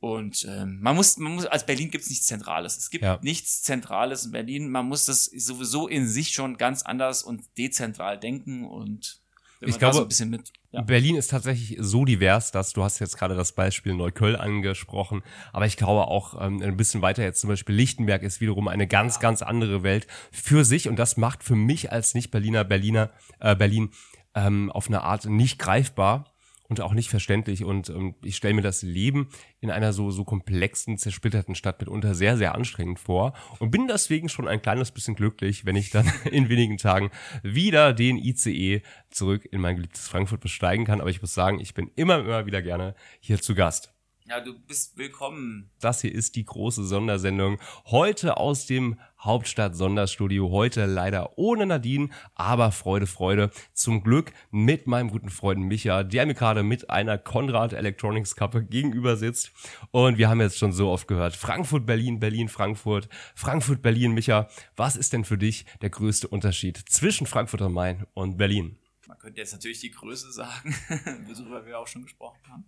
Und 0.00 0.46
ähm, 0.48 0.78
man 0.80 0.96
muss, 0.96 1.18
man 1.18 1.34
muss, 1.34 1.44
als 1.46 1.66
Berlin 1.66 1.90
gibt's 1.90 2.08
nichts 2.08 2.26
Zentrales. 2.26 2.78
Es 2.78 2.88
gibt 2.90 3.04
Ja. 3.04 3.18
nichts 3.22 3.62
Zentrales 3.62 4.24
in 4.24 4.32
Berlin. 4.32 4.70
Man 4.70 4.86
muss 4.86 5.04
das 5.04 5.26
sowieso 5.26 5.88
in 5.88 6.08
sich 6.08 6.32
schon 6.32 6.56
ganz 6.56 6.82
anders 6.82 7.22
und 7.22 7.42
dezentral 7.58 8.18
denken 8.18 8.64
und 8.64 9.20
Ich 9.62 9.78
glaube, 9.78 9.96
so 9.96 10.02
ein 10.02 10.08
bisschen 10.08 10.30
mit. 10.30 10.52
Ja. 10.72 10.80
Berlin 10.80 11.16
ist 11.16 11.30
tatsächlich 11.32 11.76
so 11.80 12.06
divers, 12.06 12.50
dass 12.50 12.72
du 12.72 12.82
hast 12.82 12.98
jetzt 12.98 13.18
gerade 13.18 13.34
das 13.34 13.52
Beispiel 13.52 13.92
Neukölln 13.92 14.36
angesprochen, 14.36 15.22
aber 15.52 15.66
ich 15.66 15.76
glaube 15.76 16.06
auch 16.08 16.40
ähm, 16.40 16.62
ein 16.62 16.78
bisschen 16.78 17.02
weiter 17.02 17.22
jetzt 17.22 17.42
zum 17.42 17.48
Beispiel 17.48 17.74
Lichtenberg 17.74 18.22
ist 18.22 18.40
wiederum 18.40 18.68
eine 18.68 18.86
ganz, 18.86 19.20
ganz 19.20 19.42
andere 19.42 19.82
Welt 19.82 20.06
für 20.32 20.64
sich 20.64 20.88
und 20.88 20.96
das 20.96 21.18
macht 21.18 21.42
für 21.44 21.56
mich 21.56 21.92
als 21.92 22.14
Nicht-Berliner 22.14 22.64
Berliner 22.64 23.10
äh, 23.40 23.54
Berlin 23.54 23.90
ähm, 24.34 24.70
auf 24.70 24.86
eine 24.86 25.02
Art 25.02 25.26
nicht 25.26 25.58
greifbar 25.58 26.32
und 26.70 26.80
auch 26.80 26.94
nicht 26.94 27.10
verständlich 27.10 27.64
und 27.64 27.90
ähm, 27.90 28.14
ich 28.22 28.36
stelle 28.36 28.54
mir 28.54 28.62
das 28.62 28.82
Leben 28.82 29.28
in 29.60 29.70
einer 29.70 29.92
so 29.92 30.10
so 30.10 30.24
komplexen 30.24 30.96
zersplitterten 30.96 31.54
Stadt 31.54 31.80
mitunter 31.80 32.14
sehr 32.14 32.36
sehr 32.36 32.54
anstrengend 32.54 33.00
vor 33.00 33.34
und 33.58 33.70
bin 33.70 33.88
deswegen 33.88 34.28
schon 34.28 34.48
ein 34.48 34.62
kleines 34.62 34.92
bisschen 34.92 35.16
glücklich, 35.16 35.66
wenn 35.66 35.76
ich 35.76 35.90
dann 35.90 36.10
in 36.30 36.48
wenigen 36.48 36.78
Tagen 36.78 37.10
wieder 37.42 37.92
den 37.92 38.16
ICE 38.16 38.82
zurück 39.10 39.46
in 39.50 39.60
mein 39.60 39.76
geliebtes 39.76 40.08
Frankfurt 40.08 40.40
besteigen 40.40 40.84
kann, 40.84 41.00
aber 41.00 41.10
ich 41.10 41.20
muss 41.20 41.34
sagen, 41.34 41.60
ich 41.60 41.74
bin 41.74 41.90
immer 41.96 42.20
immer 42.20 42.46
wieder 42.46 42.62
gerne 42.62 42.94
hier 43.20 43.40
zu 43.40 43.54
Gast. 43.54 43.92
Ja, 44.30 44.38
du 44.38 44.56
bist 44.56 44.96
willkommen. 44.96 45.70
Das 45.80 46.02
hier 46.02 46.14
ist 46.14 46.36
die 46.36 46.44
große 46.44 46.84
Sondersendung. 46.84 47.58
Heute 47.86 48.36
aus 48.36 48.64
dem 48.64 49.00
Hauptstadt-Sonderstudio. 49.18 50.52
Heute 50.52 50.86
leider 50.86 51.36
ohne 51.36 51.66
Nadine, 51.66 52.10
aber 52.36 52.70
Freude, 52.70 53.08
Freude. 53.08 53.50
Zum 53.72 54.04
Glück 54.04 54.32
mit 54.52 54.86
meinem 54.86 55.10
guten 55.10 55.30
Freund 55.30 55.62
Micha, 55.62 56.04
der 56.04 56.26
mir 56.26 56.34
gerade 56.34 56.62
mit 56.62 56.90
einer 56.90 57.18
Konrad 57.18 57.72
Electronics 57.72 58.36
Kappe 58.36 58.62
gegenüber 58.62 59.16
sitzt. 59.16 59.50
Und 59.90 60.16
wir 60.16 60.28
haben 60.28 60.40
jetzt 60.40 60.58
schon 60.58 60.72
so 60.72 60.90
oft 60.90 61.08
gehört, 61.08 61.34
Frankfurt, 61.34 61.84
Berlin, 61.84 62.20
Berlin, 62.20 62.48
Frankfurt, 62.48 63.08
Frankfurt, 63.34 63.82
Berlin. 63.82 64.12
Micha, 64.12 64.48
was 64.76 64.94
ist 64.94 65.12
denn 65.12 65.24
für 65.24 65.38
dich 65.38 65.66
der 65.82 65.90
größte 65.90 66.28
Unterschied 66.28 66.78
zwischen 66.88 67.26
Frankfurt 67.26 67.62
am 67.62 67.72
Main 67.72 68.06
und 68.14 68.36
Berlin? 68.36 68.78
Man 69.08 69.18
könnte 69.18 69.40
jetzt 69.40 69.52
natürlich 69.52 69.80
die 69.80 69.90
Größe 69.90 70.30
sagen, 70.30 70.72
worüber 71.26 71.66
wir 71.66 71.80
auch 71.80 71.88
schon 71.88 72.02
gesprochen 72.02 72.38
haben. 72.48 72.64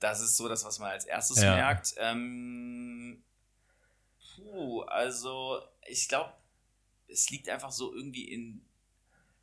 Das 0.00 0.20
ist 0.20 0.36
so 0.36 0.48
das, 0.48 0.64
was 0.64 0.78
man 0.78 0.90
als 0.90 1.04
erstes 1.04 1.42
Ja. 1.42 1.54
merkt. 1.56 1.94
Ähm, 1.98 3.22
puh, 4.36 4.82
also 4.82 5.60
ich 5.88 6.08
glaube, 6.08 6.32
es 7.08 7.30
liegt 7.30 7.48
einfach 7.48 7.72
so 7.72 7.92
irgendwie 7.94 8.24
in 8.28 8.64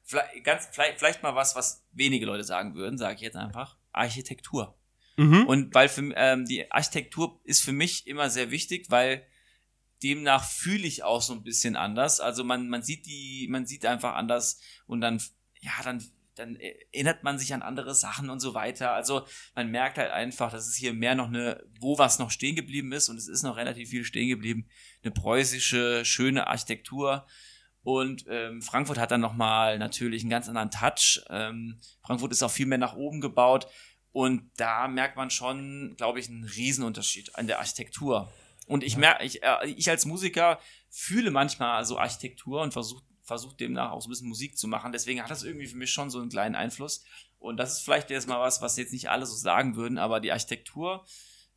vielleicht, 0.03 0.43
ganz, 0.43 0.67
vielleicht, 0.71 0.99
vielleicht 0.99 1.23
mal 1.23 1.35
was, 1.35 1.55
was 1.55 1.83
wenige 1.91 2.25
Leute 2.25 2.43
sagen 2.43 2.75
würden, 2.75 2.97
sage 2.97 3.15
ich 3.15 3.21
jetzt 3.21 3.35
einfach. 3.35 3.77
Architektur. 3.91 4.77
Mhm. 5.17 5.47
Und 5.47 5.73
weil 5.73 5.89
für, 5.89 6.13
ähm, 6.15 6.45
die 6.45 6.71
Architektur 6.71 7.39
ist 7.43 7.61
für 7.63 7.71
mich 7.71 8.05
immer 8.07 8.29
sehr 8.29 8.51
wichtig, 8.51 8.87
weil 8.89 9.25
demnach 10.03 10.43
fühle 10.43 10.85
ich 10.85 11.03
auch 11.03 11.21
so 11.21 11.33
ein 11.33 11.43
bisschen 11.43 11.75
anders. 11.75 12.19
Also 12.19 12.43
man, 12.43 12.67
man 12.67 12.83
sieht 12.83 13.05
die, 13.05 13.47
man 13.49 13.65
sieht 13.65 13.85
einfach 13.85 14.13
anders 14.15 14.59
und 14.87 15.01
dann, 15.01 15.21
ja, 15.61 15.71
dann, 15.83 16.03
dann 16.35 16.55
erinnert 16.55 17.23
man 17.23 17.39
sich 17.39 17.53
an 17.53 17.61
andere 17.61 17.95
Sachen 17.95 18.29
und 18.29 18.39
so 18.39 18.53
weiter. 18.53 18.91
Also 18.91 19.25
man 19.55 19.71
merkt 19.71 19.97
halt 19.97 20.11
einfach, 20.11 20.51
dass 20.51 20.67
es 20.67 20.75
hier 20.75 20.93
mehr 20.93 21.15
noch 21.15 21.27
eine, 21.27 21.63
wo 21.79 21.97
was 21.97 22.19
noch 22.19 22.31
stehen 22.31 22.55
geblieben 22.55 22.91
ist 22.91 23.09
und 23.09 23.17
es 23.17 23.27
ist 23.27 23.43
noch 23.43 23.57
relativ 23.57 23.89
viel 23.89 24.03
stehen 24.03 24.29
geblieben, 24.29 24.67
eine 25.03 25.11
preußische, 25.11 26.05
schöne 26.05 26.47
Architektur. 26.47 27.25
Und 27.83 28.25
ähm, 28.29 28.61
Frankfurt 28.61 28.97
hat 28.97 29.11
dann 29.11 29.21
nochmal 29.21 29.77
natürlich 29.77 30.23
einen 30.23 30.31
ganz 30.31 30.49
anderen 30.49 30.71
Touch. 30.71 31.23
Ähm, 31.29 31.79
Frankfurt 32.01 32.31
ist 32.31 32.41
auch 32.41 32.51
viel 32.51 32.65
mehr 32.65 32.79
nach 32.79 32.95
oben 32.95 33.21
gebaut. 33.21 33.67
Und 34.11 34.49
da 34.57 34.87
merkt 34.87 35.17
man 35.17 35.29
schon, 35.29 35.95
glaube 35.97 36.19
ich, 36.19 36.29
einen 36.29 36.45
Riesenunterschied 36.45 37.35
an 37.35 37.47
der 37.47 37.59
Architektur. 37.59 38.31
Und 38.65 38.83
ich 38.83 38.97
merke, 38.97 39.23
ich, 39.23 39.43
äh, 39.43 39.67
ich 39.67 39.89
als 39.89 40.05
Musiker 40.05 40.59
fühle 40.89 41.31
manchmal 41.31 41.85
so 41.85 41.99
Architektur 41.99 42.61
und 42.61 42.71
versuche 42.71 43.03
versuch 43.25 43.53
demnach 43.53 43.91
auch 43.91 44.01
so 44.01 44.07
ein 44.07 44.11
bisschen 44.11 44.29
Musik 44.29 44.57
zu 44.57 44.67
machen. 44.67 44.91
Deswegen 44.91 45.21
hat 45.21 45.29
das 45.31 45.43
irgendwie 45.43 45.67
für 45.67 45.77
mich 45.77 45.91
schon 45.91 46.09
so 46.09 46.19
einen 46.21 46.29
kleinen 46.29 46.55
Einfluss. 46.55 47.03
Und 47.39 47.57
das 47.57 47.73
ist 47.73 47.79
vielleicht 47.83 48.09
jetzt 48.09 48.27
mal 48.27 48.39
was, 48.39 48.61
was 48.61 48.77
jetzt 48.77 48.93
nicht 48.93 49.09
alle 49.09 49.25
so 49.25 49.35
sagen 49.35 49.75
würden, 49.75 49.97
aber 49.97 50.19
die 50.19 50.31
Architektur 50.31 51.05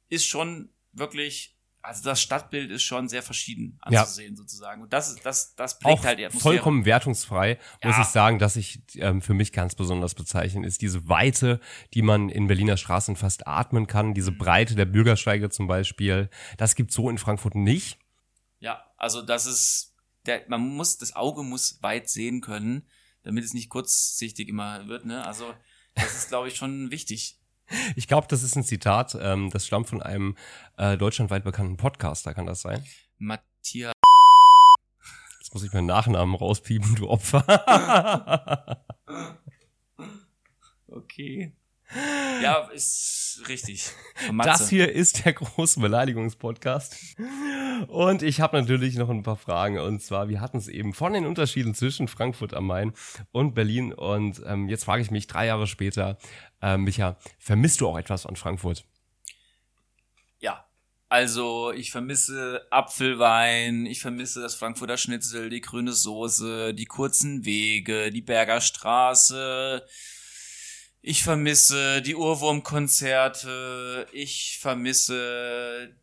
ist 0.09 0.27
schon 0.27 0.71
wirklich, 0.93 1.57
also 1.83 2.03
das 2.03 2.21
Stadtbild 2.21 2.71
ist 2.71 2.83
schon 2.83 3.09
sehr 3.09 3.23
verschieden 3.23 3.79
Ja. 3.91 4.01
anzusehen 4.01 4.35
sozusagen. 4.37 4.83
Und 4.83 4.93
das 4.93 5.11
ist, 5.11 5.25
das, 5.25 5.55
das 5.55 5.79
prägt 5.79 6.01
auch 6.01 6.05
halt 6.05 6.19
die 6.19 6.25
Atmosphäre. 6.27 6.55
vollkommen 6.55 6.85
wertungsfrei, 6.87 7.59
muss 7.85 7.97
Ja. 7.97 8.03
ich 8.03 8.09
sagen, 8.09 8.39
dass 8.39 8.57
ich 8.57 8.81
ähm, 8.97 9.21
für 9.23 9.35
mich 9.35 9.53
ganz 9.53 9.75
besonders 9.75 10.15
bezeichnen, 10.15 10.65
ist 10.65 10.81
diese 10.83 11.09
Weite, 11.09 11.61
die 11.95 12.03
man 12.03 12.31
in 12.31 12.47
Berliner 12.49 12.77
Straßen 12.79 13.15
fast 13.17 13.47
atmen 13.47 13.87
kann, 13.87 14.15
diese 14.15 14.33
Mhm. 14.33 14.39
Breite 14.39 14.75
der 14.75 14.87
Bürgersteige 14.87 15.51
zum 15.51 15.67
Beispiel. 15.67 16.31
Das 16.57 16.75
gibt's 16.75 16.95
so 16.95 17.09
in 17.11 17.19
Frankfurt 17.19 17.55
nicht. 17.55 17.99
Ja, 18.61 18.85
also 18.97 19.23
das 19.23 19.47
ist, 19.47 19.88
der, 20.29 20.45
man 20.49 20.61
muss, 20.61 20.99
das 20.99 21.17
Auge 21.17 21.43
muss 21.43 21.83
weit 21.83 22.09
sehen 22.09 22.41
können, 22.41 22.87
damit 23.23 23.45
es 23.45 23.55
nicht 23.55 23.69
kurzsichtig 23.69 24.49
immer 24.49 24.87
wird, 24.87 25.05
ne? 25.05 25.27
Also, 25.27 25.53
das 25.95 26.17
ist, 26.17 26.29
glaube 26.29 26.49
ich, 26.49 26.57
schon 26.57 26.91
wichtig. 26.91 27.37
Ich 27.97 28.07
glaube, 28.07 28.29
das 28.29 28.43
ist 28.43 28.57
ein 28.57 28.65
Zitat, 28.65 29.17
ähm, 29.21 29.51
das 29.51 29.67
stammt 29.67 29.89
von 29.89 30.03
einem 30.03 30.37
äh, 30.77 30.97
deutschlandweit 30.97 31.45
bekannten 31.45 31.77
Podcaster, 31.77 32.33
kann 32.33 32.47
das 32.47 32.63
sein? 32.63 32.85
Matthias, 33.19 33.93
Jetzt 35.49 35.55
muss 35.55 35.65
ich 35.65 35.73
meinen 35.73 35.87
Nachnamen 35.87 36.35
rauspiepen, 36.35 36.95
du 36.95 37.09
Opfer. 37.09 37.43
okay. 40.89 41.53
Ja, 42.43 42.69
ist 42.73 43.43
richtig. 43.49 43.91
Das 44.45 44.69
hier 44.69 44.93
ist 44.93 45.25
der 45.25 45.33
große 45.33 45.81
Beleidigungspodcast. 45.81 46.97
Und 47.89 48.23
ich 48.23 48.41
habe 48.41 48.59
natürlich 48.59 48.97
noch 48.97 49.09
ein 49.09 49.23
paar 49.23 49.37
Fragen. 49.37 49.79
Und 49.79 50.03
zwar, 50.03 50.29
wir 50.29 50.41
hatten 50.41 50.59
es 50.59 50.69
eben 50.69 50.93
von 50.93 51.13
den 51.13 51.27
Unterschieden 51.27 51.75
zwischen 51.75 52.09
Frankfurt 52.09 52.55
am 52.55 52.67
Main 52.67 52.93
und 53.33 53.55
Berlin. 53.55 53.93
Und 53.93 54.43
ähm, 54.47 54.69
jetzt 54.69 54.85
frage 54.85 55.03
ich 55.03 55.11
mich 55.11 55.27
drei 55.27 55.47
Jahre 55.47 55.67
später, 55.67 56.19
äh, 56.61 56.77
Micha, 56.77 57.17
vermisst 57.39 57.81
du 57.81 57.89
auch 57.89 57.99
etwas 57.99 58.27
an 58.27 58.37
Frankfurt? 58.37 58.85
Ja. 60.41 60.67
Also, 61.09 61.73
ich 61.73 61.91
vermisse 61.91 62.67
Apfelwein, 62.71 63.87
ich 63.87 64.01
vermisse 64.01 64.43
das 64.43 64.55
Frankfurter 64.55 64.99
Schnitzel, 64.99 65.49
die 65.49 65.63
grüne 65.63 65.93
Soße, 65.93 66.75
die 66.75 66.85
kurzen 66.85 67.47
Wege, 67.47 68.11
die 68.11 68.21
Berger 68.21 68.61
Straße. 68.61 69.87
Ich 71.09 71.23
vermisse 71.23 72.03
die 72.03 72.15
Urwurmkonzerte. 72.15 74.07
Ich 74.13 74.59
vermisse 74.61 75.97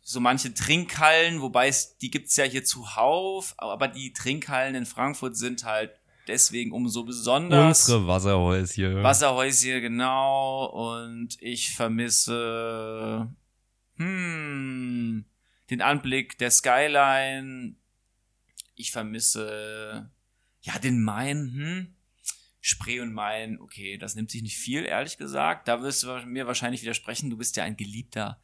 so 0.00 0.20
manche 0.20 0.54
Trinkhallen, 0.54 1.42
wobei 1.42 1.68
es, 1.68 1.98
die 1.98 2.10
gibt's 2.10 2.34
ja 2.36 2.44
hier 2.44 2.64
zuhauf, 2.64 3.52
aber 3.58 3.88
die 3.88 4.14
Trinkhallen 4.14 4.74
in 4.74 4.86
Frankfurt 4.86 5.36
sind 5.36 5.64
halt 5.64 5.90
deswegen 6.28 6.72
umso 6.72 7.04
besonders. 7.04 7.80
Unsere 7.80 8.06
Wasserhäuschen. 8.06 9.02
Wasserhäuschen, 9.02 9.82
genau. 9.82 10.64
Und 10.64 11.36
ich 11.42 11.74
vermisse 11.74 13.28
hm, 13.96 15.26
den 15.68 15.82
Anblick 15.82 16.38
der 16.38 16.50
Skyline. 16.50 17.74
Ich 18.76 18.92
vermisse 18.92 20.10
ja 20.62 20.78
den 20.78 21.02
Main. 21.02 21.52
Hm. 21.54 21.97
Spree 22.60 23.00
und 23.00 23.12
Main, 23.12 23.60
okay, 23.60 23.98
das 23.98 24.14
nimmt 24.14 24.30
sich 24.30 24.42
nicht 24.42 24.58
viel, 24.58 24.84
ehrlich 24.84 25.16
gesagt. 25.16 25.68
Da 25.68 25.82
wirst 25.82 26.02
du 26.02 26.26
mir 26.26 26.46
wahrscheinlich 26.46 26.82
widersprechen. 26.82 27.30
Du 27.30 27.36
bist 27.36 27.56
ja 27.56 27.64
ein 27.64 27.76
Geliebter 27.76 28.40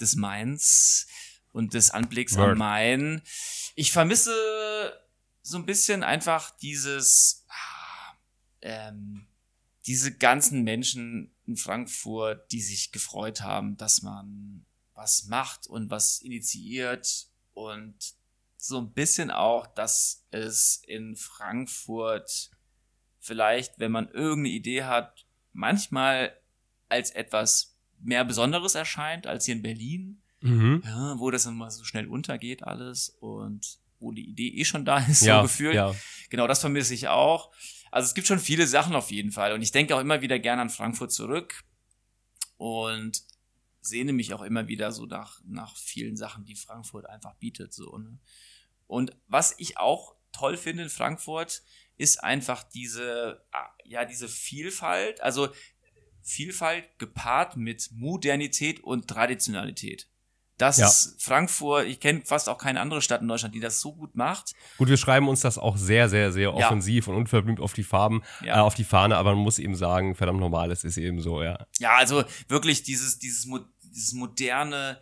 des 0.00 0.14
Mains 0.14 1.06
und 1.52 1.74
des 1.74 1.90
Anblicks 1.90 2.36
Word. 2.36 2.52
am 2.52 2.58
Main. 2.58 3.22
Ich 3.74 3.92
vermisse 3.92 4.32
so 5.42 5.56
ein 5.58 5.66
bisschen 5.66 6.02
einfach 6.02 6.50
dieses, 6.58 7.44
ah, 7.48 8.16
ähm, 8.62 9.26
diese 9.86 10.16
ganzen 10.16 10.62
Menschen 10.62 11.34
in 11.46 11.56
Frankfurt, 11.56 12.50
die 12.52 12.62
sich 12.62 12.92
gefreut 12.92 13.40
haben, 13.40 13.76
dass 13.76 14.02
man 14.02 14.64
was 14.94 15.24
macht 15.24 15.66
und 15.66 15.90
was 15.90 16.20
initiiert 16.20 17.28
und 17.54 17.96
so 18.56 18.78
ein 18.78 18.92
bisschen 18.92 19.32
auch, 19.32 19.66
dass 19.66 20.24
es 20.30 20.82
in 20.86 21.16
Frankfurt 21.16 22.50
vielleicht, 23.22 23.78
wenn 23.78 23.92
man 23.92 24.08
irgendeine 24.08 24.48
Idee 24.54 24.82
hat, 24.82 25.24
manchmal 25.52 26.36
als 26.88 27.12
etwas 27.12 27.78
mehr 28.00 28.24
Besonderes 28.24 28.74
erscheint 28.74 29.26
als 29.28 29.44
hier 29.46 29.54
in 29.54 29.62
Berlin, 29.62 30.18
Mhm. 30.40 30.82
ja, 30.84 31.14
wo 31.20 31.30
das 31.30 31.46
immer 31.46 31.70
so 31.70 31.84
schnell 31.84 32.08
untergeht 32.08 32.64
alles 32.64 33.10
und 33.20 33.78
wo 34.00 34.10
die 34.10 34.28
Idee 34.28 34.48
eh 34.48 34.64
schon 34.64 34.84
da 34.84 34.98
ist, 34.98 35.22
Ja, 35.22 35.36
so 35.36 35.42
gefühlt. 35.42 35.74
ja. 35.76 35.94
Genau, 36.30 36.48
das 36.48 36.58
vermisse 36.58 36.94
ich 36.94 37.06
auch. 37.06 37.52
Also 37.92 38.06
es 38.06 38.14
gibt 38.14 38.26
schon 38.26 38.40
viele 38.40 38.66
Sachen 38.66 38.96
auf 38.96 39.12
jeden 39.12 39.30
Fall. 39.30 39.52
Und 39.52 39.62
ich 39.62 39.70
denke 39.70 39.94
auch 39.94 40.00
immer 40.00 40.20
wieder 40.20 40.40
gerne 40.40 40.62
an 40.62 40.68
Frankfurt 40.70 41.12
zurück 41.12 41.62
und 42.56 43.22
sehne 43.80 44.12
mich 44.12 44.34
auch 44.34 44.42
immer 44.42 44.66
wieder 44.66 44.90
so 44.90 45.06
nach, 45.06 45.40
nach 45.46 45.76
vielen 45.76 46.16
Sachen, 46.16 46.44
die 46.44 46.56
Frankfurt 46.56 47.06
einfach 47.08 47.34
bietet. 47.36 47.72
So, 47.72 47.96
ne? 47.98 48.18
Und 48.88 49.16
was 49.28 49.54
ich 49.58 49.78
auch 49.78 50.16
toll 50.32 50.56
finde 50.56 50.84
in 50.84 50.88
Frankfurt, 50.88 51.62
ist 51.96 52.22
einfach 52.22 52.62
diese, 52.64 53.44
ah, 53.52 53.68
ja, 53.84 54.04
diese 54.04 54.28
Vielfalt, 54.28 55.20
also 55.20 55.48
Vielfalt 56.22 56.84
gepaart 56.98 57.56
mit 57.56 57.90
Modernität 57.92 58.80
und 58.80 59.08
Traditionalität. 59.08 60.08
Das 60.58 60.76
Ja. 60.78 60.86
ist 60.86 61.20
Frankfurt, 61.20 61.86
ich 61.86 61.98
kenne 61.98 62.22
fast 62.24 62.48
auch 62.48 62.58
keine 62.58 62.80
andere 62.80 63.02
Stadt 63.02 63.20
in 63.20 63.26
Deutschland, 63.26 63.54
die 63.54 63.60
das 63.60 63.80
so 63.80 63.94
gut 63.94 64.14
macht. 64.14 64.52
Gut, 64.78 64.88
wir 64.88 64.96
schreiben 64.96 65.26
uns 65.28 65.40
das 65.40 65.58
auch 65.58 65.76
sehr, 65.76 66.08
sehr, 66.08 66.30
sehr 66.30 66.50
Ja. 66.50 66.66
offensiv 66.66 67.08
und 67.08 67.16
unverblümt 67.16 67.58
auf 67.58 67.72
die 67.72 67.82
Farben, 67.82 68.22
Ja. 68.44 68.58
äh, 68.58 68.60
auf 68.60 68.74
die 68.74 68.84
Fahne, 68.84 69.16
aber 69.16 69.34
man 69.34 69.42
muss 69.42 69.58
eben 69.58 69.74
sagen, 69.74 70.14
verdammt 70.14 70.38
normal, 70.38 70.70
es 70.70 70.84
ist 70.84 70.98
eben 70.98 71.20
so, 71.20 71.42
ja. 71.42 71.66
Ja, 71.80 71.96
also 71.96 72.22
wirklich 72.46 72.84
dieses, 72.84 73.18
dieses, 73.18 73.48
dieses 73.82 74.12
moderne, 74.12 75.00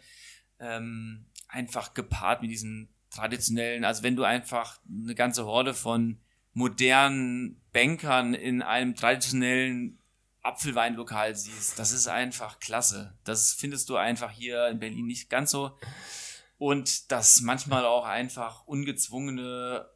ähm, 0.59 1.27
einfach 1.49 1.93
gepaart 1.95 2.41
mit 2.43 2.51
diesem 2.51 2.89
traditionellen, 3.11 3.85
also 3.85 4.03
wenn 4.03 4.17
du 4.17 4.23
einfach 4.25 4.79
eine 4.89 5.15
ganze 5.15 5.45
Horde 5.45 5.75
von 5.75 6.21
modernen 6.53 7.61
Bankern 7.73 8.35
in 8.35 8.63
einem 8.63 8.95
traditionellen 8.95 9.99
Apfelweinlokal 10.43 11.35
siehst, 11.37 11.79
das 11.79 11.93
ist 11.93 12.09
einfach 12.09 12.61
klasse. 12.61 13.17
Das 13.25 13.53
findest 13.53 13.89
du 13.89 13.97
einfach 13.97 14.31
hier 14.31 14.69
in 14.69 14.79
Berlin 14.81 15.07
nicht 15.07 15.29
ganz 15.31 15.51
so. 15.51 15.79
Und 16.59 17.11
das 17.13 17.41
manchmal 17.43 17.85
auch 17.85 18.05
einfach 18.05 18.67
ungezwungene, 18.67 19.87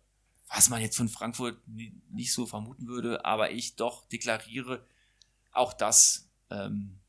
was 0.49 0.69
man 0.69 0.81
jetzt 0.81 0.97
von 0.97 1.09
Frankfurt 1.09 1.57
ni- 1.67 1.95
nicht 2.11 2.33
so 2.33 2.47
vermuten 2.47 2.87
würde, 2.87 3.25
aber 3.25 3.51
ich 3.53 3.77
doch 3.77 4.07
deklariere, 4.09 4.87
auch 5.53 5.73
das 5.73 6.31
ähm, 6.51 7.01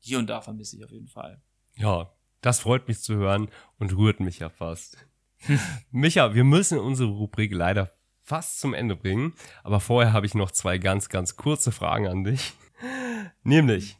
hier 0.00 0.18
und 0.18 0.28
da 0.28 0.40
vermisse 0.40 0.76
ich 0.76 0.84
auf 0.84 0.90
jeden 0.90 1.08
Fall. 1.08 1.40
Ja, 1.76 2.12
das 2.40 2.60
freut 2.60 2.86
mich 2.88 3.00
zu 3.00 3.14
hören 3.14 3.50
und 3.78 3.96
rührt 3.96 4.20
mich 4.20 4.38
ja 4.38 4.50
fast. 4.50 4.96
Micha, 5.90 6.34
wir 6.34 6.44
müssen 6.44 6.78
unsere 6.78 7.10
Rubrik 7.10 7.52
leider 7.52 7.90
fast 8.24 8.60
zum 8.60 8.74
Ende 8.74 8.96
bringen, 8.96 9.34
aber 9.62 9.80
vorher 9.80 10.12
habe 10.12 10.26
ich 10.26 10.34
noch 10.34 10.50
zwei 10.50 10.78
ganz, 10.78 11.08
ganz 11.08 11.36
kurze 11.36 11.72
Fragen 11.72 12.08
an 12.08 12.24
dich. 12.24 12.52
Nämlich, 13.42 13.96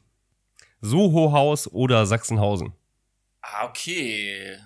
Soho-Haus 0.81 1.69
oder 1.69 2.07
Sachsenhausen? 2.07 2.73
Ah, 3.43 3.67
okay. 3.67 4.59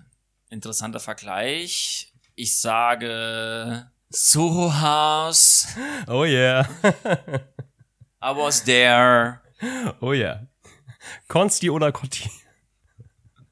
Interessanter 0.50 1.00
Vergleich. 1.00 2.12
Ich 2.34 2.58
sage 2.58 3.90
Soho 4.08 4.72
House. 4.80 5.66
Oh 6.06 6.24
yeah, 6.24 6.66
I 8.22 8.34
was 8.34 8.62
there. 8.64 9.40
oh 10.00 10.12
yeah. 10.12 10.46
Konsti 11.28 11.68
oder 11.70 11.92
Kotti? 11.92 12.30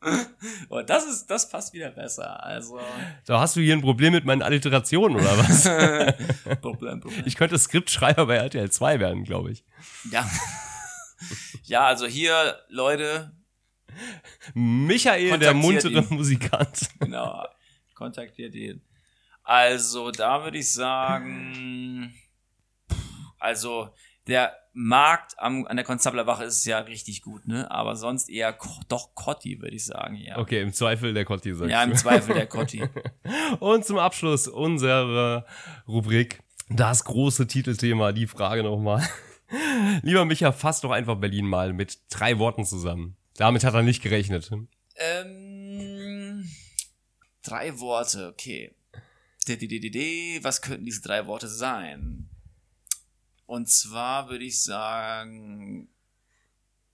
Oh, 0.69 0.83
das 0.83 1.07
ist, 1.07 1.27
das 1.27 1.49
passt 1.49 1.73
wieder 1.73 1.91
besser. 1.91 2.43
Also, 2.43 2.81
Da 3.25 3.41
hast 3.41 3.57
du 3.57 3.61
hier 3.61 3.75
ein 3.75 3.81
Problem 3.83 4.13
mit 4.13 4.25
meinen 4.25 4.43
Alliterationen 4.43 5.17
oder 5.17 5.39
was? 5.39 5.65
Problem, 6.61 7.01
Problem. 7.01 7.23
Ich 7.25 7.37
könnte 7.37 7.59
Skriptschreiber 7.59 8.27
bei 8.27 8.37
RTL 8.37 8.71
2 8.71 9.01
werden, 9.01 9.25
glaube 9.25 9.53
ich. 9.53 9.65
Ja. 10.11 10.29
Ja, 11.65 11.87
also 11.87 12.07
hier, 12.07 12.59
Leute, 12.69 13.33
Michael, 14.53 15.39
der 15.39 15.55
muntere 15.55 15.95
ihn. 15.95 16.07
Musikant. 16.11 16.91
genau, 17.01 17.43
kontaktiert 17.95 18.55
ihn. 18.55 18.83
Also, 19.43 20.11
da 20.11 20.45
würde 20.45 20.59
ich 20.59 20.71
sagen, 20.71 22.15
also, 23.39 23.89
der 24.27 24.57
Markt 24.73 25.35
am, 25.39 25.67
an 25.67 25.77
der 25.77 25.85
Konstablerwache 25.87 26.45
ist 26.45 26.65
ja 26.67 26.81
richtig 26.81 27.23
gut, 27.23 27.47
ne? 27.47 27.71
Aber 27.71 27.97
sonst 27.97 28.29
eher 28.29 28.53
Ko 28.53 28.69
doch 28.89 29.15
Cotti, 29.15 29.61
würde 29.61 29.75
ich 29.75 29.87
sagen, 29.87 30.17
ja. 30.17 30.37
Okay, 30.39 30.61
im 30.61 30.73
Zweifel 30.73 31.15
der 31.15 31.25
Kotti 31.25 31.55
sagst 31.55 31.71
Ja, 31.71 31.85
du. 31.85 31.93
im 31.93 31.97
Zweifel 31.97 32.35
der 32.35 32.47
Cotti. 32.49 32.83
Und 33.61 33.85
zum 33.87 33.99
Abschluss 33.99 34.49
unserer 34.49 35.47
Rubrik 35.89 36.43
das 36.69 37.05
große 37.05 37.47
Titelthema, 37.47 38.13
die 38.13 38.27
Frage 38.27 38.63
nochmal. 38.63 39.07
Lieber 40.03 40.25
Micha, 40.25 40.53
fass 40.53 40.81
doch 40.81 40.91
einfach 40.91 41.17
Berlin 41.17 41.47
mal 41.47 41.73
mit 41.73 41.99
drei 42.11 42.39
Worten 42.39 42.65
zusammen. 42.65 43.17
Damit 43.37 43.65
hat 43.65 43.75
er 43.75 43.83
nicht 43.83 44.03
gerechnet. 44.03 44.51
Ähm, 44.97 46.51
drei 47.43 47.79
Worte, 47.79 48.29
okay. 48.29 48.75
D 49.47 49.53
-d 49.55 49.69
-d 49.69 49.81
-d 49.81 49.91
-d, 49.93 50.45
was 50.45 50.61
könnten 50.61 50.85
diese 50.85 51.03
drei 51.03 51.27
Worte 51.27 51.47
sein? 51.49 52.29
Und 53.47 53.69
zwar 53.71 54.29
würde 54.29 54.45
ich 54.45 54.63
sagen, 54.63 55.89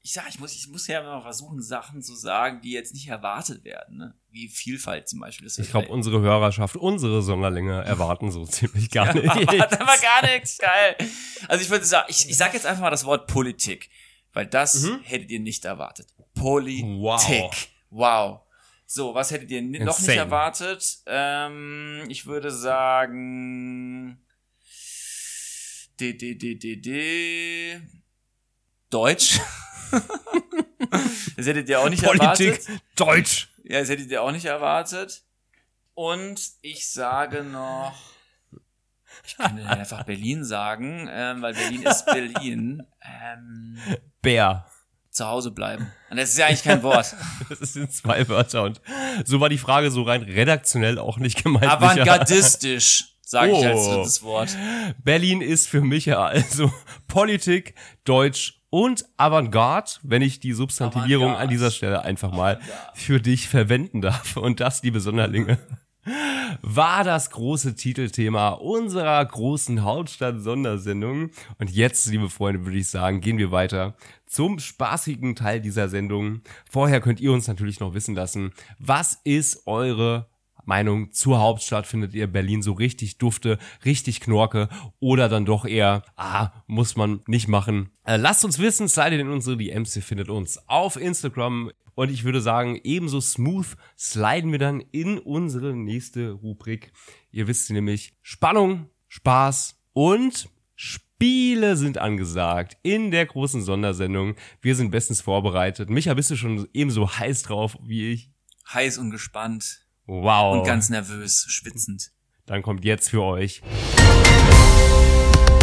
ich 0.04 0.12
sag, 0.12 0.28
ich 0.28 0.38
muss, 0.40 0.54
ich 0.54 0.68
muss 0.68 0.86
ja 0.86 1.00
immer 1.00 1.22
versuchen, 1.22 1.62
Sachen 1.62 2.02
zu 2.02 2.14
sagen, 2.14 2.60
die 2.60 2.72
jetzt 2.72 2.92
nicht 2.92 3.08
erwartet 3.08 3.64
werden, 3.64 3.96
ne? 3.98 4.14
Wie 4.30 4.48
Vielfalt 4.48 5.08
zum 5.08 5.20
Beispiel. 5.20 5.46
Ich 5.46 5.70
glaube, 5.70 5.88
unsere 5.88 6.20
Hörerschaft, 6.20 6.76
unsere 6.76 7.22
Sonderlinge 7.22 7.84
erwarten 7.84 8.30
so 8.30 8.44
ziemlich 8.46 8.90
gar 8.90 9.12
nicht. 9.14 9.26
Hat 9.28 9.80
aber 9.80 9.96
gar 9.98 10.22
nichts, 10.34 10.58
geil. 10.58 10.96
Also 11.48 11.62
ich 11.62 11.70
würde 11.70 11.84
sagen, 11.84 12.06
ich, 12.08 12.28
ich 12.28 12.36
sag 12.36 12.52
jetzt 12.54 12.66
einfach 12.66 12.82
mal 12.82 12.90
das 12.90 13.04
Wort 13.04 13.26
Politik, 13.28 13.90
weil 14.32 14.46
das 14.46 14.86
hättet 15.04 15.30
ihr 15.30 15.40
nicht 15.40 15.64
erwartet. 15.64 16.08
Politik. 16.34 16.84
Wow. 16.84 17.68
Wow. 17.90 18.40
So, 18.86 19.14
was 19.14 19.30
hättet 19.30 19.50
ihr 19.50 19.62
ni- 19.62 19.78
noch 19.78 19.98
nicht 19.98 20.08
Insane. 20.08 20.18
erwartet? 20.18 20.98
Ähm, 21.06 22.04
ich 22.08 22.26
würde 22.26 22.50
sagen 22.50 24.21
D 25.98 26.14
D 26.14 26.34
D 26.34 26.54
D 26.56 26.76
D 26.76 27.80
Deutsch. 28.90 29.40
das 31.36 31.46
hättet 31.46 31.68
ihr 31.68 31.80
auch 31.80 31.88
nicht 31.88 32.04
Politik, 32.04 32.60
erwartet. 32.60 32.68
Deutsch. 32.96 33.48
Ja, 33.64 33.80
das 33.80 33.88
hättet 33.88 34.10
ihr 34.10 34.22
auch 34.22 34.32
nicht 34.32 34.44
erwartet. 34.44 35.22
Und 35.94 36.40
ich 36.62 36.90
sage 36.90 37.44
noch, 37.44 37.94
ich 39.24 39.36
könnte 39.36 39.66
einfach 39.66 40.04
Berlin 40.04 40.44
sagen, 40.44 41.08
ähm, 41.10 41.42
weil 41.42 41.54
Berlin 41.54 41.82
ist 41.82 42.06
Berlin. 42.06 42.82
Ähm, 43.02 43.78
Bär. 44.20 44.66
zu 45.10 45.26
Hause 45.26 45.50
bleiben. 45.50 45.92
Und 46.10 46.16
das 46.16 46.30
ist 46.30 46.38
ja 46.38 46.46
eigentlich 46.46 46.62
kein 46.62 46.82
Wort. 46.82 47.14
Das 47.48 47.74
sind 47.74 47.92
zwei 47.92 48.26
Wörter 48.28 48.62
und 48.62 48.80
so 49.24 49.40
war 49.40 49.48
die 49.48 49.58
Frage 49.58 49.90
so 49.90 50.02
rein 50.02 50.22
redaktionell 50.22 50.98
auch 50.98 51.18
nicht 51.18 51.42
gemeint. 51.44 51.70
Avantgardistisch, 51.70 53.11
sage 53.22 53.52
ich 53.52 53.66
als 53.66 53.80
Oh. 53.86 53.94
drittes 53.94 54.22
Wort. 54.22 54.56
Berlin 55.02 55.40
ist 55.40 55.68
für 55.68 55.80
mich 55.80 56.14
also 56.16 56.70
Politik, 57.08 57.74
Deutsch 58.04 58.60
und 58.70 59.04
Avantgarde, 59.16 59.90
wenn 60.02 60.22
ich 60.22 60.40
die 60.40 60.52
Substantivierung 60.52 61.26
Avantgarde. 61.28 61.44
an 61.44 61.50
dieser 61.50 61.70
Stelle 61.70 62.02
einfach 62.02 62.32
mal 62.32 62.60
für 62.94 63.20
dich 63.20 63.48
verwenden 63.48 64.00
darf. 64.00 64.36
Und 64.36 64.60
das, 64.60 64.82
liebe 64.82 65.00
Sonderlinge, 65.00 65.58
war 66.62 67.04
das 67.04 67.30
große 67.30 67.74
Titelthema 67.76 68.48
unserer 68.50 69.24
großen 69.24 69.82
Hauptstadt-Sondersendung. 69.82 71.30
Und 71.58 71.70
jetzt, 71.70 72.06
liebe 72.06 72.28
Freunde, 72.30 72.64
würde 72.64 72.78
ich 72.78 72.88
sagen, 72.88 73.20
gehen 73.20 73.38
wir 73.38 73.50
weiter 73.52 73.94
zum 74.26 74.58
spaßigen 74.58 75.36
Teil 75.36 75.60
dieser 75.60 75.88
Sendung. 75.88 76.40
Vorher 76.68 77.00
könnt 77.00 77.20
ihr 77.20 77.32
uns 77.32 77.46
natürlich 77.48 77.78
noch 77.78 77.94
wissen 77.94 78.14
lassen, 78.14 78.52
was 78.78 79.18
ist 79.24 79.66
eure 79.66 80.28
Meinung 80.66 81.12
zur 81.12 81.40
Hauptstadt? 81.40 81.86
Findet 81.86 82.14
ihr 82.14 82.26
Berlin 82.26 82.62
so 82.62 82.72
richtig 82.72 83.18
dufte, 83.18 83.58
richtig 83.84 84.20
knorke 84.20 84.68
oder 85.00 85.28
dann 85.28 85.44
doch 85.44 85.64
eher, 85.64 86.02
ah, 86.16 86.50
muss 86.66 86.96
man 86.96 87.20
nicht 87.26 87.48
machen? 87.48 87.90
Äh, 88.04 88.16
lasst 88.16 88.44
uns 88.44 88.58
wissen, 88.58 88.88
slidet 88.88 89.20
in 89.20 89.28
unsere 89.28 89.56
DMs, 89.56 89.96
ihr 89.96 90.02
findet 90.02 90.28
uns 90.28 90.68
auf 90.68 90.96
Instagram 90.96 91.70
und 91.94 92.10
ich 92.10 92.24
würde 92.24 92.40
sagen, 92.40 92.80
ebenso 92.84 93.20
smooth 93.20 93.66
sliden 93.98 94.52
wir 94.52 94.58
dann 94.58 94.80
in 94.92 95.18
unsere 95.18 95.74
nächste 95.74 96.32
Rubrik. 96.32 96.92
Ihr 97.30 97.46
wisst 97.48 97.70
nämlich, 97.70 98.14
Spannung, 98.22 98.88
Spaß 99.08 99.78
und 99.92 100.48
Spiele 100.74 101.76
sind 101.76 101.98
angesagt 101.98 102.78
in 102.82 103.10
der 103.10 103.26
großen 103.26 103.62
Sondersendung. 103.62 104.34
Wir 104.60 104.74
sind 104.74 104.90
bestens 104.90 105.20
vorbereitet. 105.20 105.90
Micha, 105.90 106.14
bist 106.14 106.30
du 106.30 106.36
schon 106.36 106.66
ebenso 106.72 107.08
heiß 107.08 107.42
drauf 107.42 107.78
wie 107.82 108.10
ich? 108.12 108.30
Heiß 108.72 108.98
und 108.98 109.10
gespannt 109.10 109.81
Wow. 110.06 110.58
und 110.58 110.64
ganz 110.66 110.90
nervös, 110.90 111.44
schwitzend. 111.48 112.10
Dann 112.46 112.62
kommt 112.62 112.84
jetzt 112.84 113.10
für 113.10 113.22
euch 113.22 113.62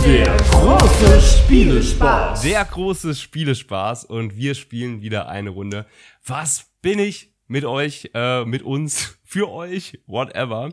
Der 0.05 0.37
große 0.37 1.21
Spielespaß. 1.21 2.41
der 2.41 2.63
große 2.65 3.15
Spielespaß 3.15 4.05
und 4.05 4.35
wir 4.37 4.55
spielen 4.55 5.01
wieder 5.01 5.27
eine 5.27 5.49
Runde. 5.49 5.85
Was 6.25 6.71
bin 6.81 6.99
ich 6.99 7.33
mit 7.49 7.65
euch, 7.65 8.11
äh, 8.13 8.45
mit 8.45 8.61
uns, 8.61 9.19
für 9.23 9.49
euch, 9.51 9.99
whatever. 10.07 10.69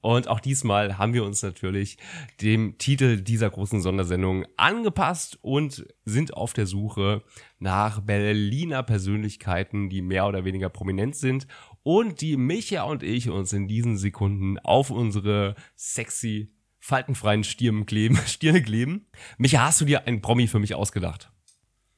Und 0.00 0.28
auch 0.28 0.38
diesmal 0.40 0.96
haben 0.98 1.12
wir 1.14 1.24
uns 1.24 1.42
natürlich 1.42 1.98
dem 2.40 2.78
Titel 2.78 3.20
dieser 3.20 3.50
großen 3.50 3.80
Sondersendung 3.80 4.46
angepasst 4.56 5.38
und 5.42 5.86
sind 6.04 6.34
auf 6.34 6.52
der 6.52 6.66
Suche 6.66 7.22
nach 7.58 8.00
Berliner 8.00 8.82
Persönlichkeiten, 8.82 9.88
die 9.88 10.02
mehr 10.02 10.26
oder 10.26 10.44
weniger 10.44 10.68
prominent 10.68 11.16
sind 11.16 11.46
und 11.82 12.20
die 12.20 12.36
Micha 12.36 12.82
und 12.82 13.02
ich 13.02 13.30
uns 13.30 13.52
in 13.52 13.68
diesen 13.68 13.96
Sekunden 13.96 14.58
auf 14.58 14.90
unsere 14.90 15.54
sexy 15.76 16.52
faltenfreien 16.78 17.44
Stirn 17.44 17.86
kleben, 17.86 18.16
Stirne 18.26 18.62
kleben. 18.62 19.06
Micha, 19.38 19.62
hast 19.62 19.80
du 19.80 19.84
dir 19.84 20.06
einen 20.06 20.20
Promi 20.20 20.46
für 20.46 20.58
mich 20.58 20.74
ausgedacht? 20.74 21.30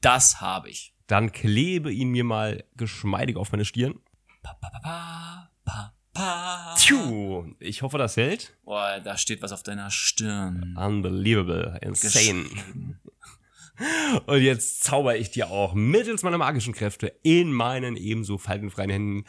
Das 0.01 0.41
habe 0.41 0.69
ich. 0.69 0.93
Dann 1.07 1.31
klebe 1.31 1.91
ihn 1.91 2.09
mir 2.09 2.23
mal 2.23 2.63
geschmeidig 2.75 3.35
auf 3.35 3.51
meine 3.51 3.65
Stirn. 3.65 3.99
Pa, 4.41 4.53
pa, 4.53 4.69
pa, 4.69 4.79
pa, 4.79 5.49
pa, 5.63 5.93
pa. 6.13 6.75
Tschu, 6.75 7.53
ich 7.59 7.81
hoffe, 7.81 7.97
das 7.97 8.17
hält. 8.17 8.57
Boah, 8.63 8.99
da 9.01 9.17
steht 9.17 9.41
was 9.41 9.51
auf 9.51 9.63
deiner 9.63 9.89
Stirn. 9.89 10.75
Unbelievable, 10.77 11.79
insane. 11.81 12.45
Und 14.27 14.41
jetzt 14.41 14.83
zauber 14.83 15.17
ich 15.17 15.31
dir 15.31 15.49
auch 15.49 15.73
mittels 15.73 16.23
meiner 16.23 16.37
magischen 16.37 16.73
Kräfte 16.73 17.07
in 17.23 17.51
meinen 17.51 17.97
ebenso 17.97 18.37
faltenfreien 18.37 18.89
Händen 18.91 19.25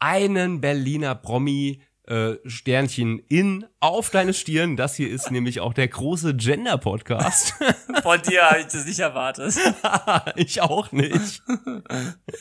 einen 0.00 0.60
Berliner 0.60 1.14
Promi 1.14 1.80
äh, 2.10 2.38
Sternchen 2.44 3.20
in 3.28 3.64
auf 3.78 4.10
deine 4.10 4.34
Stirn. 4.34 4.76
Das 4.76 4.96
hier 4.96 5.08
ist 5.08 5.30
nämlich 5.30 5.60
auch 5.60 5.72
der 5.72 5.86
große 5.86 6.34
Gender 6.34 6.76
Podcast. 6.76 7.54
Von 8.02 8.20
dir 8.22 8.50
habe 8.50 8.60
ich 8.60 8.66
das 8.66 8.84
nicht 8.84 8.98
erwartet. 8.98 9.54
ich 10.36 10.60
auch 10.60 10.90
nicht. 10.90 11.42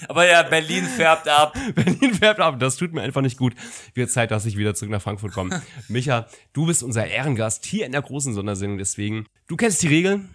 Aber 0.08 0.28
ja, 0.28 0.42
Berlin 0.42 0.86
färbt 0.86 1.28
ab. 1.28 1.56
Berlin 1.76 2.16
färbt 2.16 2.40
ab. 2.40 2.60
Das 2.60 2.78
tut 2.78 2.94
mir 2.94 3.04
einfach 3.04 3.22
nicht 3.22 3.38
gut. 3.38 3.54
Wird 3.94 4.10
Zeit, 4.10 4.32
dass 4.32 4.48
ich 4.48 4.58
wieder 4.58 4.74
zurück 4.74 4.92
nach 4.92 5.04
Frankfurt 5.04 5.34
komme. 5.34 5.62
Micha, 5.88 6.26
du 6.54 6.66
bist 6.66 6.82
unser 6.82 7.06
Ehrengast 7.06 7.64
hier 7.66 7.86
in 7.86 7.92
der 7.92 8.02
großen 8.02 8.34
Sondersendung. 8.34 8.80
Deswegen, 8.80 9.28
du 9.48 9.56
kennst 9.56 9.84
die 9.84 9.88
Regeln. 9.90 10.30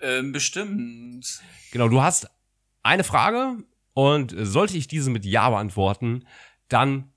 Ähm, 0.00 0.32
bestimmt. 0.32 1.42
Genau, 1.70 1.88
du 1.88 2.00
hast 2.00 2.30
eine 2.82 3.04
Frage 3.04 3.58
und 3.98 4.32
sollte 4.38 4.76
ich 4.76 4.86
diese 4.86 5.10
mit 5.10 5.24
Ja 5.24 5.50
beantworten, 5.50 6.24
dann 6.68 7.12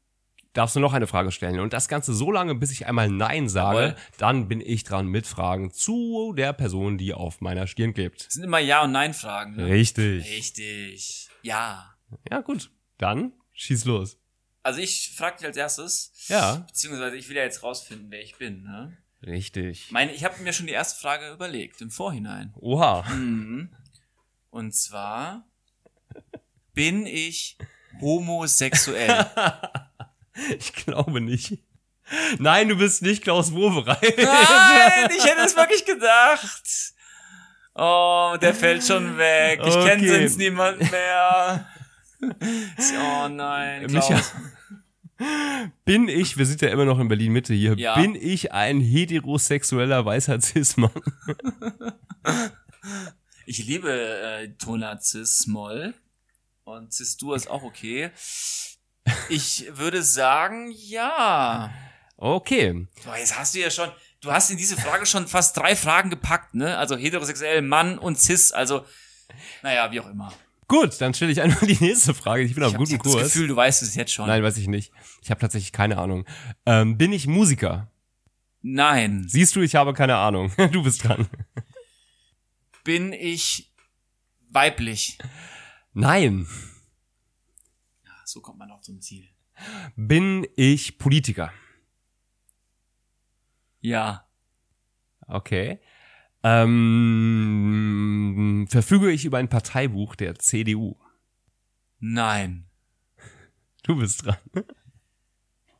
darfst 0.53 0.75
du 0.75 0.79
noch 0.79 0.93
eine 0.93 1.05
Frage 1.05 1.31
stellen. 1.31 1.59
Und 1.59 1.73
das 1.73 1.87
Ganze 1.87 2.11
so 2.11 2.31
lange, 2.31 2.55
bis 2.55 2.71
ich 2.71 2.87
einmal 2.87 3.07
Nein 3.07 3.47
sage, 3.49 3.79
Jawohl. 3.81 3.95
dann 4.17 4.47
bin 4.47 4.61
ich 4.61 4.83
dran 4.83 5.05
mit 5.05 5.27
Fragen 5.27 5.71
zu 5.71 6.33
der 6.35 6.53
Person, 6.53 6.97
die 6.97 7.13
auf 7.13 7.39
meiner 7.39 7.67
Stirn 7.67 7.93
klebt. 7.93 8.25
Das 8.25 8.33
sind 8.33 8.45
immer 8.45 8.57
Ja- 8.57 8.83
und 8.83 8.93
Nein-Fragen. 8.93 9.57
Ne? 9.57 9.67
Richtig. 9.67 10.25
Richtig. 10.27 11.29
Ja. 11.43 11.93
Ja, 12.31 12.41
gut. 12.41 12.71
Dann 12.97 13.33
schieß 13.53 13.85
los. 13.85 14.17
Also 14.63 14.79
ich 14.79 15.13
frage 15.15 15.37
dich 15.37 15.45
als 15.45 15.57
erstes. 15.57 16.13
Ja. 16.29 16.65
Beziehungsweise 16.67 17.15
ich 17.15 17.29
will 17.29 17.35
ja 17.37 17.43
jetzt 17.43 17.61
rausfinden, 17.61 18.07
wer 18.09 18.23
ich 18.23 18.37
bin. 18.39 18.63
Ne? 18.63 18.97
Richtig. 19.21 19.91
Meine, 19.91 20.13
ich 20.13 20.23
habe 20.23 20.41
mir 20.41 20.51
schon 20.51 20.65
die 20.65 20.73
erste 20.73 20.99
Frage 20.99 21.31
überlegt, 21.31 21.79
im 21.81 21.91
Vorhinein. 21.91 22.55
Oha. 22.59 23.03
Mhm. 23.13 23.69
Und 24.49 24.73
zwar, 24.73 25.45
bin 26.73 27.05
ich 27.05 27.57
homosexuell? 27.99 29.25
Ich 30.57 30.71
glaube 30.71 31.19
nicht. 31.19 31.59
Nein, 32.39 32.69
du 32.69 32.77
bist 32.77 33.01
nicht 33.01 33.21
Klaus 33.21 33.51
Wowerei. 33.51 33.97
Nein, 34.01 35.09
ich 35.15 35.25
hätte 35.25 35.41
es 35.45 35.55
wirklich 35.57 35.83
gedacht. 35.85 36.63
Oh, 37.75 38.37
der 38.41 38.55
fällt 38.55 38.81
schon 38.85 39.17
weg. 39.17 39.59
Ich 39.65 39.73
kenne 39.73 40.01
Okay. 40.03 40.21
sonst 40.21 40.37
niemand 40.37 40.89
mehr. 40.89 41.67
Oh 42.21 43.27
nein, 43.27 43.87
Klaus. 43.87 44.09
Micha, 44.09 44.21
bin 45.85 46.07
ich, 46.07 46.37
wir 46.37 46.45
sind 46.45 46.61
ja 46.61 46.69
immer 46.69 46.85
noch 46.85 46.97
in 46.99 47.09
Berlin 47.09 47.33
Mitte 47.33 47.53
hier, 47.53 47.77
Ja. 47.77 47.95
bin 47.99 48.15
ich 48.15 48.53
ein 48.53 48.79
heterosexueller 48.79 50.05
weißer 50.05 50.39
Cis-Mann? 50.39 50.91
Ich 53.45 53.65
liebe 53.65 53.91
äh, 53.91 54.49
Tona 54.57 54.97
Und 56.63 56.93
Cis-Dur 56.93 57.35
ist 57.35 57.49
auch 57.49 57.63
okay. 57.63 58.11
Ich 59.29 59.65
würde 59.71 60.03
sagen, 60.03 60.71
ja. 60.71 61.73
Okay. 62.17 62.87
Boah, 63.03 63.17
jetzt 63.17 63.37
hast 63.37 63.55
du 63.55 63.59
ja 63.59 63.71
schon, 63.71 63.89
du 64.21 64.31
hast 64.31 64.51
in 64.51 64.57
diese 64.57 64.77
Frage 64.77 65.05
schon 65.05 65.27
fast 65.27 65.57
drei 65.57 65.75
Fragen 65.75 66.09
gepackt, 66.09 66.53
ne? 66.53 66.77
Also 66.77 66.95
heterosexuell, 66.97 67.61
Mann 67.61 67.97
und 67.97 68.19
Cis, 68.19 68.51
also, 68.51 68.85
naja, 69.63 69.91
wie 69.91 69.99
auch 69.99 70.07
immer. 70.09 70.31
Gut, 70.67 71.01
dann 71.01 71.13
stelle 71.13 71.31
ich 71.31 71.41
einfach 71.41 71.65
die 71.65 71.77
nächste 71.83 72.13
Frage. 72.13 72.43
Ich 72.43 72.53
bin 72.55 72.63
auf 72.63 72.71
Ich 72.71 72.77
gutem 72.77 72.99
habe 72.99 73.03
das 73.03 73.13
Kurs. 73.13 73.23
Gefühl, 73.25 73.47
du 73.47 73.55
weißt 73.55 73.81
es 73.81 73.95
jetzt 73.95 74.13
schon. 74.13 74.27
Nein, 74.27 74.43
weiß 74.43 74.55
ich 74.57 74.67
nicht. 74.67 74.93
Ich 75.21 75.29
habe 75.31 75.41
tatsächlich 75.41 75.71
keine 75.73 75.97
Ahnung. 75.97 76.25
Ähm, 76.65 76.97
bin 76.97 77.11
ich 77.11 77.27
Musiker? 77.27 77.91
Nein. 78.61 79.25
Siehst 79.27 79.55
du, 79.55 79.61
ich 79.61 79.75
habe 79.75 79.93
keine 79.93 80.15
Ahnung. 80.17 80.53
Du 80.71 80.83
bist 80.83 81.03
dran. 81.03 81.27
Bin 82.83 83.11
ich 83.13 83.73
weiblich? 84.49 85.17
Nein. 85.93 86.47
So 88.25 88.41
kommt 88.41 88.59
man 88.59 88.71
auch 88.71 88.81
zum 88.81 89.01
Ziel. 89.01 89.27
Bin 89.95 90.47
ich 90.55 90.97
Politiker? 90.97 91.51
Ja. 93.81 94.27
Okay. 95.27 95.79
Ähm, 96.43 97.47
verfüge 98.69 99.11
ich 99.11 99.25
über 99.25 99.37
ein 99.37 99.49
Parteibuch 99.49 100.15
der 100.15 100.39
CDU? 100.39 100.95
Nein. 101.99 102.69
Du 103.83 103.97
bist 103.97 104.25
dran. 104.25 104.37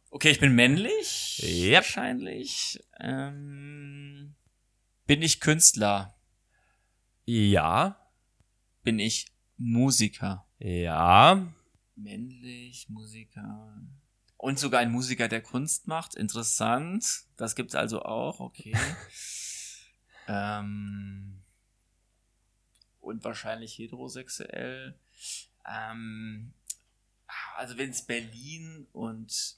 Okay, 0.09 0.29
ich 0.31 0.39
bin 0.39 0.53
männlich. 0.53 1.41
Yep. 1.43 1.75
Wahrscheinlich. 1.75 2.83
Ähm, 2.99 4.35
bin 5.07 5.21
ich 5.21 5.39
Künstler? 5.39 6.15
Ja. 7.25 7.97
Bin 8.83 8.99
ich 8.99 9.30
Musiker? 9.63 10.45
Ja. 10.57 11.47
Männlich, 11.95 12.89
Musiker. 12.89 13.79
Und 14.37 14.57
sogar 14.57 14.81
ein 14.81 14.91
Musiker, 14.91 15.27
der 15.27 15.41
Kunst 15.41 15.87
macht. 15.87 16.15
Interessant. 16.15 17.05
Das 17.37 17.55
gibt's 17.55 17.75
also 17.75 18.01
auch, 18.01 18.39
okay. 18.39 18.75
ähm, 20.27 21.43
und 22.99 23.23
wahrscheinlich 23.23 23.77
heterosexuell. 23.77 24.97
Ähm, 25.69 26.53
also 27.55 27.77
wenn 27.77 27.91
es 27.91 28.01
Berlin 28.01 28.87
und 28.93 29.57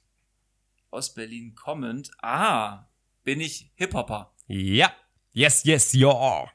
Ostberlin 0.92 1.56
kommend, 1.56 2.12
ah, 2.22 2.90
bin 3.24 3.40
ich 3.40 3.72
Hip-Hopper. 3.76 4.34
Ja. 4.48 4.94
Yes, 5.32 5.64
yes, 5.64 5.94
ja. 5.94 6.52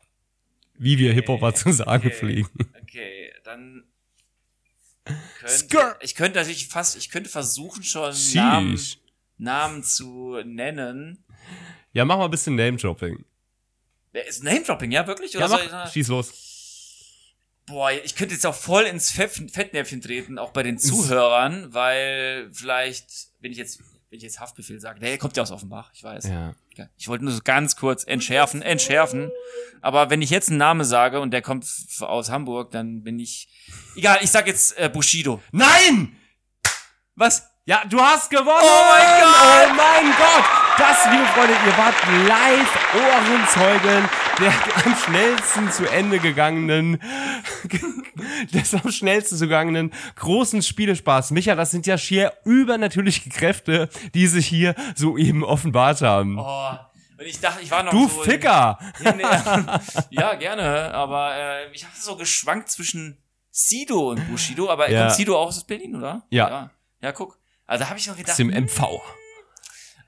Wie 0.75 0.99
wir 0.99 1.15
Hip-Hopper 1.15 1.55
zu 1.55 1.73
sagen 1.73 2.07
okay. 2.07 2.15
pflegen. 2.15 2.51
Okay, 2.83 3.28
dann 3.49 3.85
könnte, 5.41 5.97
ich 6.01 6.15
könnte 6.15 6.39
natürlich 6.39 6.69
fast, 6.69 6.97
ich 6.97 7.11
könnte 7.11 7.31
versuchen 7.31 7.83
schon 7.83 8.15
Namen. 8.35 8.79
Namen 9.39 9.83
zu 9.83 10.37
nennen. 10.45 11.25
Ja, 11.93 12.05
mach 12.05 12.19
mal 12.19 12.27
ein 12.27 12.31
bisschen 12.31 12.57
Name-Dropping. 12.57 13.25
Ist 14.29 14.43
Name-Dropping, 14.43 14.91
ja 14.91 15.07
wirklich? 15.07 15.33
Ja, 15.33 15.41
Oder 15.41 15.49
soll 15.49 15.69
mach. 15.71 15.87
ich, 15.87 15.93
Schieß 15.93 16.09
los. 16.09 16.33
boah, 17.67 17.91
ich 17.93 18.15
könnte 18.15 18.35
jetzt 18.35 18.45
auch 18.47 18.55
voll 18.55 18.85
ins 18.85 19.11
Fettnäpfchen 19.11 20.01
treten, 20.01 20.39
auch 20.39 20.51
bei 20.51 20.63
den 20.63 20.79
Zuhörern, 20.79 21.73
weil 21.73 22.51
vielleicht, 22.53 23.29
wenn 23.41 23.53
ich 23.53 23.59
jetzt, 23.59 23.81
wenn 24.11 24.19
ich 24.19 24.23
jetzt 24.23 24.41
Haftbefehl 24.41 24.81
sage, 24.81 25.01
der 25.01 25.17
kommt 25.19 25.37
ja 25.37 25.43
aus 25.43 25.51
Offenbach, 25.53 25.91
ich 25.95 26.03
weiß. 26.03 26.25
Ja. 26.25 26.55
Ich 26.97 27.09
wollte 27.09 27.25
nur 27.25 27.33
so 27.33 27.41
ganz 27.43 27.77
kurz 27.77 28.05
entschärfen, 28.05 28.63
entschärfen. 28.63 29.31
Aber 29.81 30.11
wenn 30.11 30.23
ich 30.23 30.31
jetzt 30.31 30.49
einen 30.49 30.59
Namen 30.59 30.85
sage 30.85 31.21
und 31.21 31.31
der 31.31 31.43
kommt 31.43 31.67
aus 32.01 32.31
Hamburg, 32.31 32.71
dann 32.71 33.03
bin 33.03 33.19
ich. 33.19 33.49
Egal, 33.97 34.19
ich 34.23 34.31
sag 34.31 34.47
jetzt 34.47 34.79
äh, 34.79 34.89
Bushido. 34.89 35.41
Nein! 35.53 36.17
Was? 37.15 37.49
Ja, 37.65 37.83
du 37.89 38.01
hast 38.01 38.31
gewonnen! 38.31 38.63
Oh 38.63 38.83
mein 38.89 39.21
Gott! 39.21 39.35
Oh 39.43 39.75
mein 39.75 40.17
Gott! 40.17 40.45
Das, 40.79 41.05
liebe 41.11 41.27
Freunde, 41.27 41.55
ihr 41.67 41.77
wart 41.77 41.95
live 42.27 42.79
Ohrenzeugen 42.95 44.09
der 44.41 44.53
am 44.87 44.95
schnellsten 44.97 45.71
zu 45.73 45.87
Ende 45.91 46.19
gegangenen, 46.19 47.01
des 48.53 48.75
am 48.75 48.91
schnellsten 48.91 49.37
zu 49.37 49.45
gegangenen 49.45 49.93
großen 50.17 50.63
Spielespaß. 50.63 51.31
Micha, 51.33 51.55
das 51.55 51.71
sind 51.71 51.87
ja 51.87 51.99
schier 51.99 52.33
übernatürliche 52.45 53.31
Kräfte, 53.31 53.89
die 54.15 54.27
sich 54.27 54.47
hier 54.47 54.75
soeben 54.95 55.45
offenbart 55.45 56.03
haben. 56.03 56.39
Oh. 56.39 56.71
Und 57.19 57.27
ich 57.27 57.41
dachte, 57.41 57.61
ich 57.63 57.71
war 57.71 57.83
noch 57.83 57.91
du 57.91 58.09
so. 58.09 58.23
Ficker! 58.23 58.79
In, 59.01 59.07
in, 59.07 59.21
ja, 60.11 60.35
gerne. 60.35 60.95
Aber 60.95 61.35
äh, 61.37 61.73
ich 61.73 61.85
habe 61.85 61.95
so 61.99 62.15
geschwankt 62.15 62.69
zwischen 62.71 63.19
Sido 63.51 64.11
und 64.11 64.29
Bushido. 64.31 64.71
Aber 64.71 64.89
Ja. 64.89 65.01
kommt 65.07 65.17
Sido 65.17 65.37
auch 65.37 65.49
aus 65.49 65.65
Berlin, 65.65 65.97
oder? 65.97 66.23
Ja. 66.31 66.49
Ja, 66.49 66.71
ja 67.03 67.13
guck. 67.13 67.39
Also 67.67 67.83
da 67.83 67.91
habe 67.91 67.99
ich 67.99 68.07
noch 68.07 68.15
Aus 68.15 68.21
gedacht. 68.21 68.39
dem 68.39 68.53
hm, 68.55 68.65
MV. 68.65 69.01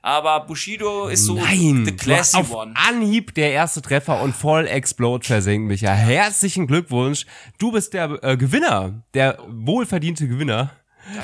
Aber 0.01 0.41
Bushido 0.45 1.07
ist 1.07 1.25
so 1.25 1.35
Nein, 1.35 1.85
the 1.85 1.95
classy 1.95 2.37
auf 2.37 2.51
one. 2.53 2.73
Anhieb 2.75 3.33
der 3.35 3.51
erste 3.51 3.81
Treffer 3.81 4.21
und 4.21 4.35
voll 4.35 4.67
Explode 4.67 5.25
versenkt 5.25 5.67
Micha. 5.67 5.91
Herzlichen 5.91 6.67
Glückwunsch. 6.67 7.25
Du 7.59 7.71
bist 7.71 7.93
der 7.93 8.19
äh, 8.23 8.37
Gewinner, 8.37 9.03
der 9.13 9.37
wohlverdiente 9.47 10.27
Gewinner 10.27 10.71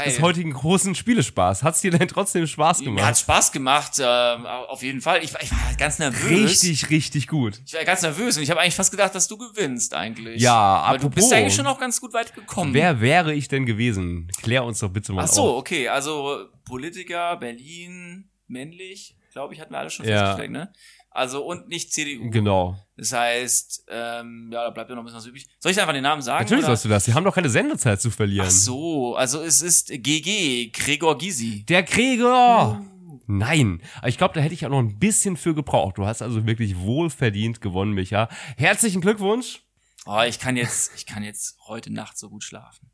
des 0.06 0.22
heutigen 0.22 0.52
großen 0.54 0.96
Spielespaß. 0.96 1.64
Hat's 1.64 1.82
dir 1.82 1.92
denn 1.92 2.08
trotzdem 2.08 2.48
Spaß 2.48 2.80
Mir 2.82 2.90
hat 2.90 2.96
gemacht? 2.98 3.18
Spaß 3.20 3.52
gemacht, 3.52 4.00
äh, 4.00 4.04
auf 4.04 4.82
jeden 4.82 5.02
Fall. 5.02 5.24
Ich 5.24 5.34
war, 5.34 5.42
ich 5.42 5.52
war 5.52 5.60
ganz 5.78 6.00
nervös. 6.00 6.64
Richtig, 6.64 6.90
richtig 6.90 7.28
gut. 7.28 7.62
Ich 7.66 7.74
war 7.74 7.84
ganz 7.86 8.02
nervös 8.02 8.38
und 8.38 8.44
ich 8.44 8.50
habe 8.50 8.60
eigentlich 8.60 8.76
fast 8.76 8.92
gedacht, 8.92 9.14
dass 9.14 9.28
du 9.28 9.38
gewinnst 9.38 9.94
eigentlich. 9.94 10.42
Ja, 10.42 10.56
Aber 10.56 10.98
du 10.98 11.10
bist 11.10 11.32
ja 11.32 11.38
eigentlich 11.38 11.54
schon 11.56 11.68
auch 11.68 11.80
ganz 11.80 12.02
gut 12.02 12.14
weit 12.14 12.34
gekommen. 12.34 12.74
Wer 12.74 13.02
wäre 13.02 13.34
ich 13.34 13.48
denn 13.48 13.66
gewesen? 13.66 14.28
Klär 14.42 14.64
uns 14.66 14.80
doch 14.80 14.90
bitte 14.90 15.14
mal 15.14 15.24
Ach 15.26 15.28
so, 15.28 15.44
auf. 15.44 15.60
okay. 15.60 15.88
Also 15.88 16.46
Politiker, 16.66 17.38
Berlin, 17.38 18.27
männlich, 18.50 19.16
glaube 19.34 19.54
ich, 19.54 19.62
hatten 19.62 19.74
wir 19.74 19.80
alle 19.80 19.90
schon 19.90 20.06
Ja. 20.08 20.20
festgestellt, 20.20 20.52
ne? 20.52 20.72
Also 21.10 21.44
und 21.46 21.68
nicht 21.68 21.92
CDU. 21.94 22.30
Genau. 22.30 22.78
Das 22.96 23.12
heißt, 23.12 23.86
ähm, 23.90 24.50
ja, 24.54 24.66
da 24.66 24.70
bleibt 24.70 24.90
ja 24.90 24.96
noch 24.96 25.02
ein 25.02 25.06
bisschen 25.06 25.18
was 25.20 25.26
übrig. 25.26 25.48
Soll 25.60 25.72
ich 25.72 25.80
einfach 25.80 25.94
den 25.94 26.04
Namen 26.04 26.22
sagen? 26.22 26.44
Natürlich 26.44 26.64
oder? 26.66 26.72
sollst 26.72 26.86
du 26.86 26.90
das. 26.90 27.08
Wir 27.08 27.16
haben 27.16 27.24
doch 27.24 27.34
keine 27.34 27.50
Sendezeit 27.50 28.00
zu 28.02 28.12
verlieren. 28.12 28.46
Ach 28.48 28.52
so, 28.52 29.16
also 29.16 29.42
es 29.42 29.62
ist 29.62 29.88
GG, 29.92 30.70
Gregor 30.72 31.18
Gysi. 31.18 31.66
Der 31.66 31.84
Krieger! 31.84 32.84
Nein, 33.30 33.82
Aber 33.98 34.08
ich 34.08 34.18
glaube, 34.18 34.34
da 34.36 34.40
hätte 34.42 34.54
ich 34.54 34.66
auch 34.66 34.70
noch 34.70 34.80
ein 34.80 35.00
bisschen 35.00 35.36
für 35.36 35.54
gebraucht. 35.54 35.98
Du 35.98 36.06
hast 36.06 36.22
also 36.22 36.46
wirklich 36.46 36.78
wohlverdient 36.80 37.60
gewonnen, 37.62 37.94
Micha. 37.94 38.30
Herzlichen 38.56 39.02
Glückwunsch. 39.02 39.62
Oh, 40.06 40.22
ich 40.22 40.40
kann 40.40 40.56
jetzt, 40.56 40.92
ich 40.96 41.06
kann 41.06 41.24
jetzt 41.24 41.58
heute 41.68 41.92
Nacht 41.92 42.18
so 42.18 42.30
gut 42.30 42.44
schlafen. 42.44 42.90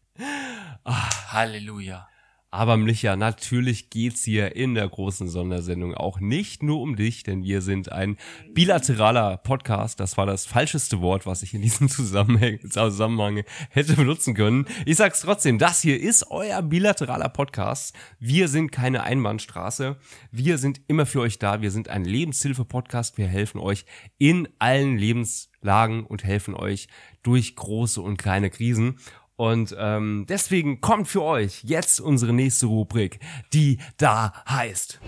Ah. 0.83 1.09
Halleluja. 1.33 2.07
Aber 2.53 2.77
Micha, 2.77 3.15
natürlich 3.15 3.89
geht's 3.89 4.23
hier 4.23 4.55
in 4.55 4.75
der 4.75 4.87
großen 4.87 5.27
Sondersendung 5.27 5.95
auch 5.95 6.19
nicht 6.19 6.61
nur 6.61 6.81
um 6.81 6.95
dich, 6.95 7.23
denn 7.23 7.41
wir 7.41 7.63
sind 7.63 7.91
ein 7.91 8.15
bilateraler 8.53 9.37
Podcast. 9.37 9.99
Das 9.99 10.17
war 10.17 10.27
das 10.27 10.45
falscheste 10.45 11.01
Wort, 11.01 11.25
was 11.25 11.41
ich 11.41 11.55
in 11.55 11.63
diesem 11.63 11.89
Zusammenhang, 11.89 12.59
Zusammenhang 12.69 13.41
hätte 13.71 13.95
benutzen 13.95 14.35
können. 14.35 14.67
Ich 14.85 14.97
sag's 14.97 15.21
trotzdem, 15.21 15.57
das 15.57 15.81
hier 15.81 15.99
ist 15.99 16.29
euer 16.29 16.61
bilateraler 16.61 17.29
Podcast. 17.29 17.95
Wir 18.19 18.47
sind 18.47 18.71
keine 18.71 19.01
Einbahnstraße. 19.01 19.97
Wir 20.31 20.59
sind 20.59 20.79
immer 20.87 21.07
für 21.07 21.21
euch 21.21 21.39
da. 21.39 21.63
Wir 21.63 21.71
sind 21.71 21.89
ein 21.89 22.05
Lebenshilfe-Podcast. 22.05 23.17
Wir 23.17 23.25
helfen 23.25 23.59
euch 23.59 23.83
in 24.19 24.47
allen 24.59 24.95
Lebenslagen 24.99 26.05
und 26.05 26.23
helfen 26.23 26.53
euch 26.53 26.87
durch 27.23 27.55
große 27.55 27.99
und 27.99 28.17
kleine 28.17 28.51
Krisen. 28.51 28.99
Und 29.35 29.75
ähm, 29.79 30.25
deswegen 30.29 30.79
kommt 30.81 31.07
für 31.07 31.23
euch 31.23 31.63
jetzt 31.63 31.99
unsere 31.99 32.33
nächste 32.33 32.67
Rubrik, 32.67 33.19
die 33.51 33.79
da 33.97 34.33
heißt. 34.47 34.99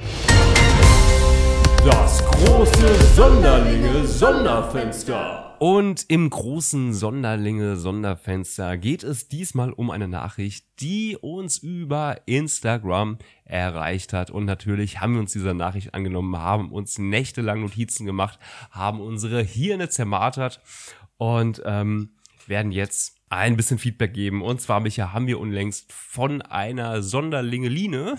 Das 1.85 2.25
große 2.25 2.95
Sonderlinge 3.15 4.07
Sonderfenster. 4.07 5.55
Und 5.59 6.05
im 6.09 6.31
großen 6.31 6.93
Sonderlinge 6.93 7.77
Sonderfenster 7.77 8.77
geht 8.77 9.03
es 9.03 9.27
diesmal 9.27 9.71
um 9.71 9.91
eine 9.91 10.07
Nachricht, 10.07 10.65
die 10.79 11.15
uns 11.15 11.59
über 11.59 12.17
Instagram 12.25 13.19
erreicht 13.45 14.13
hat. 14.13 14.31
Und 14.31 14.45
natürlich 14.45 14.99
haben 14.99 15.13
wir 15.13 15.21
uns 15.21 15.33
dieser 15.33 15.53
Nachricht 15.53 15.93
angenommen, 15.93 16.39
haben 16.39 16.71
uns 16.71 16.97
nächtelang 16.97 17.61
Notizen 17.61 18.05
gemacht, 18.05 18.39
haben 18.71 18.99
unsere 18.99 19.43
Hirne 19.43 19.87
zermartert 19.87 20.61
und 21.17 21.61
ähm, 21.65 22.15
werden 22.47 22.71
jetzt 22.71 23.15
ein 23.35 23.57
bisschen 23.57 23.77
Feedback 23.77 24.13
geben. 24.13 24.41
Und 24.41 24.61
zwar, 24.61 24.79
Micha, 24.79 25.13
haben 25.13 25.27
wir 25.27 25.39
unlängst 25.39 25.91
von 25.93 26.41
einer 26.41 27.01
Sonderlingeline 27.03 28.15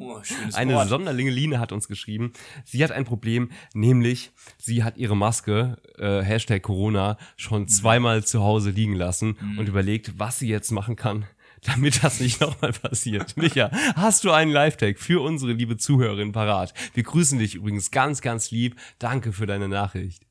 Oh, 0.00 0.20
eine 0.54 0.74
Wort. 0.74 0.88
Sonderlingeline 0.88 1.60
hat 1.60 1.70
uns 1.70 1.86
geschrieben, 1.86 2.32
sie 2.64 2.82
hat 2.82 2.90
ein 2.90 3.04
Problem, 3.04 3.50
nämlich 3.74 4.32
sie 4.58 4.82
hat 4.82 4.96
ihre 4.96 5.16
Maske, 5.16 5.76
äh, 5.98 6.20
Hashtag 6.20 6.62
Corona, 6.64 7.16
schon 7.36 7.62
Mhm. 7.62 7.68
zweimal 7.68 8.24
zu 8.24 8.42
Hause 8.42 8.70
liegen 8.70 8.94
lassen 8.96 9.36
und 9.56 9.68
überlegt, 9.68 10.18
was 10.18 10.40
sie 10.40 10.48
jetzt 10.48 10.72
machen 10.72 10.96
kann, 10.96 11.26
damit 11.62 12.02
das 12.02 12.18
nicht 12.18 12.40
nochmal 12.40 12.72
passiert. 12.72 13.36
Micha, 13.36 13.70
hast 13.94 14.24
du 14.24 14.32
einen 14.32 14.50
Live-Tag 14.50 14.98
für 14.98 15.20
unsere 15.22 15.52
liebe 15.52 15.76
Zuhörerin 15.76 16.32
parat? 16.32 16.74
Wir 16.94 17.04
grüßen 17.04 17.38
dich 17.38 17.54
übrigens 17.54 17.92
ganz, 17.92 18.20
ganz 18.20 18.50
lieb. 18.50 18.74
Danke 18.98 19.32
für 19.32 19.46
deine 19.46 19.68
Nachricht. 19.68 20.27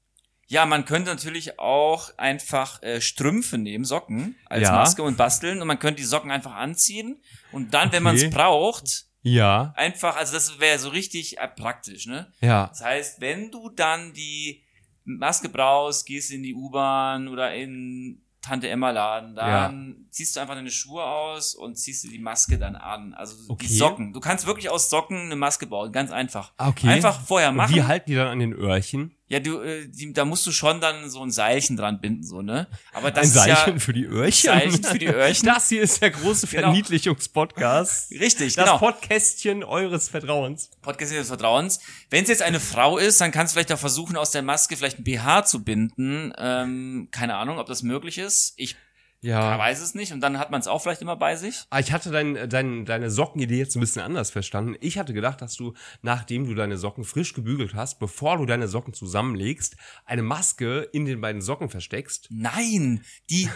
Ja, 0.50 0.66
man 0.66 0.86
könnte 0.86 1.10
natürlich 1.12 1.60
auch 1.60 2.10
einfach 2.18 2.82
äh, 2.82 3.02
Strümpfe 3.02 3.58
nehmen, 3.58 3.84
Socken 3.86 4.36
als 4.46 4.64
Ja. 4.64 4.74
Maske 4.74 5.04
und 5.04 5.18
basteln 5.18 5.62
und 5.62 5.68
man 5.68 5.78
könnte 5.80 6.02
die 6.02 6.08
Socken 6.08 6.32
einfach 6.32 6.56
anziehen 6.56 7.22
und 7.52 7.74
dann, 7.74 7.92
wenn 7.92 8.02
man 8.04 8.16
Okay. 8.16 8.26
es 8.28 8.34
braucht, 8.34 9.06
Ja, 9.24 9.74
einfach, 9.76 10.16
also 10.16 10.34
das 10.34 10.58
wäre 10.60 10.80
so 10.80 10.88
richtig 10.90 11.38
äh, 11.38 11.48
praktisch, 11.50 12.06
ne? 12.08 12.32
ja, 12.40 12.68
Das 12.68 12.82
heißt, 12.82 13.20
wenn 13.22 13.52
du 13.52 13.70
dann 13.70 14.14
die 14.14 14.64
Maske 15.04 15.50
brauchst, 15.50 16.06
gehst 16.06 16.32
in 16.32 16.44
die 16.44 16.54
U-Bahn 16.54 17.28
oder 17.28 17.54
in 17.54 18.22
Tante 18.42 18.70
Emma 18.70 18.92
Laden, 18.92 19.36
dann 19.36 20.06
ziehst 20.12 20.36
du 20.36 20.40
einfach 20.40 20.56
deine 20.56 20.72
Schuhe 20.72 21.04
aus 21.04 21.56
und 21.56 21.76
ziehst 21.76 22.06
dir 22.06 22.10
die 22.12 22.20
Maske 22.20 22.58
dann 22.58 22.78
an. 22.78 23.14
Also 23.14 23.36
Okay. 23.52 23.68
die 23.68 23.74
Socken. 23.74 24.14
Du 24.14 24.22
kannst 24.22 24.46
wirklich 24.48 24.70
aus 24.70 24.90
Socken 24.90 25.18
eine 25.24 25.36
Maske 25.36 25.66
bauen, 25.68 25.92
ganz 25.92 26.12
einfach. 26.12 26.54
okay. 26.58 26.88
Einfach 26.88 27.20
vorher 27.20 27.50
Und 27.50 27.56
machen. 27.58 27.76
Wie 27.76 27.84
halten 27.84 28.10
die 28.10 28.16
dann 28.16 28.28
an 28.28 28.40
den 28.40 28.54
Öhrchen? 28.54 29.17
Ja, 29.30 29.42
du, 29.42 29.60
äh, 29.62 29.88
die, 29.90 30.14
da 30.14 30.24
musst 30.24 30.48
du 30.48 30.52
schon 30.52 30.80
dann 30.80 31.10
so 31.10 31.22
ein 31.22 31.32
Seilchen 31.32 31.76
dran 31.76 32.00
binden, 32.00 32.24
so, 32.24 32.42
ne? 32.42 32.68
Aber 32.94 33.12
das 33.12 33.26
ein 33.26 33.32
Seilchen 33.32 33.74
ja 33.74 33.80
für 33.80 33.92
die 33.94 34.06
Öhrchen? 34.06 34.48
Seilchen 34.52 34.84
für 34.84 34.98
die 35.00 35.08
Öhrchen. 35.08 35.46
Das 35.46 35.68
hier 35.68 35.82
ist 35.82 36.02
der 36.02 36.12
große 36.12 36.48
Genau. 36.48 36.72
Verniedlichungspodcast. 36.72 38.12
richtig, 38.12 38.56
Das 38.56 38.66
genau. 38.66 38.78
Podcastchen 38.78 39.64
eures 39.64 40.10
Vertrauens. 40.10 40.70
Podcast 40.82 41.12
des 41.12 41.28
Vertrauens. 41.28 41.80
Wenn 42.10 42.24
es 42.24 42.30
jetzt 42.30 42.42
eine 42.42 42.60
Frau 42.60 42.98
ist, 42.98 43.20
dann 43.22 43.32
kannst 43.32 43.54
du 43.54 43.56
vielleicht 43.58 43.74
auch 43.74 43.80
versuchen, 43.80 44.16
aus 44.16 44.32
der 44.32 44.42
Maske 44.44 44.78
vielleicht 44.78 45.00
ein 45.00 45.04
BH 45.04 45.44
zu 45.46 45.64
binden. 45.64 46.34
Ähm, 46.38 47.10
keine 47.12 47.36
Ahnung, 47.36 47.58
ob 47.60 47.68
das 47.68 47.84
möglich 47.84 48.18
ist. 48.18 48.54
Ich 48.56 48.76
Ja. 49.22 49.58
weiß 49.58 49.82
es 49.82 49.96
nicht. 49.96 50.12
Und 50.14 50.22
dann 50.22 50.38
hat 50.38 50.52
man 50.52 50.62
es 50.62 50.68
auch 50.68 50.82
vielleicht 50.82 51.02
immer 51.02 51.16
bei 51.16 51.36
sich. 51.36 51.64
Ah, 51.70 51.80
Ich 51.80 51.92
hatte 51.92 52.12
dein, 52.12 52.50
dein, 52.50 52.86
deine 52.86 53.10
Sockenidee 53.10 53.58
jetzt 53.58 53.76
ein 53.76 53.80
bisschen 53.80 54.02
anders 54.02 54.30
verstanden. 54.32 54.76
Ich 54.80 54.98
hatte 54.98 55.14
gedacht, 55.14 55.42
dass 55.42 55.56
du, 55.56 55.74
nachdem 56.02 56.46
du 56.46 56.54
deine 56.54 56.78
Socken 56.78 57.04
frisch 57.04 57.34
gebügelt 57.34 57.74
hast, 57.74 58.00
bevor 58.00 58.38
du 58.38 58.46
deine 58.46 58.68
Socken 58.68 58.94
zusammenlegst, 58.94 59.76
eine 60.06 60.22
Maske 60.22 60.88
in 60.94 61.06
den 61.06 61.20
beiden 61.20 61.42
Socken 61.42 61.70
versteckst. 61.70 62.28
Nein, 62.30 63.04
die, 63.30 63.50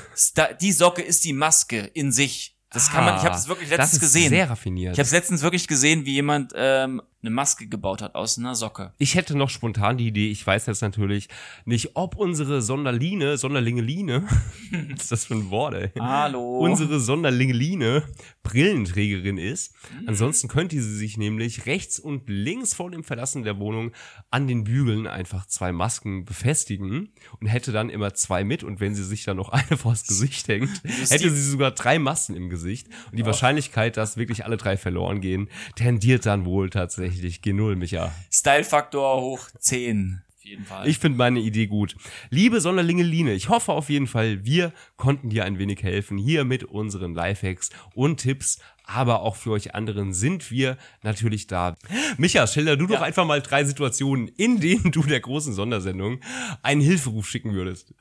die 0.62 0.72
Socke 0.72 1.02
ist 1.02 1.24
die 1.26 1.34
Maske 1.34 1.80
in 1.94 2.12
sich. 2.12 2.58
Das 2.74 2.90
kann 2.90 3.04
man, 3.04 3.18
ich 3.18 3.24
habe 3.24 3.36
es 3.36 3.48
wirklich 3.50 3.68
Ah, 3.68 3.76
das 3.78 3.92
letztens 3.92 3.94
ist 4.04 4.14
gesehen. 4.14 4.30
sehr 4.30 4.50
raffiniert. 4.50 4.94
Ich 4.94 5.00
habe 5.00 5.06
es 5.06 5.12
letztens 5.12 5.42
wirklich 5.42 5.68
gesehen, 5.68 6.06
wie 6.06 6.14
jemand 6.14 6.54
ähm, 6.56 7.02
eine 7.24 7.30
Maske 7.30 7.68
gebaut 7.68 8.02
hat 8.02 8.16
aus 8.16 8.38
einer 8.38 8.56
Socke. 8.56 8.94
Ich 8.98 9.16
hätte 9.16 9.38
noch 9.38 9.50
spontan 9.50 9.98
die 9.98 10.08
Idee, 10.08 10.32
ich 10.32 10.46
weiß 10.46 10.66
jetzt 10.66 10.82
natürlich 10.82 11.30
nicht, 11.66 11.92
ob 11.96 12.16
unsere 12.16 12.62
Sonderline, 12.62 13.38
Sonderlingeline, 13.38 14.24
was 14.92 15.04
ist 15.04 15.12
das 15.12 15.26
für 15.26 15.36
ein 15.36 15.50
Wort, 15.52 15.76
ey? 15.76 15.92
Hallo. 16.00 16.60
Unsere 16.60 17.00
Sonderlingeline 17.00 18.04
Brillenträgerin 18.42 19.38
ist. 19.38 19.76
Ansonsten 20.08 20.48
könnte 20.48 20.82
sie 20.82 20.96
sich 20.96 21.18
nämlich 21.18 21.68
rechts 21.68 22.00
und 22.00 22.28
links 22.28 22.74
vor 22.74 22.90
dem 22.90 23.04
Verlassen 23.04 23.44
der 23.44 23.60
Wohnung 23.60 23.92
an 24.32 24.48
den 24.48 24.64
Bügeln 24.64 25.06
einfach 25.06 25.46
zwei 25.46 25.72
Masken 25.72 26.26
befestigen 26.26 27.10
und 27.40 27.48
hätte 27.48 27.72
dann 27.72 27.90
immer 27.90 28.16
zwei 28.16 28.44
mit 28.44 28.64
und 28.64 28.80
wenn 28.80 28.96
sie 28.96 29.04
sich 29.04 29.26
dann 29.26 29.38
noch 29.38 29.50
eine 29.50 29.78
vors 29.78 30.08
Gesicht 30.08 30.48
hängt, 30.48 30.82
hätte 30.84 31.30
sie 31.30 31.50
sogar 31.50 31.72
drei 31.72 32.00
Masken 32.00 32.36
im 32.36 32.50
Gesicht 32.50 32.88
und 33.12 33.18
die 33.18 33.26
Wahrscheinlichkeit, 33.26 33.96
dass 33.98 34.18
wirklich 34.18 34.44
alle 34.44 34.58
drei 34.58 34.76
verloren 34.76 35.22
gehen, 35.22 35.50
tendiert 35.76 36.26
dann 36.26 36.46
wohl 36.46 36.72
tatsächlich 36.72 37.11
G0, 37.14 37.76
Micha. 37.76 38.12
Style-Faktor 38.32 39.22
hoch 39.22 39.48
10. 39.60 40.22
Auf 40.42 40.46
jeden 40.46 40.66
Fall. 40.66 40.88
Ich 40.88 40.98
finde 40.98 41.20
meine 41.20 41.40
Idee 41.40 41.68
gut. 41.68 41.96
Liebe 42.32 42.62
Sonderlingeline, 42.62 43.34
ich 43.34 43.50
hoffe 43.50 43.74
auf 43.74 43.90
jeden 43.90 44.08
Fall, 44.08 44.44
wir 44.44 44.74
konnten 44.98 45.30
dir 45.30 45.46
ein 45.46 45.60
wenig 45.60 45.84
helfen 45.84 46.18
hier 46.18 46.46
mit 46.46 46.64
unseren 46.64 47.14
Lifehacks 47.14 47.70
und 47.94 48.22
Tipps. 48.22 48.58
Aber 48.84 49.22
auch 49.22 49.36
für 49.36 49.52
euch 49.52 49.76
anderen 49.76 50.14
sind 50.14 50.50
wir 50.50 50.80
natürlich 51.04 51.46
da. 51.46 51.78
Micha, 52.18 52.48
schilder 52.48 52.76
du 52.76 52.88
doch 52.88 53.02
einfach 53.02 53.26
mal 53.26 53.42
drei 53.42 53.64
Situationen, 53.66 54.30
in 54.30 54.60
denen 54.60 54.92
du 54.92 55.04
der 55.04 55.20
großen 55.20 55.54
Sondersendung 55.54 56.22
einen 56.64 56.82
Hilferuf 56.82 57.30
schicken 57.30 57.54
würdest. 57.54 57.94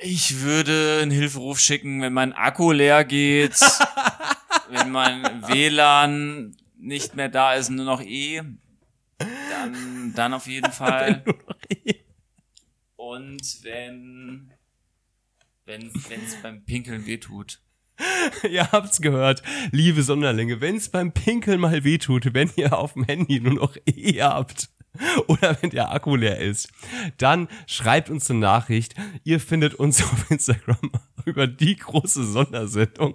Ich 0.00 0.40
würde 0.40 1.00
einen 1.02 1.10
Hilferuf 1.10 1.60
schicken, 1.60 2.00
wenn 2.00 2.14
mein 2.14 2.32
Akku 2.32 2.72
leer 2.72 3.04
geht, 3.04 3.60
wenn 4.70 4.90
mein 4.90 5.22
WLAN 5.46 6.56
nicht 6.82 7.14
mehr 7.14 7.28
da 7.28 7.54
ist, 7.54 7.70
nur 7.70 7.84
noch 7.84 8.02
E, 8.02 8.42
dann, 9.18 10.12
dann 10.14 10.34
auf 10.34 10.46
jeden 10.46 10.72
Fall. 10.72 11.24
Und 12.96 13.62
wenn, 13.62 14.52
wenn, 15.64 15.92
wenn 16.08 16.24
es 16.24 16.42
beim 16.42 16.64
Pinkeln 16.64 17.06
wehtut. 17.06 17.60
Ihr 18.50 18.70
habt's 18.72 19.00
gehört, 19.00 19.42
liebe 19.70 20.02
Sonderlinge, 20.02 20.60
wenn's 20.60 20.88
beim 20.88 21.12
Pinkeln 21.12 21.60
mal 21.60 21.84
wehtut, 21.84 22.34
wenn 22.34 22.50
ihr 22.56 22.76
auf 22.76 22.94
dem 22.94 23.04
Handy 23.04 23.38
nur 23.38 23.54
noch 23.54 23.76
E 23.86 24.20
habt 24.22 24.70
oder 25.26 25.56
wenn 25.60 25.70
der 25.70 25.92
Akku 25.92 26.16
leer 26.16 26.38
ist, 26.38 26.68
dann 27.18 27.48
schreibt 27.66 28.10
uns 28.10 28.30
eine 28.30 28.40
Nachricht. 28.40 28.94
Ihr 29.24 29.40
findet 29.40 29.74
uns 29.74 30.02
auf 30.02 30.30
Instagram 30.30 30.90
über 31.24 31.46
die 31.46 31.76
große 31.76 32.24
Sondersendung. 32.24 33.14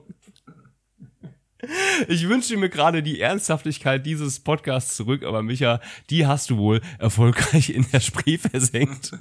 Ich 2.07 2.27
wünsche 2.27 2.57
mir 2.57 2.69
gerade 2.69 3.03
die 3.03 3.19
Ernsthaftigkeit 3.19 4.05
dieses 4.05 4.39
Podcasts 4.39 4.95
zurück, 4.95 5.23
aber 5.23 5.43
Micha, 5.43 5.81
die 6.09 6.25
hast 6.25 6.49
du 6.49 6.57
wohl 6.57 6.81
erfolgreich 6.99 7.69
in 7.69 7.85
der 7.91 7.99
Spree 7.99 8.37
versenkt. 8.37 9.11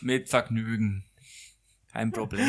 Mit 0.00 0.28
Vergnügen. 0.28 1.04
Kein 1.92 2.12
Problem. 2.12 2.46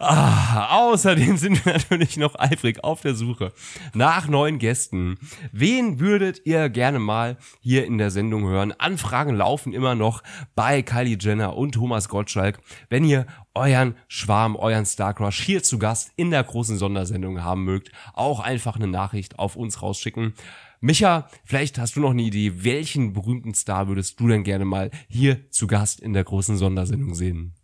Ah, 0.00 0.76
außerdem 0.78 1.36
sind 1.36 1.64
wir 1.64 1.72
natürlich 1.74 2.16
noch 2.16 2.38
eifrig 2.38 2.82
auf 2.84 3.00
der 3.00 3.14
Suche 3.14 3.52
nach 3.94 4.28
neuen 4.28 4.58
Gästen. 4.58 5.18
Wen 5.52 6.00
würdet 6.00 6.42
ihr 6.44 6.68
gerne 6.68 6.98
mal 6.98 7.36
hier 7.60 7.86
in 7.86 7.98
der 7.98 8.10
Sendung 8.10 8.44
hören? 8.44 8.72
Anfragen 8.72 9.34
laufen 9.34 9.72
immer 9.72 9.94
noch 9.94 10.22
bei 10.54 10.82
Kylie 10.82 11.18
Jenner 11.18 11.56
und 11.56 11.72
Thomas 11.72 12.08
Gottschalk. 12.08 12.60
Wenn 12.88 13.04
ihr 13.04 13.26
euren 13.54 13.94
Schwarm, 14.08 14.56
euren 14.56 14.86
Starcrush 14.86 15.40
hier 15.40 15.62
zu 15.62 15.78
Gast 15.78 16.12
in 16.16 16.30
der 16.30 16.44
großen 16.44 16.78
Sondersendung 16.78 17.42
haben 17.42 17.64
mögt, 17.64 17.90
auch 18.12 18.40
einfach 18.40 18.76
eine 18.76 18.88
Nachricht 18.88 19.38
auf 19.38 19.56
uns 19.56 19.82
rausschicken. 19.82 20.34
Micha, 20.80 21.28
vielleicht 21.44 21.78
hast 21.78 21.96
du 21.96 22.00
noch 22.00 22.10
eine 22.10 22.22
Idee, 22.22 22.64
welchen 22.64 23.12
berühmten 23.14 23.54
Star 23.54 23.88
würdest 23.88 24.20
du 24.20 24.28
denn 24.28 24.44
gerne 24.44 24.66
mal 24.66 24.90
hier 25.08 25.50
zu 25.50 25.66
Gast 25.66 26.00
in 26.00 26.12
der 26.12 26.24
großen 26.24 26.58
Sondersendung 26.58 27.14
sehen? 27.14 27.54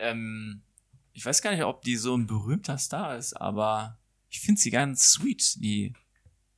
Ähm, 0.00 0.62
ich 1.12 1.24
weiß 1.24 1.42
gar 1.42 1.50
nicht, 1.50 1.64
ob 1.64 1.82
die 1.82 1.96
so 1.96 2.16
ein 2.16 2.26
berühmter 2.26 2.78
Star 2.78 3.16
ist, 3.16 3.34
aber 3.34 3.98
ich 4.28 4.40
finde 4.40 4.60
sie 4.60 4.70
ganz 4.70 5.10
sweet, 5.12 5.56
die 5.62 5.92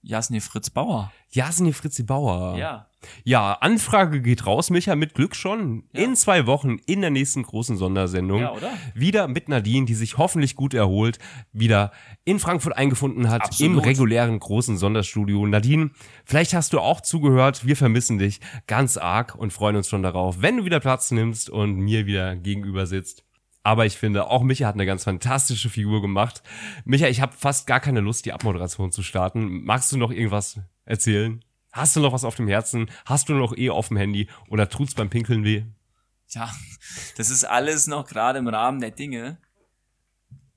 Jasni 0.03 0.41
Fritz 0.41 0.70
Bauer. 0.70 1.12
Jasni 1.30 1.72
Fritzi 1.72 2.03
Bauer. 2.03 2.57
Ja. 2.59 2.86
Ja, 3.24 3.55
Anfrage 3.55 4.20
geht 4.20 4.47
raus, 4.47 4.68
Micha, 4.68 4.95
mit 4.95 5.14
Glück 5.14 5.34
schon. 5.34 5.84
Ja. 5.93 6.03
In 6.03 6.16
zwei 6.16 6.47
Wochen 6.47 6.76
in 6.84 7.01
der 7.01 7.09
nächsten 7.11 7.43
großen 7.43 7.78
Sondersendung. 7.78 8.41
Ja, 8.41 8.53
oder? 8.53 8.72
Wieder 8.95 9.26
mit 9.26 9.49
Nadine, 9.49 9.86
die 9.86 9.95
sich 9.95 10.18
hoffentlich 10.18 10.55
gut 10.55 10.74
erholt, 10.74 11.18
wieder 11.53 11.93
in 12.24 12.38
Frankfurt 12.38 12.76
eingefunden 12.76 13.30
hat, 13.30 13.43
Absolut. 13.43 13.72
im 13.72 13.78
regulären 13.78 14.38
großen 14.38 14.76
Sonderstudio. 14.76 15.47
Nadine, 15.47 15.91
vielleicht 16.26 16.53
hast 16.53 16.74
du 16.74 16.80
auch 16.80 17.01
zugehört. 17.01 17.66
Wir 17.66 17.76
vermissen 17.76 18.18
dich 18.18 18.41
ganz 18.66 18.99
arg 18.99 19.34
und 19.34 19.53
freuen 19.53 19.76
uns 19.76 19.88
schon 19.88 20.03
darauf, 20.03 20.43
wenn 20.43 20.59
du 20.59 20.64
wieder 20.66 20.80
Platz 20.80 21.11
nimmst 21.11 21.49
und 21.49 21.76
mir 21.76 22.05
wieder 22.05 22.36
gegenüber 22.36 22.86
sitzt. 22.86 23.24
Aber 23.63 23.85
ich 23.85 23.99
finde, 23.99 24.27
auch 24.29 24.43
Micha 24.43 24.67
hat 24.67 24.75
eine 24.75 24.87
ganz 24.87 25.05
fantastische 25.05 25.69
Figur 25.69 26.01
gemacht. 26.01 26.43
Micha, 26.85 27.09
ich 27.09 27.21
habe 27.21 27.33
fast 27.33 27.67
gar 27.67 27.81
keine 27.81 28.01
Lust, 28.01 28.25
die 28.25 28.33
Abmoderation 28.33 28.91
zu 28.91 29.03
starten. 29.03 29.65
Magst 29.65 29.93
du 29.93 29.99
noch 29.99 30.11
irgendwas 30.11 30.61
erzählen? 30.85 31.45
Hast 31.73 31.95
du 31.95 32.01
noch 32.01 32.13
was 32.13 32.25
auf 32.25 32.37
dem 32.37 32.49
Herzen? 32.49 32.91
Hast 33.05 33.29
du 33.29 33.35
noch 33.35 33.57
eh 33.57 33.71
auf 33.71 33.89
dem 33.89 33.99
Handy? 33.99 34.29
Oder 34.49 34.69
tut's 34.69 34.95
beim 34.95 35.11
Pinkeln 35.11 35.45
weh? 35.45 35.65
Ja, 36.29 36.53
das 37.17 37.31
ist 37.31 37.45
alles 37.45 37.87
noch 37.87 38.07
gerade 38.07 38.39
im 38.39 38.49
Rahmen 38.49 38.81
der 38.81 38.93
Dinge. 38.93 39.39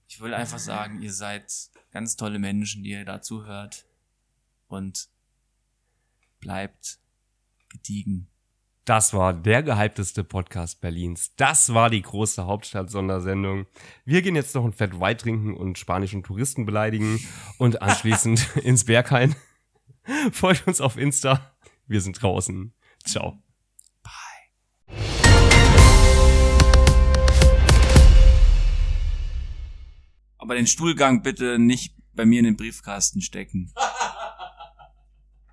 Ich 0.08 0.22
will 0.22 0.34
einfach 0.34 0.60
sagen, 0.60 1.02
ihr 1.02 1.12
seid 1.12 1.52
ganz 1.92 2.16
tolle 2.16 2.40
Menschen, 2.40 2.84
die 2.84 2.92
ihr 2.92 3.06
da 3.06 3.22
zuhört. 3.22 3.86
Und 4.68 5.10
bleibt 6.40 7.00
gediegen. 7.70 8.28
Das 8.86 9.14
war 9.14 9.34
der 9.34 9.64
gehypteste 9.64 10.26
Podcast 10.26 10.82
Berlins. 10.82 11.34
Das 11.38 11.74
war 11.74 11.90
die 11.90 12.02
große 12.02 12.46
Hauptstadt-Sondersendung. 12.46 13.66
Wir 14.04 14.22
gehen 14.22 14.36
jetzt 14.36 14.56
noch 14.56 14.66
ein 14.66 14.74
Fett 14.74 15.00
White 15.00 15.24
trinken 15.24 15.56
und 15.56 15.78
spanischen 15.78 16.22
Touristen 16.22 16.66
beleidigen 16.66 17.18
und 17.58 17.82
anschließend 17.82 18.58
ins 18.64 18.84
Berghain. 18.84 19.36
Folgt 20.34 20.68
uns 20.68 20.82
auf 20.82 20.98
Insta. 20.98 21.56
Wir 21.88 22.02
sind 22.02 22.22
draußen. 22.22 22.74
Ciao. 23.06 23.42
Aber 30.38 30.56
den 30.56 30.68
Stuhlgang 30.68 31.24
bitte 31.24 31.58
nicht 31.58 31.96
bei 32.12 32.26
mir 32.26 32.40
in 32.40 32.46
den 32.46 32.58
Briefkasten 32.58 33.22
stecken. 33.22 33.72